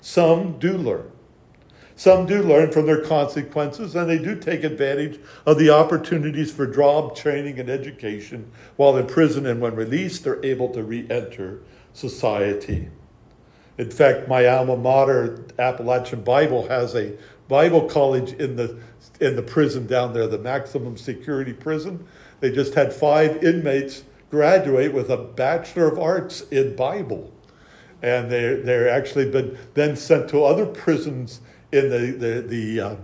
Some 0.00 0.58
do 0.58 0.76
learn. 0.76 1.10
Some 2.00 2.24
do 2.24 2.42
learn 2.42 2.72
from 2.72 2.86
their 2.86 3.04
consequences 3.04 3.94
and 3.94 4.08
they 4.08 4.16
do 4.16 4.34
take 4.34 4.64
advantage 4.64 5.20
of 5.44 5.58
the 5.58 5.68
opportunities 5.68 6.50
for 6.50 6.66
job 6.66 7.14
training 7.14 7.60
and 7.60 7.68
education 7.68 8.50
while 8.76 8.96
in 8.96 9.06
prison, 9.06 9.44
and 9.44 9.60
when 9.60 9.76
released, 9.76 10.24
they're 10.24 10.42
able 10.42 10.70
to 10.70 10.82
re 10.82 11.06
enter 11.10 11.60
society. 11.92 12.88
In 13.76 13.90
fact, 13.90 14.28
my 14.28 14.46
alma 14.46 14.78
mater, 14.78 15.44
Appalachian 15.58 16.22
Bible, 16.22 16.66
has 16.68 16.94
a 16.94 17.12
Bible 17.48 17.86
college 17.86 18.32
in 18.32 18.56
the, 18.56 18.78
in 19.20 19.36
the 19.36 19.42
prison 19.42 19.86
down 19.86 20.14
there, 20.14 20.26
the 20.26 20.38
maximum 20.38 20.96
security 20.96 21.52
prison. 21.52 22.06
They 22.40 22.50
just 22.50 22.72
had 22.72 22.94
five 22.94 23.44
inmates 23.44 24.04
graduate 24.30 24.94
with 24.94 25.10
a 25.10 25.18
Bachelor 25.18 25.88
of 25.88 25.98
Arts 25.98 26.40
in 26.50 26.76
Bible. 26.76 27.30
And 28.00 28.32
they're, 28.32 28.62
they're 28.62 28.88
actually 28.88 29.30
been 29.30 29.58
then 29.74 29.96
sent 29.96 30.30
to 30.30 30.44
other 30.44 30.64
prisons 30.64 31.42
in 31.72 31.88
the, 31.88 32.12
the, 32.12 32.42
the 32.42 32.80
uh, 32.80 32.96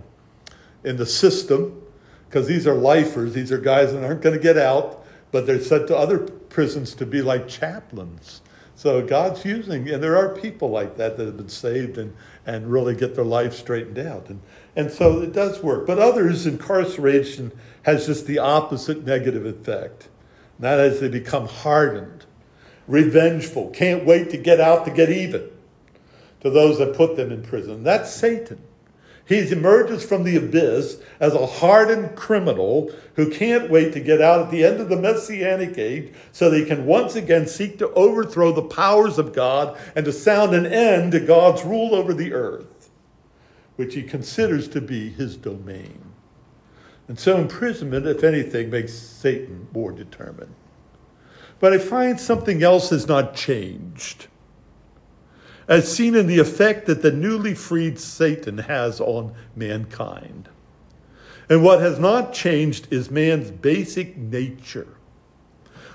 in 0.83 0.97
the 0.97 1.05
system 1.05 1.81
because 2.27 2.47
these 2.47 2.67
are 2.67 2.75
lifers. 2.75 3.33
These 3.33 3.51
are 3.51 3.57
guys 3.57 3.93
that 3.93 4.03
aren't 4.03 4.21
going 4.21 4.35
to 4.35 4.41
get 4.41 4.57
out, 4.57 5.05
but 5.31 5.45
they're 5.45 5.61
sent 5.61 5.87
to 5.87 5.97
other 5.97 6.19
prisons 6.19 6.93
to 6.95 7.05
be 7.05 7.21
like 7.21 7.47
chaplains. 7.47 8.41
So 8.75 9.05
God's 9.05 9.43
using, 9.43 9.89
and 9.89 10.03
there 10.03 10.15
are 10.15 10.35
people 10.35 10.69
like 10.69 10.97
that 10.97 11.17
that 11.17 11.25
have 11.25 11.37
been 11.37 11.49
saved 11.49 11.97
and, 11.97 12.15
and 12.45 12.71
really 12.71 12.95
get 12.95 13.15
their 13.15 13.25
life 13.25 13.53
straightened 13.55 13.97
out. 13.97 14.29
And, 14.29 14.39
and 14.75 14.91
so 14.91 15.21
it 15.21 15.33
does 15.33 15.63
work. 15.63 15.87
But 15.87 15.97
others, 15.97 16.45
incarceration 16.45 17.51
has 17.83 18.05
just 18.05 18.27
the 18.27 18.37
opposite 18.37 19.03
negative 19.03 19.45
effect. 19.45 20.09
And 20.57 20.65
that 20.65 20.79
is 20.79 20.99
they 20.99 21.07
become 21.07 21.47
hardened, 21.47 22.25
revengeful, 22.87 23.71
can't 23.71 24.05
wait 24.05 24.29
to 24.29 24.37
get 24.37 24.59
out 24.59 24.85
to 24.85 24.91
get 24.91 25.09
even 25.09 25.49
to 26.41 26.49
those 26.49 26.77
that 26.77 26.95
put 26.95 27.15
them 27.15 27.31
in 27.31 27.41
prison. 27.41 27.83
That's 27.83 28.11
Satan. 28.11 28.61
He 29.27 29.39
emerges 29.51 30.05
from 30.05 30.23
the 30.23 30.37
abyss 30.37 31.01
as 31.19 31.33
a 31.33 31.45
hardened 31.45 32.15
criminal 32.15 32.93
who 33.15 33.29
can't 33.29 33.69
wait 33.69 33.91
to 33.93 33.99
get 33.99 34.21
out 34.21 34.39
at 34.39 34.51
the 34.51 34.63
end 34.63 34.79
of 34.79 34.87
the 34.87 34.95
messianic 34.95 35.77
age 35.77 36.13
so 36.31 36.49
that 36.49 36.57
he 36.57 36.65
can 36.65 36.85
once 36.85 37.15
again 37.15 37.45
seek 37.45 37.77
to 37.79 37.91
overthrow 37.91 38.53
the 38.53 38.61
powers 38.61 39.17
of 39.17 39.33
God 39.33 39.77
and 39.95 40.05
to 40.05 40.13
sound 40.13 40.55
an 40.55 40.65
end 40.65 41.11
to 41.11 41.19
God's 41.19 41.65
rule 41.65 41.93
over 41.93 42.13
the 42.13 42.31
earth, 42.31 42.89
which 43.75 43.95
he 43.95 44.03
considers 44.03 44.69
to 44.69 44.79
be 44.79 45.09
his 45.09 45.35
domain. 45.35 46.01
And 47.09 47.19
so 47.19 47.37
imprisonment, 47.37 48.07
if 48.07 48.23
anything, 48.23 48.69
makes 48.69 48.93
Satan 48.93 49.67
more 49.73 49.91
determined. 49.91 50.55
But 51.59 51.73
I 51.73 51.79
find 51.79 52.17
something 52.17 52.63
else 52.63 52.91
has 52.91 53.07
not 53.07 53.35
changed 53.35 54.27
as 55.67 55.91
seen 55.91 56.15
in 56.15 56.27
the 56.27 56.39
effect 56.39 56.85
that 56.85 57.01
the 57.01 57.11
newly 57.11 57.53
freed 57.53 57.99
Satan 57.99 58.57
has 58.57 59.01
on 59.01 59.33
mankind. 59.55 60.49
And 61.49 61.63
what 61.63 61.81
has 61.81 61.99
not 61.99 62.33
changed 62.33 62.87
is 62.91 63.09
man's 63.09 63.51
basic 63.51 64.17
nature 64.17 64.87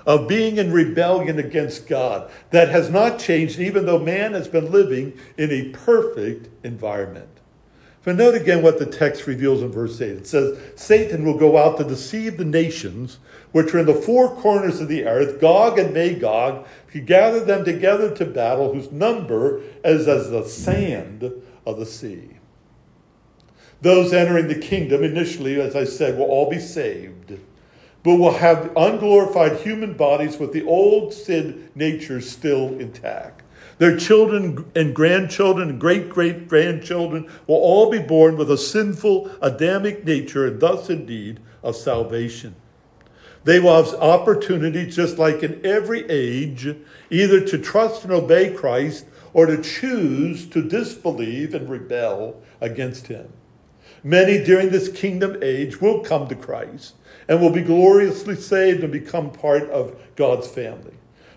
of 0.05 0.27
being 0.27 0.57
in 0.57 0.71
rebellion 0.71 1.39
against 1.39 1.87
God. 1.87 2.29
That 2.49 2.69
has 2.69 2.89
not 2.89 3.19
changed, 3.19 3.59
even 3.59 3.85
though 3.85 3.99
man 3.99 4.33
has 4.33 4.47
been 4.47 4.71
living 4.71 5.17
in 5.37 5.51
a 5.51 5.69
perfect 5.69 6.49
environment. 6.65 7.32
But 8.03 8.17
note 8.17 8.35
again 8.35 8.61
what 8.61 8.79
the 8.79 8.85
text 8.85 9.27
reveals 9.27 9.61
in 9.61 9.71
verse 9.71 10.01
8. 10.01 10.09
It 10.09 10.27
says, 10.27 10.59
Satan 10.75 11.23
will 11.23 11.37
go 11.37 11.57
out 11.57 11.77
to 11.77 11.85
deceive 11.85 12.37
the 12.37 12.43
nations 12.43 13.19
which 13.53 13.73
are 13.73 13.79
in 13.79 13.85
the 13.85 13.93
four 13.93 14.35
corners 14.35 14.81
of 14.81 14.89
the 14.89 15.05
earth, 15.05 15.39
Gog 15.39 15.79
and 15.79 15.93
Magog, 15.93 16.67
to 16.91 16.99
gather 16.99 17.39
them 17.43 17.63
together 17.63 18.13
to 18.15 18.25
battle, 18.25 18.73
whose 18.73 18.91
number 18.91 19.61
is 19.85 20.07
as 20.07 20.29
the 20.29 20.43
sand 20.43 21.31
of 21.65 21.79
the 21.79 21.85
sea. 21.85 22.29
Those 23.81 24.13
entering 24.13 24.47
the 24.47 24.55
kingdom 24.55 25.03
initially, 25.03 25.59
as 25.61 25.75
I 25.75 25.85
said, 25.85 26.17
will 26.17 26.25
all 26.25 26.49
be 26.49 26.59
saved, 26.59 27.37
but 28.03 28.15
will 28.15 28.33
have 28.33 28.71
unglorified 28.75 29.61
human 29.61 29.93
bodies 29.93 30.37
with 30.37 30.51
the 30.51 30.65
old 30.65 31.13
sin 31.13 31.69
nature 31.73 32.19
still 32.19 32.77
intact. 32.79 33.42
Their 33.79 33.97
children 33.97 34.65
and 34.75 34.95
grandchildren 34.95 35.69
and 35.69 35.79
great 35.79 36.09
great 36.09 36.47
grandchildren 36.47 37.29
will 37.47 37.55
all 37.55 37.89
be 37.89 37.99
born 37.99 38.37
with 38.37 38.51
a 38.51 38.57
sinful 38.57 39.31
Adamic 39.41 40.05
nature 40.05 40.45
and 40.47 40.59
thus 40.59 40.89
indeed 40.89 41.39
of 41.63 41.75
salvation. 41.75 42.55
They 43.43 43.59
will 43.59 43.83
have 43.83 43.93
opportunities, 43.95 44.95
just 44.95 45.17
like 45.17 45.43
in 45.43 45.65
every 45.65 46.09
age, 46.09 46.75
either 47.09 47.41
to 47.41 47.57
trust 47.57 48.03
and 48.03 48.13
obey 48.13 48.53
Christ 48.53 49.05
or 49.33 49.45
to 49.47 49.61
choose 49.61 50.47
to 50.47 50.61
disbelieve 50.61 51.53
and 51.53 51.69
rebel 51.69 52.41
against 52.61 53.07
him. 53.07 53.33
Many 54.03 54.43
during 54.43 54.69
this 54.69 54.89
kingdom 54.89 55.37
age 55.41 55.81
will 55.81 56.01
come 56.01 56.27
to 56.27 56.35
Christ 56.35 56.95
and 57.27 57.41
will 57.41 57.49
be 57.49 57.61
gloriously 57.61 58.35
saved 58.35 58.83
and 58.83 58.91
become 58.91 59.31
part 59.31 59.69
of 59.69 59.99
God's 60.15 60.47
family. 60.47 60.93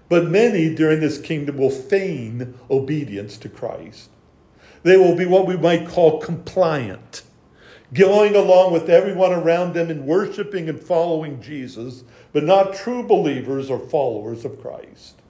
But 0.09 0.31
many 0.31 0.75
during 0.75 1.01
this 1.01 1.19
kingdom 1.19 1.57
will 1.57 1.71
feign 1.71 2.55
obedience 2.71 3.37
to 3.39 3.49
Christ. 3.49 4.11
They 4.83 4.97
will 4.97 5.17
be 5.17 5.27
what 5.27 5.47
we 5.47 5.57
might 5.57 5.89
call 5.89 6.21
compliant 6.21 7.23
going 7.93 8.35
along 8.35 8.73
with 8.73 8.91
everyone 8.91 9.33
around 9.33 9.73
them 9.73 9.91
in 9.91 10.07
worshiping 10.07 10.69
and 10.69 10.81
following 10.81 11.41
Jesus, 11.41 12.05
but 12.33 12.45
not 12.45 12.75
true 12.75 13.03
believers 13.03 13.71
or 13.71 13.79
followers 13.79 14.45
of 14.45 14.61
Christ. 14.61 15.21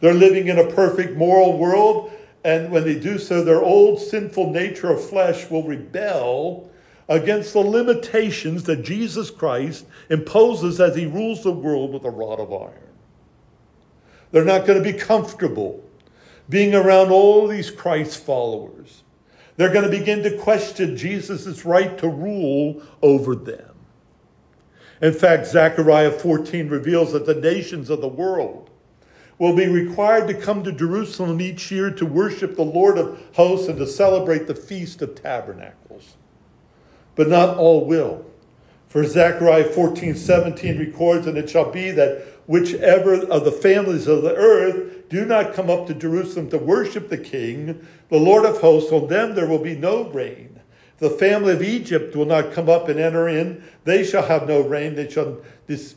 They're 0.00 0.14
living 0.14 0.48
in 0.48 0.58
a 0.58 0.70
perfect 0.70 1.16
moral 1.16 1.58
world, 1.58 2.12
and 2.44 2.70
when 2.70 2.84
they 2.84 2.98
do 2.98 3.18
so, 3.18 3.42
their 3.42 3.62
old 3.62 4.00
sinful 4.00 4.52
nature 4.52 4.90
of 4.90 5.04
flesh 5.04 5.50
will 5.50 5.64
rebel 5.64 6.70
against 7.08 7.54
the 7.54 7.60
limitations 7.60 8.64
that 8.64 8.84
Jesus 8.84 9.30
Christ 9.30 9.86
imposes 10.10 10.80
as 10.80 10.94
he 10.94 11.06
rules 11.06 11.42
the 11.42 11.52
world 11.52 11.94
with 11.94 12.04
a 12.04 12.10
rod 12.10 12.38
of 12.38 12.52
iron. 12.52 12.87
They're 14.30 14.44
not 14.44 14.66
going 14.66 14.82
to 14.82 14.92
be 14.92 14.98
comfortable 14.98 15.82
being 16.48 16.74
around 16.74 17.10
all 17.10 17.46
these 17.46 17.70
Christ 17.70 18.24
followers. 18.24 19.02
They're 19.56 19.72
going 19.72 19.90
to 19.90 19.98
begin 19.98 20.22
to 20.22 20.38
question 20.38 20.96
Jesus' 20.96 21.64
right 21.64 21.98
to 21.98 22.08
rule 22.08 22.82
over 23.02 23.34
them. 23.34 23.74
In 25.00 25.12
fact, 25.12 25.46
Zechariah 25.46 26.12
14 26.12 26.68
reveals 26.68 27.12
that 27.12 27.26
the 27.26 27.34
nations 27.34 27.90
of 27.90 28.00
the 28.00 28.08
world 28.08 28.70
will 29.38 29.54
be 29.54 29.68
required 29.68 30.26
to 30.28 30.34
come 30.34 30.64
to 30.64 30.72
Jerusalem 30.72 31.40
each 31.40 31.70
year 31.70 31.90
to 31.92 32.06
worship 32.06 32.56
the 32.56 32.64
Lord 32.64 32.98
of 32.98 33.20
hosts 33.34 33.68
and 33.68 33.78
to 33.78 33.86
celebrate 33.86 34.46
the 34.46 34.54
Feast 34.54 35.00
of 35.02 35.14
Tabernacles. 35.14 36.16
But 37.14 37.28
not 37.28 37.56
all 37.56 37.84
will. 37.84 38.24
For 38.88 39.04
Zechariah 39.04 39.64
14 39.64 40.14
17 40.16 40.78
records, 40.78 41.26
And 41.26 41.36
it 41.36 41.50
shall 41.50 41.70
be 41.70 41.90
that 41.92 42.24
whichever 42.48 43.14
of 43.26 43.44
the 43.44 43.52
families 43.52 44.06
of 44.06 44.22
the 44.22 44.34
earth 44.34 45.08
do 45.10 45.24
not 45.24 45.52
come 45.52 45.68
up 45.68 45.86
to 45.86 45.94
Jerusalem 45.94 46.48
to 46.50 46.58
worship 46.58 47.10
the 47.10 47.18
King, 47.18 47.86
the 48.08 48.16
Lord 48.16 48.46
of 48.46 48.60
hosts, 48.60 48.90
on 48.90 49.06
them 49.06 49.34
there 49.34 49.46
will 49.46 49.62
be 49.62 49.76
no 49.76 50.08
rain, 50.08 50.58
The 50.98 51.10
family 51.10 51.52
of 51.52 51.62
Egypt 51.62 52.16
will 52.16 52.24
not 52.24 52.52
come 52.52 52.68
up 52.68 52.88
and 52.88 52.98
enter 52.98 53.28
in. 53.28 53.62
They 53.84 54.02
shall 54.02 54.24
have 54.24 54.48
no 54.48 54.60
rain. 54.60 54.96
They 54.96 55.08
shall 55.08 55.38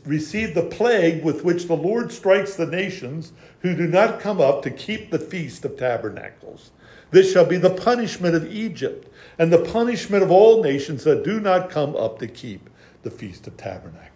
receive 0.04 0.54
the 0.54 0.68
plague 0.70 1.24
with 1.24 1.42
which 1.42 1.66
the 1.66 1.74
Lord 1.74 2.12
strikes 2.12 2.54
the 2.54 2.66
nations 2.66 3.32
who 3.60 3.74
do 3.74 3.88
not 3.88 4.20
come 4.20 4.40
up 4.40 4.62
to 4.62 4.70
keep 4.70 5.10
the 5.10 5.18
feast 5.18 5.64
of 5.64 5.76
tabernacles. 5.76 6.70
This 7.10 7.32
shall 7.32 7.44
be 7.44 7.56
the 7.56 7.70
punishment 7.70 8.36
of 8.36 8.52
Egypt 8.52 9.12
and 9.38 9.52
the 9.52 9.64
punishment 9.64 10.22
of 10.22 10.30
all 10.30 10.62
nations 10.62 11.02
that 11.04 11.24
do 11.24 11.40
not 11.40 11.68
come 11.68 11.96
up 11.96 12.18
to 12.20 12.28
keep 12.28 12.70
the 13.02 13.10
feast 13.10 13.46
of 13.48 13.56
tabernacles. 13.56 14.11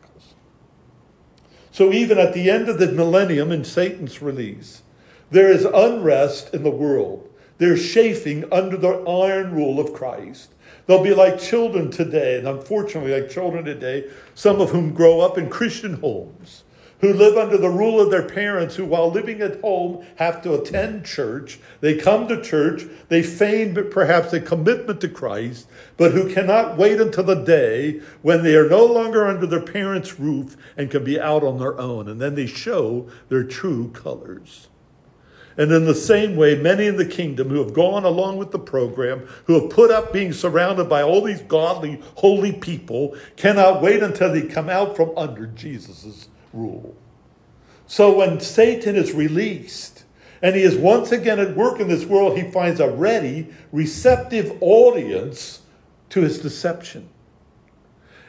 So, 1.76 1.92
even 1.92 2.16
at 2.16 2.32
the 2.32 2.48
end 2.48 2.70
of 2.70 2.78
the 2.78 2.90
millennium 2.90 3.52
in 3.52 3.62
Satan's 3.62 4.22
release, 4.22 4.80
there 5.30 5.52
is 5.52 5.66
unrest 5.66 6.54
in 6.54 6.62
the 6.62 6.70
world. 6.70 7.28
They're 7.58 7.76
chafing 7.76 8.50
under 8.50 8.78
the 8.78 8.94
iron 9.06 9.52
rule 9.52 9.78
of 9.78 9.92
Christ. 9.92 10.54
They'll 10.86 11.04
be 11.04 11.12
like 11.12 11.38
children 11.38 11.90
today, 11.90 12.38
and 12.38 12.48
unfortunately, 12.48 13.20
like 13.20 13.28
children 13.28 13.66
today, 13.66 14.08
some 14.34 14.62
of 14.62 14.70
whom 14.70 14.94
grow 14.94 15.20
up 15.20 15.36
in 15.36 15.50
Christian 15.50 16.00
homes, 16.00 16.64
who 17.01 17.12
live 17.12 17.36
under 17.36 17.59
the 17.59 17.68
rule 17.68 18.01
of 18.01 18.11
their 18.11 18.26
parents, 18.26 18.76
who, 18.76 18.84
while 18.84 19.11
living 19.11 19.40
at 19.40 19.61
home, 19.61 20.05
have 20.16 20.42
to 20.42 20.55
attend 20.55 21.05
church. 21.05 21.59
They 21.80 21.97
come 21.97 22.26
to 22.28 22.42
church, 22.42 22.84
they 23.09 23.22
feign 23.22 23.74
perhaps 23.90 24.32
a 24.32 24.40
commitment 24.40 25.01
to 25.03 25.09
Christ, 25.09 25.68
but 25.97 26.12
who 26.12 26.32
cannot 26.32 26.78
wait 26.78 27.01
until 27.01 27.24
the 27.24 27.34
day 27.34 28.01
when 28.22 28.42
they 28.42 28.57
are 28.57 28.68
no 28.68 28.84
longer 28.84 29.26
under 29.26 29.47
their 29.47 29.61
parents' 29.61 30.18
roof 30.18 30.57
and 30.76 30.90
can 30.90 31.05
be 31.05 31.20
out 31.20 31.44
on 31.44 31.59
their 31.59 31.78
own. 31.78 32.09
And 32.09 32.20
then 32.20 32.34
they 32.34 32.47
show 32.47 33.09
their 33.28 33.44
true 33.44 33.90
colors. 33.90 34.68
And 35.59 35.72
in 35.72 35.86
the 35.86 35.94
same 35.94 36.36
way, 36.36 36.55
many 36.55 36.86
in 36.86 36.97
the 36.97 37.07
kingdom 37.07 37.49
who 37.49 37.62
have 37.62 37.72
gone 37.72 38.05
along 38.05 38.36
with 38.36 38.51
the 38.51 38.59
program, 38.59 39.26
who 39.47 39.61
have 39.61 39.70
put 39.70 39.90
up 39.90 40.12
being 40.12 40.32
surrounded 40.32 40.88
by 40.88 41.03
all 41.03 41.22
these 41.22 41.40
godly, 41.42 42.01
holy 42.16 42.53
people, 42.53 43.16
cannot 43.36 43.80
wait 43.80 44.03
until 44.03 44.30
they 44.30 44.42
come 44.42 44.68
out 44.68 44.97
from 44.97 45.16
under 45.16 45.47
Jesus' 45.47 46.28
rule. 46.57 46.94
So 47.86 48.16
when 48.16 48.40
Satan 48.40 48.96
is 48.96 49.12
released 49.12 50.04
and 50.42 50.57
he 50.57 50.62
is 50.62 50.76
once 50.76 51.12
again 51.12 51.38
at 51.38 51.57
work 51.57 51.80
in 51.80 51.88
this 51.88 52.04
world, 52.04 52.36
he 52.36 52.50
finds 52.50 52.80
a 52.80 52.90
ready, 52.90 53.48
receptive 53.72 54.57
audience 54.61 55.61
to 56.11 56.20
his 56.20 56.38
deception. 56.40 57.09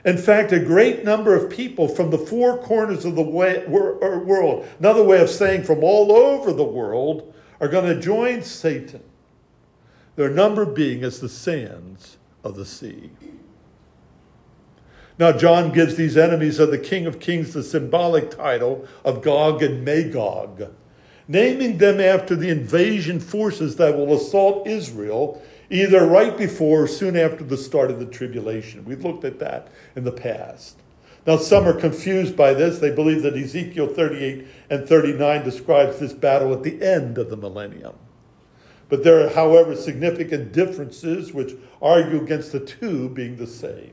In 0.05 0.17
fact, 0.17 0.51
a 0.51 0.59
great 0.59 1.03
number 1.03 1.35
of 1.35 1.51
people 1.51 1.87
from 1.87 2.11
the 2.11 2.17
four 2.17 2.57
corners 2.59 3.03
of 3.03 3.15
the 3.15 3.21
way, 3.21 3.65
er, 3.65 4.19
world, 4.19 4.65
another 4.79 5.03
way 5.03 5.19
of 5.19 5.29
saying 5.29 5.63
from 5.63 5.83
all 5.83 6.11
over 6.11 6.53
the 6.53 6.63
world, 6.63 7.33
are 7.59 7.67
going 7.67 7.93
to 7.93 7.99
join 7.99 8.43
Satan. 8.43 9.03
Their 10.15 10.29
number 10.29 10.65
being 10.65 11.03
as 11.03 11.19
the 11.19 11.29
sands 11.29 12.17
of 12.43 12.55
the 12.55 12.65
sea. 12.65 13.09
Now, 15.19 15.31
John 15.31 15.71
gives 15.71 15.95
these 15.95 16.15
enemies 16.15 16.59
of 16.59 16.69
the 16.69 16.77
King 16.77 17.07
of 17.07 17.19
Kings 17.19 17.53
the 17.53 17.63
symbolic 17.63 18.29
title 18.29 18.87
of 19.03 19.23
Gog 19.23 19.63
and 19.63 19.83
Magog, 19.83 20.71
naming 21.27 21.79
them 21.79 21.99
after 21.99 22.35
the 22.35 22.49
invasion 22.49 23.19
forces 23.19 23.77
that 23.77 23.97
will 23.97 24.13
assault 24.15 24.67
Israel 24.67 25.41
either 25.69 26.05
right 26.05 26.37
before 26.37 26.83
or 26.83 26.87
soon 26.87 27.17
after 27.17 27.43
the 27.43 27.57
start 27.57 27.89
of 27.89 27.99
the 27.99 28.05
tribulation. 28.05 28.85
We've 28.85 29.03
looked 29.03 29.25
at 29.25 29.39
that 29.39 29.69
in 29.95 30.03
the 30.03 30.11
past. 30.11 30.77
Now, 31.25 31.37
some 31.37 31.67
are 31.67 31.73
confused 31.73 32.37
by 32.37 32.53
this. 32.53 32.79
They 32.79 32.91
believe 32.91 33.23
that 33.23 33.35
Ezekiel 33.35 33.87
38 33.87 34.47
and 34.69 34.87
39 34.87 35.43
describes 35.43 35.99
this 35.99 36.13
battle 36.13 36.53
at 36.53 36.63
the 36.63 36.81
end 36.81 37.17
of 37.17 37.29
the 37.29 37.35
millennium. 37.35 37.95
But 38.87 39.03
there 39.03 39.25
are, 39.25 39.29
however, 39.29 39.75
significant 39.75 40.53
differences 40.53 41.33
which 41.33 41.55
argue 41.81 42.21
against 42.21 42.53
the 42.53 42.61
two 42.61 43.09
being 43.09 43.35
the 43.35 43.47
same. 43.47 43.91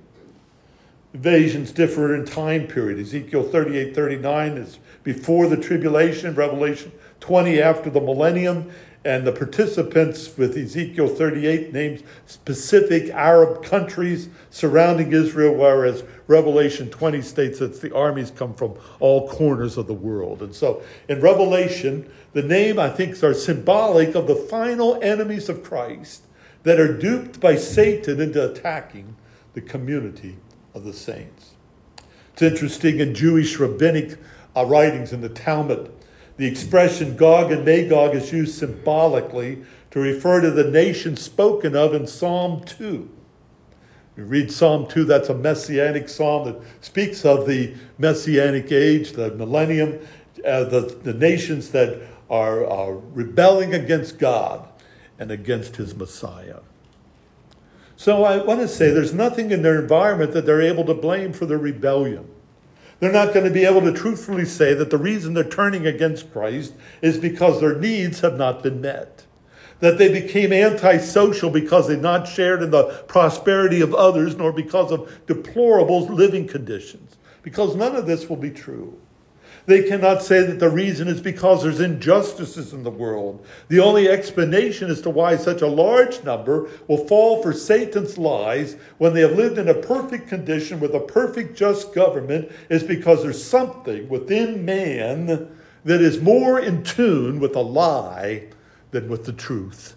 Invasions 1.15 1.71
differ 1.71 2.17
in 2.17 2.25
time 2.25 2.67
period. 2.67 2.99
Ezekiel 2.99 3.45
38 3.45 3.95
39 3.95 4.53
is 4.59 4.81
before 5.05 5.47
the 5.47 5.57
tribulation, 5.57 6.35
Revelation 6.35 6.91
20 7.21 7.63
after 7.63 7.89
the 7.89 8.01
millennium, 8.01 8.69
and 9.05 9.25
the 9.25 9.31
participants 9.31 10.37
with 10.37 10.57
Ezekiel 10.57 11.07
38 11.07 11.73
names 11.73 12.03
specific 12.27 13.11
Arab 13.11 13.63
countries 13.63 14.29
surrounding 14.51 15.13
Israel, 15.13 15.55
whereas 15.55 16.03
Revelation 16.27 16.91
20 16.91 17.23
states 17.23 17.61
that 17.61 17.81
the 17.81 17.95
armies 17.95 18.33
come 18.33 18.53
from 18.53 18.75
all 18.99 19.29
corners 19.29 19.77
of 19.77 19.87
the 19.87 19.95
world. 19.95 20.43
And 20.43 20.53
so 20.53 20.83
in 21.09 21.21
Revelation, 21.21 22.11
the 22.33 22.43
name 22.43 22.81
I 22.81 22.91
think 22.91 23.23
are 23.23 23.35
symbolic 23.35 24.17
of 24.17 24.27
the 24.27 24.35
final 24.35 25.01
enemies 25.01 25.49
of 25.49 25.63
Christ 25.63 26.25
that 26.65 26.81
are 26.81 26.99
duped 26.99 27.39
by 27.39 27.55
Satan 27.55 28.21
into 28.21 28.51
attacking 28.51 29.15
the 29.53 29.61
community 29.61 30.37
of 30.75 30.85
the 30.85 30.93
saints. 30.93 31.53
It's 32.33 32.43
interesting 32.43 33.01
in 33.01 33.15
Jewish 33.15 33.59
rabbinic 33.59 34.19
uh, 34.57 34.65
writings 34.65 35.13
in 35.13 35.21
the 35.21 35.29
Talmud 35.29 35.91
the 36.37 36.47
expression 36.47 37.17
Gog 37.17 37.53
and 37.53 37.65
Magog 37.65 38.15
is 38.15 38.33
used 38.33 38.59
symbolically 38.59 39.63
to 39.93 40.01
refer 40.01 40.41
to 40.41 40.51
the 40.51 40.65
nation 40.65 41.17
spoken 41.17 41.77
of 41.77 41.95
in 41.95 42.07
Psalm 42.07 42.65
2. 42.65 43.09
You 44.17 44.25
read 44.25 44.51
Psalm 44.51 44.87
2, 44.89 45.05
that's 45.05 45.29
a 45.29 45.35
messianic 45.35 46.09
psalm 46.09 46.47
that 46.47 46.61
speaks 46.81 47.25
of 47.25 47.47
the 47.47 47.75
messianic 47.99 48.71
age, 48.73 49.13
the 49.13 49.31
millennium, 49.33 50.01
uh, 50.45 50.65
the, 50.65 50.99
the 51.03 51.15
nations 51.15 51.71
that 51.71 52.01
are, 52.31 52.67
are 52.67 52.97
rebelling 52.97 53.75
against 53.75 54.19
God 54.19 54.69
and 55.19 55.31
against 55.31 55.77
his 55.77 55.95
Messiah. 55.95 56.61
So 58.05 58.23
I 58.23 58.37
want 58.37 58.61
to 58.61 58.69
say 58.69 58.91
there's 58.91 59.15
nothing 59.15 59.51
in 59.51 59.63
their 59.63 59.81
environment 59.81 60.33
that 60.33 60.45
they're 60.45 60.61
able 60.61 60.85
to 60.85 60.93
blame 60.93 61.33
for 61.33 61.47
their 61.47 61.57
rebellion. 61.57 62.29
They're 63.01 63.11
not 63.11 63.33
going 63.33 63.47
to 63.47 63.51
be 63.51 63.65
able 63.65 63.81
to 63.81 63.95
truthfully 63.95 64.45
say 64.45 64.75
that 64.75 64.91
the 64.91 64.99
reason 64.99 65.33
they're 65.33 65.43
turning 65.43 65.87
against 65.87 66.31
Christ 66.31 66.75
is 67.01 67.17
because 67.17 67.61
their 67.61 67.77
needs 67.77 68.21
have 68.21 68.37
not 68.37 68.63
been 68.63 68.83
met. 68.83 69.25
That 69.81 69.97
they 69.97 70.13
became 70.13 70.53
antisocial 70.53 71.49
because 71.49 71.89
they 71.89 71.97
not 71.97 72.29
shared 72.29 72.63
in 72.63 72.73
the 72.73 73.05
prosperity 73.09 73.81
of 73.81 73.95
others, 73.95 74.37
nor 74.37 74.53
because 74.53 74.93
of 74.93 75.11
deplorable 75.27 76.05
living 76.05 76.47
conditions. 76.47 77.17
Because 77.41 77.75
none 77.75 77.97
of 77.97 78.05
this 78.05 78.29
will 78.29 78.37
be 78.37 78.51
true. 78.51 79.01
They 79.67 79.83
cannot 79.83 80.23
say 80.23 80.43
that 80.43 80.59
the 80.59 80.69
reason 80.69 81.09
is 81.09 81.23
because 81.23 81.63
there's 81.63 81.81
injustices 81.81 82.75
in 82.75 82.83
the 82.83 82.91
world. 82.91 83.47
The 83.69 83.81
only 83.81 84.09
explanation 84.09 84.91
as 84.91 85.01
to 85.03 85.11
why 85.11 85.37
such 85.37 85.63
a 85.63 85.67
large 85.67 86.23
number 86.23 86.69
will 86.87 87.07
fall 87.07 87.43
for 87.43 87.55
Satan's 87.55 88.19
lies 88.19 88.77
when 88.99 89.15
they 89.15 89.23
have 89.23 89.37
lived 89.37 89.57
in 89.57 89.69
a 89.69 89.75
perfect 89.75 90.29
condition 90.29 90.81
with 90.81 90.95
a 90.95 91.01
perfect 91.01 91.57
just 91.57 91.95
government 91.95 92.53
is 92.69 92.83
because 92.83 93.23
there's 93.23 93.43
something 93.43 94.07
within 94.11 94.67
man 94.67 95.57
that 95.85 96.03
is 96.03 96.21
more 96.21 96.61
in 96.61 96.83
tune 96.83 97.41
with 97.41 97.57
a 97.57 97.61
lie 97.61 98.49
than 98.91 99.09
with 99.09 99.25
the 99.25 99.33
truth. 99.33 99.97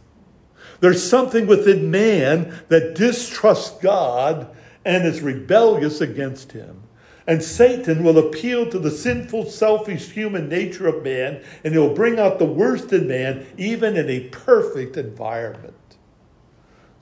There's 0.79 1.07
something 1.07 1.45
within 1.45 1.91
man 1.91 2.57
that 2.69 2.95
distrusts 2.95 3.81
God 3.81 4.55
and 4.85 5.05
is 5.05 5.21
rebellious 5.21 5.99
against 5.99 6.53
him. 6.53 6.83
And 7.27 7.43
Satan 7.43 8.05
will 8.05 8.17
appeal 8.17 8.69
to 8.69 8.79
the 8.79 8.89
sinful, 8.89 9.47
selfish 9.47 10.11
human 10.11 10.47
nature 10.47 10.87
of 10.87 11.03
man, 11.03 11.43
and 11.65 11.73
he'll 11.73 11.93
bring 11.93 12.19
out 12.19 12.39
the 12.39 12.45
worst 12.45 12.93
in 12.93 13.05
man, 13.05 13.45
even 13.57 13.97
in 13.97 14.09
a 14.09 14.29
perfect 14.29 14.95
environment. 14.95 15.75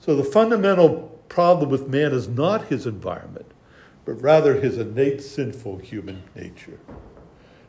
So 0.00 0.16
the 0.16 0.24
fundamental 0.24 1.16
problem 1.28 1.70
with 1.70 1.88
man 1.88 2.12
is 2.12 2.26
not 2.26 2.66
his 2.66 2.86
environment, 2.86 3.46
but 4.04 4.20
rather 4.20 4.60
his 4.60 4.78
innate 4.78 5.22
sinful 5.22 5.78
human 5.78 6.24
nature. 6.34 6.80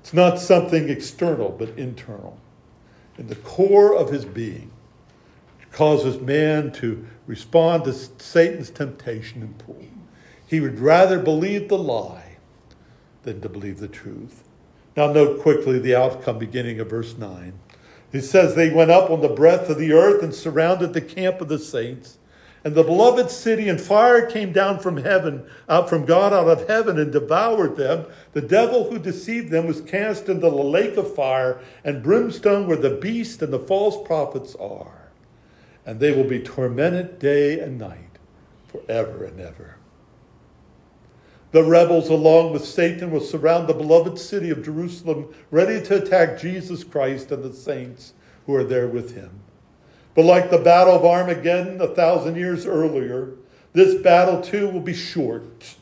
It's 0.01 0.14
not 0.14 0.39
something 0.39 0.89
external, 0.89 1.49
but 1.49 1.70
internal. 1.78 2.39
In 3.20 3.28
the 3.28 3.36
core 3.36 3.95
of 3.95 4.10
his 4.10 4.26
being, 4.26 4.72
it 5.62 5.72
causes 5.72 6.20
man 6.20 6.72
to 6.74 7.05
respond 7.28 7.84
to 7.84 7.93
Satan's 7.93 8.72
temptation 8.72 9.43
and 9.43 9.58
pull. 9.60 9.84
He 10.47 10.60
would 10.60 10.80
rather 10.80 11.20
believe 11.20 11.70
the 11.70 11.78
lie 11.78 12.26
than 13.28 13.41
to 13.41 13.49
believe 13.49 13.80
the 13.80 13.89
truth. 13.89 14.45
Now, 14.95 15.11
note 15.11 15.41
quickly 15.41 15.80
the 15.80 15.95
outcome 15.95 16.39
beginning 16.39 16.80
of 16.80 16.89
verse 16.89 17.17
9. 17.17 17.53
It 18.13 18.21
says, 18.21 18.55
They 18.55 18.73
went 18.73 18.89
up 18.89 19.09
on 19.09 19.19
the 19.19 19.28
breadth 19.28 19.69
of 19.69 19.78
the 19.78 19.91
earth 19.91 20.23
and 20.23 20.34
surrounded 20.34 20.93
the 20.93 21.01
camp 21.01 21.41
of 21.41 21.49
the 21.49 21.59
saints. 21.59 22.19
And 22.63 22.73
the 22.73 22.84
beloved 22.84 23.30
city 23.30 23.67
and 23.67 23.80
fire 23.80 24.25
came 24.25 24.53
down 24.53 24.80
from 24.80 24.97
heaven, 24.97 25.45
out 25.67 25.89
from 25.89 26.05
God 26.05 26.32
out 26.32 26.47
of 26.47 26.69
heaven, 26.69 26.97
and 26.97 27.11
devoured 27.11 27.75
them. 27.75 28.05
The 28.32 28.41
devil 28.41 28.89
who 28.89 28.97
deceived 28.97 29.51
them 29.51 29.67
was 29.67 29.82
cast 29.82 30.30
into 30.30 30.49
the 30.49 30.55
lake 30.55 30.95
of 30.95 31.13
fire 31.13 31.59
and 31.84 32.01
brimstone 32.01 32.65
where 32.65 32.78
the 32.78 32.95
beast 32.95 33.41
and 33.41 33.51
the 33.51 33.59
false 33.59 34.07
prophets 34.07 34.55
are. 34.55 35.09
And 35.86 35.99
they 35.99 36.13
will 36.13 36.28
be 36.28 36.39
tormented 36.39 37.19
day 37.19 37.59
and 37.59 37.78
night 37.78 38.19
forever 38.67 39.25
and 39.25 39.39
ever. 39.39 39.76
The 41.52 41.64
rebels, 41.64 42.10
along 42.10 42.52
with 42.52 42.66
Satan, 42.66 43.12
will 43.12 43.22
surround 43.22 43.68
the 43.68 43.74
beloved 43.74 44.20
city 44.20 44.50
of 44.50 44.66
Jerusalem, 44.66 45.34
ready 45.50 45.82
to 45.86 46.04
attack 46.04 46.39
Jesus 46.39 46.84
Christ 46.84 47.32
and 47.32 47.41
the 47.41 47.54
saints 47.54 48.14
who 48.45 48.56
are 48.56 48.66
there 48.66 48.88
with 48.88 49.16
him. 49.16 49.30
But 50.14 50.26
like 50.26 50.50
the 50.50 50.58
Battle 50.58 50.95
of 50.95 51.06
Armageddon 51.06 51.80
a 51.80 51.88
thousand 51.88 52.36
years 52.36 52.66
earlier, 52.66 53.34
This 53.74 54.02
battle, 54.02 54.41
too, 54.41 54.68
will 54.70 54.82
be 54.82 54.93
short, 54.93 55.76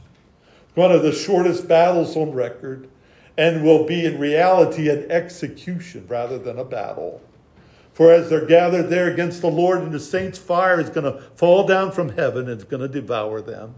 one 0.74 0.92
of 0.92 1.02
the 1.02 1.14
shortest 1.14 1.68
battles 1.68 2.18
on 2.18 2.34
record, 2.34 2.90
and 3.38 3.64
will 3.64 3.86
be 3.86 4.06
in 4.06 4.20
reality 4.20 4.90
an 4.90 5.10
execution 5.10 6.06
rather 6.08 6.38
than 6.38 6.60
a 6.60 6.66
battle. 6.66 7.22
For 7.94 8.12
as 8.12 8.30
they're 8.30 8.46
gathered 8.46 8.90
there 8.90 9.10
against 9.10 9.42
the 9.42 9.48
Lord 9.48 9.82
and 9.82 9.94
the 9.94 10.02
saints, 10.02 10.38
fire 10.38 10.82
is 10.82 10.90
going 10.90 11.06
to 11.06 11.22
fall 11.36 11.66
down 11.66 11.94
from 11.94 12.10
heaven 12.10 12.50
and 12.50 12.60
it's 12.60 12.66
going 12.66 12.82
to 12.82 12.90
devour 12.90 13.42
them. 13.42 13.76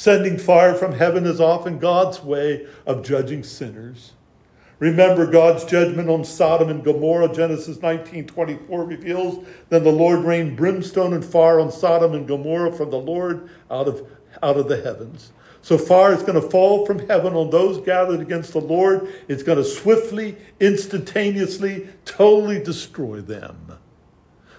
Sending 0.00 0.38
fire 0.38 0.72
from 0.72 0.92
heaven 0.92 1.26
is 1.26 1.42
often 1.42 1.78
God's 1.78 2.22
way 2.22 2.66
of 2.86 3.04
judging 3.04 3.44
sinners. 3.44 4.12
Remember 4.78 5.26
God's 5.26 5.62
judgment 5.66 6.08
on 6.08 6.24
Sodom 6.24 6.70
and 6.70 6.82
Gomorrah. 6.82 7.34
Genesis 7.34 7.76
19:24 7.82 8.88
reveals, 8.88 9.44
then 9.68 9.84
the 9.84 9.92
Lord 9.92 10.20
rained 10.20 10.56
brimstone 10.56 11.12
and 11.12 11.22
fire 11.22 11.60
on 11.60 11.70
Sodom 11.70 12.14
and 12.14 12.26
Gomorrah 12.26 12.72
from 12.72 12.90
the 12.90 12.96
Lord 12.96 13.50
out 13.70 13.88
of, 13.88 14.06
out 14.42 14.56
of 14.56 14.68
the 14.68 14.80
heavens. 14.80 15.32
So 15.60 15.76
fire 15.76 16.14
is 16.14 16.22
going 16.22 16.40
to 16.40 16.48
fall 16.48 16.86
from 16.86 17.06
heaven 17.06 17.34
on 17.34 17.50
those 17.50 17.76
gathered 17.84 18.22
against 18.22 18.54
the 18.54 18.60
Lord. 18.62 19.06
It's 19.28 19.42
going 19.42 19.58
to 19.58 19.64
swiftly, 19.64 20.34
instantaneously, 20.60 21.90
totally 22.06 22.58
destroy 22.58 23.20
them. 23.20 23.70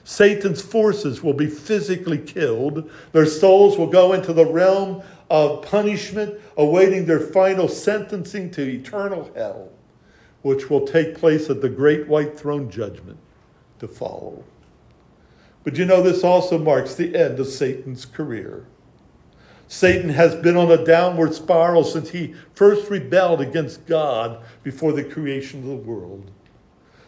Satan's 0.03 0.61
forces 0.61 1.23
will 1.23 1.33
be 1.33 1.47
physically 1.47 2.17
killed. 2.17 2.89
Their 3.11 3.25
souls 3.25 3.77
will 3.77 3.87
go 3.87 4.13
into 4.13 4.33
the 4.33 4.45
realm 4.45 5.03
of 5.32 5.63
punishment, 5.63 6.39
awaiting 6.57 7.05
their 7.05 7.19
final 7.19 7.67
sentencing 7.67 8.51
to 8.51 8.61
eternal 8.61 9.32
hell 9.34 9.71
which 10.41 10.69
will 10.69 10.86
take 10.86 11.17
place 11.17 11.49
at 11.49 11.61
the 11.61 11.69
great 11.69 12.07
white 12.07 12.38
throne 12.38 12.69
judgment 12.69 13.17
to 13.79 13.88
follow. 13.88 14.43
But 15.63 15.77
you 15.77 15.86
know, 15.86 16.01
this 16.01 16.23
also 16.23 16.57
marks 16.57 16.95
the 16.95 17.15
end 17.15 17.39
of 17.39 17.47
Satan's 17.47 18.05
career. 18.05 18.65
Satan 19.67 20.09
has 20.09 20.36
been 20.36 20.57
on 20.57 20.71
a 20.71 20.84
downward 20.84 21.34
spiral 21.34 21.84
since 21.84 22.09
he 22.09 22.34
first 22.55 22.89
rebelled 22.89 23.39
against 23.39 23.86
God 23.86 24.43
before 24.63 24.91
the 24.91 25.03
creation 25.03 25.59
of 25.59 25.67
the 25.67 25.75
world. 25.75 26.29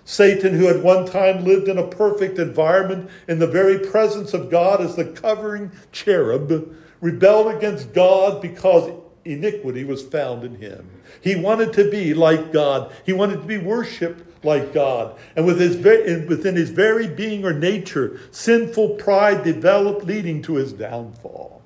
Satan, 0.05 0.53
who 0.53 0.67
at 0.67 0.83
one 0.83 1.05
time 1.05 1.45
lived 1.45 1.67
in 1.67 1.77
a 1.77 1.87
perfect 1.87 2.37
environment 2.37 3.09
in 3.27 3.39
the 3.39 3.47
very 3.47 3.79
presence 3.79 4.33
of 4.33 4.51
God 4.51 4.81
as 4.81 4.95
the 4.95 5.05
covering 5.05 5.71
cherub, 5.91 6.75
rebelled 7.03 7.53
against 7.53 7.93
God 7.93 8.41
because 8.41 8.89
iniquity 9.25 9.83
was 9.83 10.01
found 10.01 10.45
in 10.45 10.55
him. 10.55 10.89
He 11.21 11.35
wanted 11.35 11.73
to 11.73 11.91
be 11.91 12.13
like 12.13 12.53
God. 12.53 12.93
He 13.05 13.11
wanted 13.11 13.41
to 13.41 13.45
be 13.45 13.57
worshiped 13.57 14.45
like 14.45 14.73
God. 14.73 15.17
And 15.35 15.45
with 15.45 15.59
his 15.59 15.75
within 15.75 16.55
his 16.55 16.69
very 16.69 17.07
being 17.07 17.45
or 17.45 17.53
nature, 17.53 18.21
sinful 18.31 18.91
pride 18.91 19.43
developed, 19.43 20.05
leading 20.05 20.41
to 20.43 20.55
his 20.55 20.71
downfall. 20.71 21.61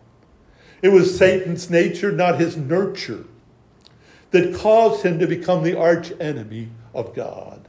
It 0.82 0.90
was 0.90 1.16
Satan's 1.16 1.70
nature, 1.70 2.12
not 2.12 2.40
his 2.40 2.58
nurture, 2.58 3.26
that 4.32 4.56
caused 4.56 5.04
him 5.06 5.20
to 5.20 5.28
become 5.28 5.64
the 5.64 5.78
arch 5.78 6.12
enemy 6.20 6.70
of 6.96 7.14
God. 7.14 7.68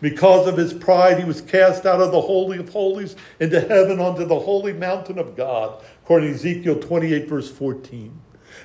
Because 0.00 0.46
of 0.46 0.56
his 0.56 0.74
pride, 0.74 1.18
he 1.18 1.24
was 1.24 1.40
cast 1.40 1.86
out 1.86 2.00
of 2.00 2.12
the 2.12 2.20
Holy 2.20 2.58
of 2.58 2.68
Holies 2.68 3.16
into 3.40 3.60
heaven 3.60 3.98
onto 3.98 4.26
the 4.26 4.38
holy 4.38 4.74
mountain 4.74 5.18
of 5.18 5.34
God, 5.34 5.82
according 6.06 6.28
to 6.28 6.34
Ezekiel 6.36 6.78
28, 6.78 7.28
verse 7.28 7.50
14. 7.50 8.16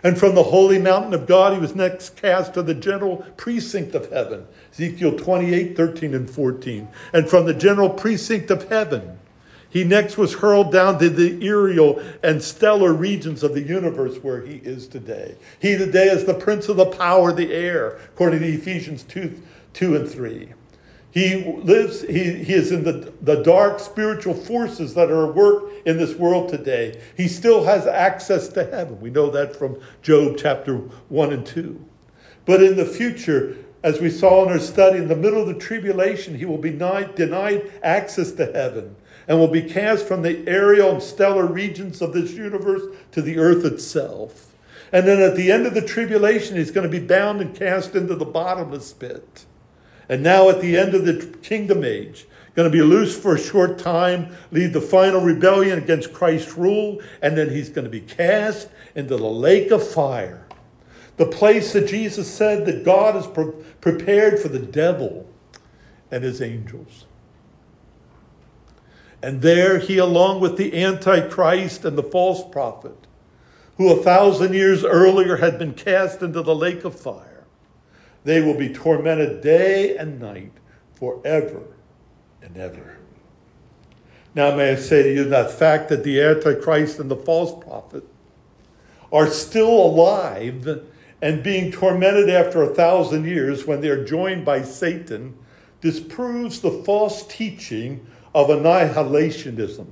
And 0.04 0.16
from 0.16 0.36
the 0.36 0.44
holy 0.44 0.78
mountain 0.78 1.16
of 1.16 1.26
God, 1.26 1.54
he 1.54 1.60
was 1.60 1.74
next 1.74 2.16
cast 2.16 2.54
to 2.54 2.62
the 2.62 2.76
general 2.76 3.26
precinct 3.36 3.96
of 3.96 4.12
heaven. 4.12 4.46
Ezekiel 4.72 5.18
28, 5.18 5.76
13, 5.76 6.14
and 6.14 6.30
14. 6.30 6.88
And 7.14 7.28
from 7.28 7.48
the 7.48 7.56
general 7.56 7.90
precinct 7.90 8.52
of 8.52 8.70
heaven, 8.70 9.18
he 9.72 9.84
next 9.84 10.20
was 10.20 10.36
hurled 10.36 10.72
down 10.72 11.00
to 11.00 11.10
the 11.10 11.44
aerial 11.44 12.00
and 12.22 12.44
stellar 12.44 12.94
regions 12.94 13.42
of 13.42 13.56
the 13.56 13.64
universe 13.64 14.18
where 14.18 14.46
he 14.46 14.58
is 14.58 14.88
today. 14.88 15.36
He 15.60 15.76
today 15.76 16.10
is 16.10 16.26
the 16.26 16.36
prince 16.36 16.70
of 16.70 16.78
the 16.78 16.86
power 16.86 17.32
of 17.32 17.38
the 17.38 17.52
air, 17.52 17.98
according 18.14 18.42
to 18.42 18.54
Ephesians 18.54 19.02
2, 19.02 19.42
2 19.74 19.96
and 19.96 20.08
3. 20.08 20.54
He 21.12 21.44
lives, 21.44 22.02
he, 22.02 22.36
he 22.44 22.54
is 22.54 22.72
in 22.72 22.86
the, 22.86 23.14
the 23.22 23.44
dark 23.44 23.80
spiritual 23.80 24.34
forces 24.34 24.94
that 24.94 25.12
are 25.12 25.30
at 25.30 25.36
work 25.36 25.66
in 25.86 25.98
this 25.98 26.16
world 26.16 26.50
today. 26.50 27.02
He 27.18 27.28
still 27.28 27.66
has 27.66 27.86
access 27.86 28.48
to 28.50 28.64
heaven. 28.64 29.00
We 29.02 29.10
know 29.10 29.30
that 29.30 29.56
from 29.56 29.82
Job 30.02 30.38
chapter 30.38 30.78
1 30.78 31.34
and 31.34 31.46
2. 31.46 31.86
But 32.46 32.64
in 32.64 32.78
the 32.78 32.86
future, 32.86 33.58
as 33.84 34.00
we 34.00 34.10
saw 34.10 34.46
in 34.46 34.54
our 34.54 34.60
study, 34.60 35.00
in 35.00 35.10
the 35.10 35.16
middle 35.16 35.42
of 35.42 35.48
the 35.48 35.54
tribulation, 35.56 36.38
he 36.38 36.46
will 36.46 36.58
be 36.58 36.72
denied, 36.72 37.16
denied 37.16 37.70
access 37.84 38.32
to 38.34 38.46
heaven 38.46 38.96
and 39.28 39.38
will 39.38 39.48
be 39.48 39.62
cast 39.62 40.08
from 40.08 40.22
the 40.22 40.48
aerial 40.48 40.92
and 40.92 41.04
stellar 41.04 41.46
regions 41.46 42.02
of 42.02 42.14
this 42.14 42.32
universe 42.32 42.84
to 43.12 43.22
the 43.22 43.38
earth 43.38 43.66
itself. 43.66 44.54
And 44.92 45.08
then 45.08 45.22
at 45.22 45.36
the 45.36 45.52
end 45.52 45.66
of 45.66 45.74
the 45.74 45.82
tribulation, 45.82 46.58
he's 46.58 46.72
going 46.72 46.90
to 46.90 47.00
be 47.00 47.06
bound 47.06 47.42
and 47.42 47.56
cast 47.56 47.96
into 47.96 48.16
the 48.16 48.26
bottomless 48.26 48.92
pit. 48.94 49.46
And 50.12 50.22
now, 50.22 50.50
at 50.50 50.60
the 50.60 50.78
end 50.78 50.94
of 50.94 51.06
the 51.06 51.26
kingdom 51.42 51.86
age, 51.86 52.28
going 52.54 52.70
to 52.70 52.78
be 52.78 52.84
loose 52.84 53.18
for 53.18 53.36
a 53.36 53.40
short 53.40 53.80
time, 53.80 54.36
lead 54.52 54.74
the 54.74 54.82
final 54.82 55.22
rebellion 55.22 55.78
against 55.78 56.12
Christ's 56.12 56.58
rule, 56.58 57.02
and 57.22 57.38
then 57.38 57.50
he's 57.50 57.70
going 57.70 57.86
to 57.86 57.90
be 57.90 58.02
cast 58.02 58.68
into 58.94 59.16
the 59.16 59.30
lake 59.30 59.72
of 59.72 59.88
fire. 59.88 60.46
The 61.16 61.28
place 61.28 61.72
that 61.72 61.88
Jesus 61.88 62.30
said 62.30 62.66
that 62.66 62.84
God 62.84 63.16
has 63.16 63.26
pre- 63.26 63.54
prepared 63.80 64.38
for 64.38 64.50
the 64.50 64.60
devil 64.60 65.30
and 66.12 66.26
his 66.26 66.42
angels. 66.42 67.06
And 69.24 69.42
there 69.42 69.80
he, 69.80 69.98
along 69.98 70.42
with 70.42 70.58
the 70.58 70.84
Antichrist 70.84 71.86
and 71.86 71.98
the 71.98 72.04
false 72.04 72.44
prophet, 72.52 72.98
who 73.78 73.94
a 73.94 74.04
thousand 74.04 74.56
years 74.56 74.84
earlier 74.84 75.38
had 75.38 75.58
been 75.58 75.74
cast 75.74 76.22
into 76.22 76.42
the 76.42 76.56
lake 76.56 76.84
of 76.84 77.00
fire, 77.00 77.31
they 78.24 78.42
will 78.42 78.58
be 78.58 78.70
tormented 78.70 79.42
day 79.42 79.98
and 79.98 80.20
night 80.20 80.52
forever 80.94 81.64
and 82.42 82.58
ever. 82.58 82.98
Now, 84.34 84.56
may 84.56 84.72
I 84.72 84.76
say 84.76 85.04
to 85.04 85.14
you 85.14 85.24
that 85.26 85.48
the 85.50 85.54
fact 85.54 85.90
that 85.90 86.04
the 86.04 86.22
Antichrist 86.22 87.00
and 87.00 87.12
the 87.12 87.18
false 87.18 87.62
prophet 87.64 88.04
are 89.12 89.28
still 89.28 89.70
alive 89.70 90.86
and 91.22 91.44
being 91.44 91.72
tormented 91.72 92.30
after 92.30 92.64
a 92.64 92.74
thousand 92.74 93.26
years 93.26 93.68
when 93.68 93.82
they 93.82 93.90
are 93.90 94.06
joined 94.06 94.46
by 94.46 94.62
Satan 94.62 95.38
disproves 95.82 96.62
the 96.62 96.72
false 96.86 97.28
teaching 97.28 98.06
of 98.34 98.48
annihilationism. 98.48 99.88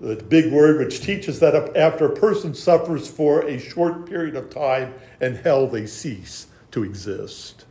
The 0.00 0.16
big 0.16 0.52
word 0.52 0.78
which 0.78 1.00
teaches 1.00 1.38
that 1.40 1.76
after 1.76 2.06
a 2.06 2.16
person 2.16 2.52
suffers 2.52 3.08
for 3.08 3.42
a 3.42 3.58
short 3.58 4.06
period 4.06 4.34
of 4.34 4.50
time 4.50 4.92
in 5.20 5.36
hell, 5.36 5.66
they 5.66 5.86
cease 5.86 6.48
to 6.76 6.84
exist. 6.84 7.64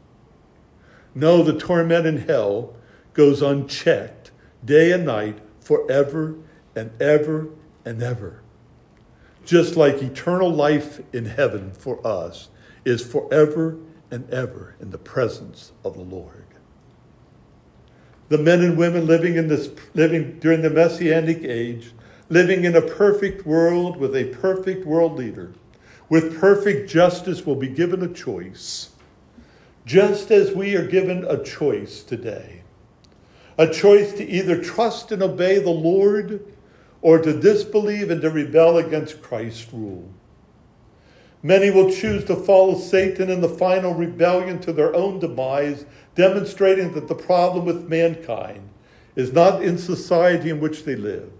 No, 1.13 1.43
the 1.43 1.55
torment 1.55 2.07
in 2.07 2.17
hell 2.17 2.75
goes 3.13 3.43
unchecked 3.43 4.31
day 4.65 4.91
and 4.91 5.05
night 5.05 5.37
forever 5.59 6.35
and 6.75 6.89
ever 6.99 7.49
and 7.85 8.01
ever. 8.01 8.41
Just 9.45 9.75
like 9.75 10.01
eternal 10.01 10.49
life 10.49 11.01
in 11.13 11.25
heaven 11.25 11.71
for 11.71 12.05
us 12.05 12.49
is 12.83 13.05
forever 13.05 13.77
and 14.09 14.27
ever 14.31 14.75
in 14.79 14.89
the 14.89 14.97
presence 14.97 15.71
of 15.83 15.93
the 15.93 16.01
Lord. 16.01 16.47
The 18.29 18.39
men 18.39 18.61
and 18.61 18.75
women 18.75 19.05
living 19.05 19.35
in 19.35 19.47
this 19.47 19.69
living 19.93 20.39
during 20.39 20.63
the 20.63 20.71
messianic 20.71 21.43
age, 21.43 21.93
living 22.29 22.65
in 22.65 22.75
a 22.75 22.81
perfect 22.81 23.45
world 23.45 23.97
with 23.97 24.15
a 24.15 24.33
perfect 24.33 24.83
world 24.83 25.15
leader, 25.15 25.53
with 26.09 26.39
perfect 26.39 26.89
justice 26.89 27.45
will 27.45 27.55
be 27.55 27.67
given 27.67 28.01
a 28.01 28.11
choice 28.11 28.89
just 29.85 30.31
as 30.31 30.51
we 30.51 30.75
are 30.75 30.87
given 30.87 31.23
a 31.25 31.43
choice 31.43 32.03
today 32.03 32.63
a 33.57 33.67
choice 33.67 34.13
to 34.13 34.29
either 34.29 34.61
trust 34.61 35.11
and 35.11 35.23
obey 35.23 35.59
the 35.59 35.69
Lord 35.69 36.53
or 37.01 37.19
to 37.19 37.39
disbelieve 37.39 38.09
and 38.09 38.21
to 38.21 38.29
rebel 38.29 38.77
against 38.77 39.21
Christ's 39.21 39.71
rule. 39.71 40.09
Many 41.43 41.69
will 41.69 41.91
choose 41.91 42.25
to 42.25 42.35
follow 42.35 42.77
Satan 42.77 43.29
in 43.29 43.41
the 43.41 43.49
final 43.49 43.93
rebellion 43.93 44.59
to 44.61 44.73
their 44.73 44.95
own 44.95 45.19
demise, 45.19 45.85
demonstrating 46.15 46.93
that 46.93 47.07
the 47.07 47.15
problem 47.15 47.65
with 47.65 47.87
mankind 47.87 48.67
is 49.15 49.31
not 49.31 49.63
in 49.63 49.77
society 49.77 50.49
in 50.49 50.59
which 50.59 50.83
they 50.83 50.95
live, 50.95 51.31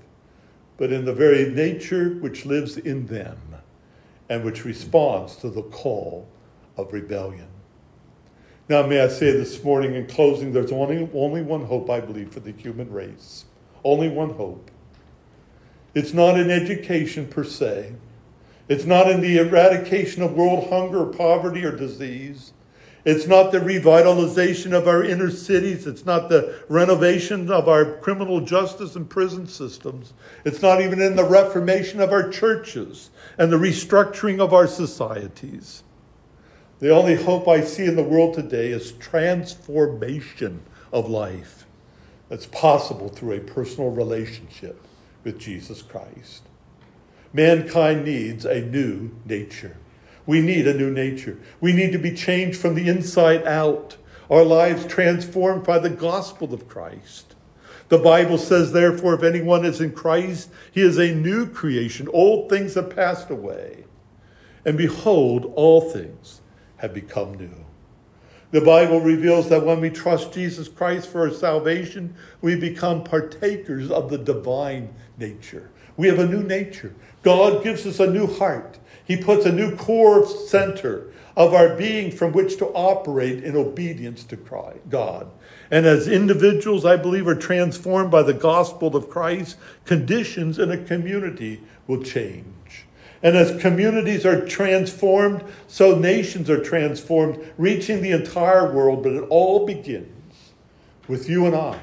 but 0.77 0.93
in 0.93 1.03
the 1.03 1.13
very 1.13 1.49
nature 1.49 2.11
which 2.19 2.45
lives 2.45 2.77
in 2.77 3.07
them 3.07 3.37
and 4.29 4.43
which 4.43 4.63
responds 4.63 5.35
to 5.37 5.49
the 5.49 5.63
call 5.63 6.27
of 6.77 6.93
rebellion. 6.93 7.47
Now, 8.67 8.85
may 8.87 8.99
I 8.99 9.09
say 9.09 9.31
this 9.31 9.63
morning 9.63 9.93
in 9.93 10.07
closing, 10.07 10.51
there's 10.51 10.71
only, 10.71 11.07
only 11.13 11.43
one 11.43 11.65
hope, 11.65 11.89
I 11.89 11.99
believe, 11.99 12.31
for 12.31 12.39
the 12.39 12.51
human 12.51 12.91
race. 12.91 13.45
Only 13.83 14.09
one 14.09 14.31
hope. 14.31 14.71
It's 15.93 16.13
not 16.13 16.39
in 16.39 16.49
education 16.49 17.27
per 17.27 17.43
se, 17.43 17.93
it's 18.67 18.85
not 18.85 19.09
in 19.09 19.21
the 19.21 19.37
eradication 19.37 20.23
of 20.23 20.33
world 20.33 20.69
hunger, 20.69 21.05
poverty, 21.05 21.63
or 21.63 21.75
disease. 21.75 22.53
It's 23.05 23.27
not 23.27 23.51
the 23.51 23.59
revitalization 23.59 24.73
of 24.73 24.87
our 24.87 25.03
inner 25.03 25.29
cities. 25.29 25.85
It's 25.85 26.07
not 26.07 26.27
the 26.27 26.59
renovation 26.67 27.51
of 27.51 27.69
our 27.69 27.97
criminal 27.97 28.41
justice 28.41 28.95
and 28.95 29.07
prison 29.07 29.45
systems. 29.45 30.13
It's 30.43 30.63
not 30.63 30.81
even 30.81 30.99
in 30.99 31.15
the 31.15 31.23
reformation 31.23 32.01
of 32.01 32.11
our 32.11 32.27
churches 32.29 33.11
and 33.37 33.53
the 33.53 33.57
restructuring 33.57 34.39
of 34.39 34.55
our 34.55 34.65
societies. 34.65 35.83
The 36.85 36.93
only 36.93 37.15
hope 37.15 37.47
I 37.47 37.61
see 37.61 37.85
in 37.85 37.95
the 37.95 38.03
world 38.03 38.35
today 38.35 38.67
is 38.67 38.91
transformation 38.91 40.61
of 40.93 41.09
life 41.09 41.65
that's 42.29 42.45
possible 42.45 43.09
through 43.09 43.37
a 43.37 43.39
personal 43.39 43.89
relationship 43.89 44.79
with 45.23 45.39
Jesus 45.39 45.81
Christ. 45.81 46.43
Mankind 47.33 48.05
needs 48.05 48.45
a 48.45 48.61
new 48.61 49.09
nature. 49.25 49.75
We 50.27 50.41
need 50.41 50.67
a 50.67 50.77
new 50.77 50.91
nature. 50.91 51.39
We 51.59 51.73
need 51.73 51.91
to 51.93 51.97
be 51.97 52.13
changed 52.13 52.59
from 52.59 52.75
the 52.75 52.87
inside 52.87 53.47
out, 53.47 53.97
our 54.29 54.43
lives 54.43 54.85
transformed 54.85 55.63
by 55.63 55.79
the 55.79 55.89
gospel 55.89 56.53
of 56.53 56.67
Christ. 56.67 57.33
The 57.89 57.97
Bible 57.97 58.37
says, 58.37 58.71
therefore, 58.71 59.15
if 59.15 59.23
anyone 59.23 59.65
is 59.65 59.81
in 59.81 59.91
Christ, 59.91 60.51
he 60.71 60.81
is 60.81 60.99
a 60.99 61.15
new 61.15 61.47
creation. 61.47 62.07
Old 62.09 62.47
things 62.47 62.75
have 62.75 62.95
passed 62.95 63.31
away. 63.31 63.85
And 64.63 64.77
behold, 64.77 65.51
all 65.55 65.81
things 65.89 66.41
have 66.77 66.93
become 66.93 67.33
new. 67.35 67.65
The 68.51 68.61
Bible 68.61 69.01
reveals 69.01 69.49
that 69.49 69.65
when 69.65 69.81
we 69.81 69.89
trust 69.89 70.33
Jesus 70.33 70.67
Christ 70.67 71.09
for 71.09 71.27
our 71.27 71.33
salvation, 71.33 72.15
we 72.41 72.55
become 72.55 73.03
partakers 73.03 73.91
of 73.91 74.09
the 74.09 74.17
divine 74.17 74.93
nature. 75.17 75.69
We 75.97 76.07
have 76.07 76.19
a 76.19 76.27
new 76.27 76.43
nature. 76.43 76.93
God 77.23 77.63
gives 77.63 77.85
us 77.85 77.99
a 77.99 78.09
new 78.09 78.27
heart. 78.27 78.79
He 79.03 79.17
puts 79.17 79.45
a 79.45 79.51
new 79.51 79.75
core 79.75 80.25
center 80.25 81.11
of 81.35 81.53
our 81.53 81.75
being 81.75 82.11
from 82.11 82.31
which 82.31 82.57
to 82.57 82.67
operate 82.67 83.43
in 83.43 83.57
obedience 83.57 84.23
to 84.25 84.37
God. 84.89 85.29
And 85.69 85.85
as 85.85 86.07
individuals, 86.07 86.85
I 86.85 86.95
believe, 86.95 87.27
are 87.27 87.35
transformed 87.35 88.11
by 88.11 88.23
the 88.23 88.33
gospel 88.33 88.95
of 88.95 89.09
Christ, 89.09 89.57
conditions 89.83 90.59
in 90.59 90.71
a 90.71 90.77
community 90.77 91.61
will 91.87 92.03
change. 92.03 92.45
And 93.25 93.35
as 93.35 93.59
communities 93.59 94.23
are 94.23 94.45
transformed, 94.45 95.43
so 95.65 95.97
nations 95.97 96.47
are 96.47 96.63
transformed, 96.63 97.39
reaching 97.57 98.03
the 98.03 98.11
entire 98.11 98.71
world. 98.71 99.01
But 99.01 99.13
it 99.13 99.25
all 99.31 99.65
begins 99.65 100.51
with 101.07 101.27
you 101.27 101.47
and 101.47 101.55
I, 101.55 101.79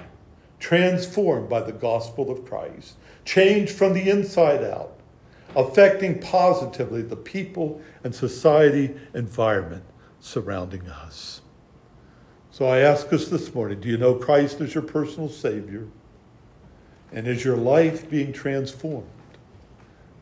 transformed 0.61 1.49
by 1.49 1.63
the 1.63 1.73
gospel 1.73 2.31
of 2.31 2.45
Christ, 2.45 2.95
changed 3.25 3.73
from 3.73 3.93
the 3.93 4.09
inside 4.09 4.63
out 4.63 5.01
affecting 5.57 6.21
positively 6.21 7.03
the 7.03 7.17
people 7.17 7.83
and 8.05 8.15
society 8.15 8.95
environment 9.13 9.83
surrounding 10.21 10.89
us. 10.89 11.41
So 12.53 12.67
I 12.67 12.79
ask 12.79 13.13
us 13.13 13.27
this 13.27 13.53
morning 13.53 13.81
do 13.81 13.89
you 13.89 13.99
know 13.99 14.15
Christ 14.15 14.61
as 14.61 14.75
your 14.75 14.85
personal 14.85 15.29
Savior? 15.29 15.89
And 17.11 17.27
is 17.27 17.45
your 17.45 17.57
life 17.57 18.09
being 18.09 18.33
transformed 18.33 19.11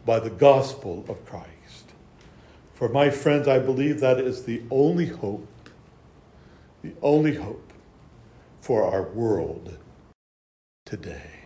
by 0.04 0.20
the 0.20 0.30
gospel 0.30 1.04
of 1.08 1.24
Christ? 1.26 1.92
For 2.74 2.88
my 2.88 3.10
friends, 3.10 3.46
I 3.46 3.58
believe 3.58 4.00
that 4.00 4.18
is 4.18 4.44
the 4.44 4.62
only 4.70 5.06
hope, 5.06 5.46
the 6.82 6.92
only 7.02 7.34
hope 7.34 7.72
for 8.60 8.84
our 8.84 9.02
world 9.02 9.76
today. 10.86 11.39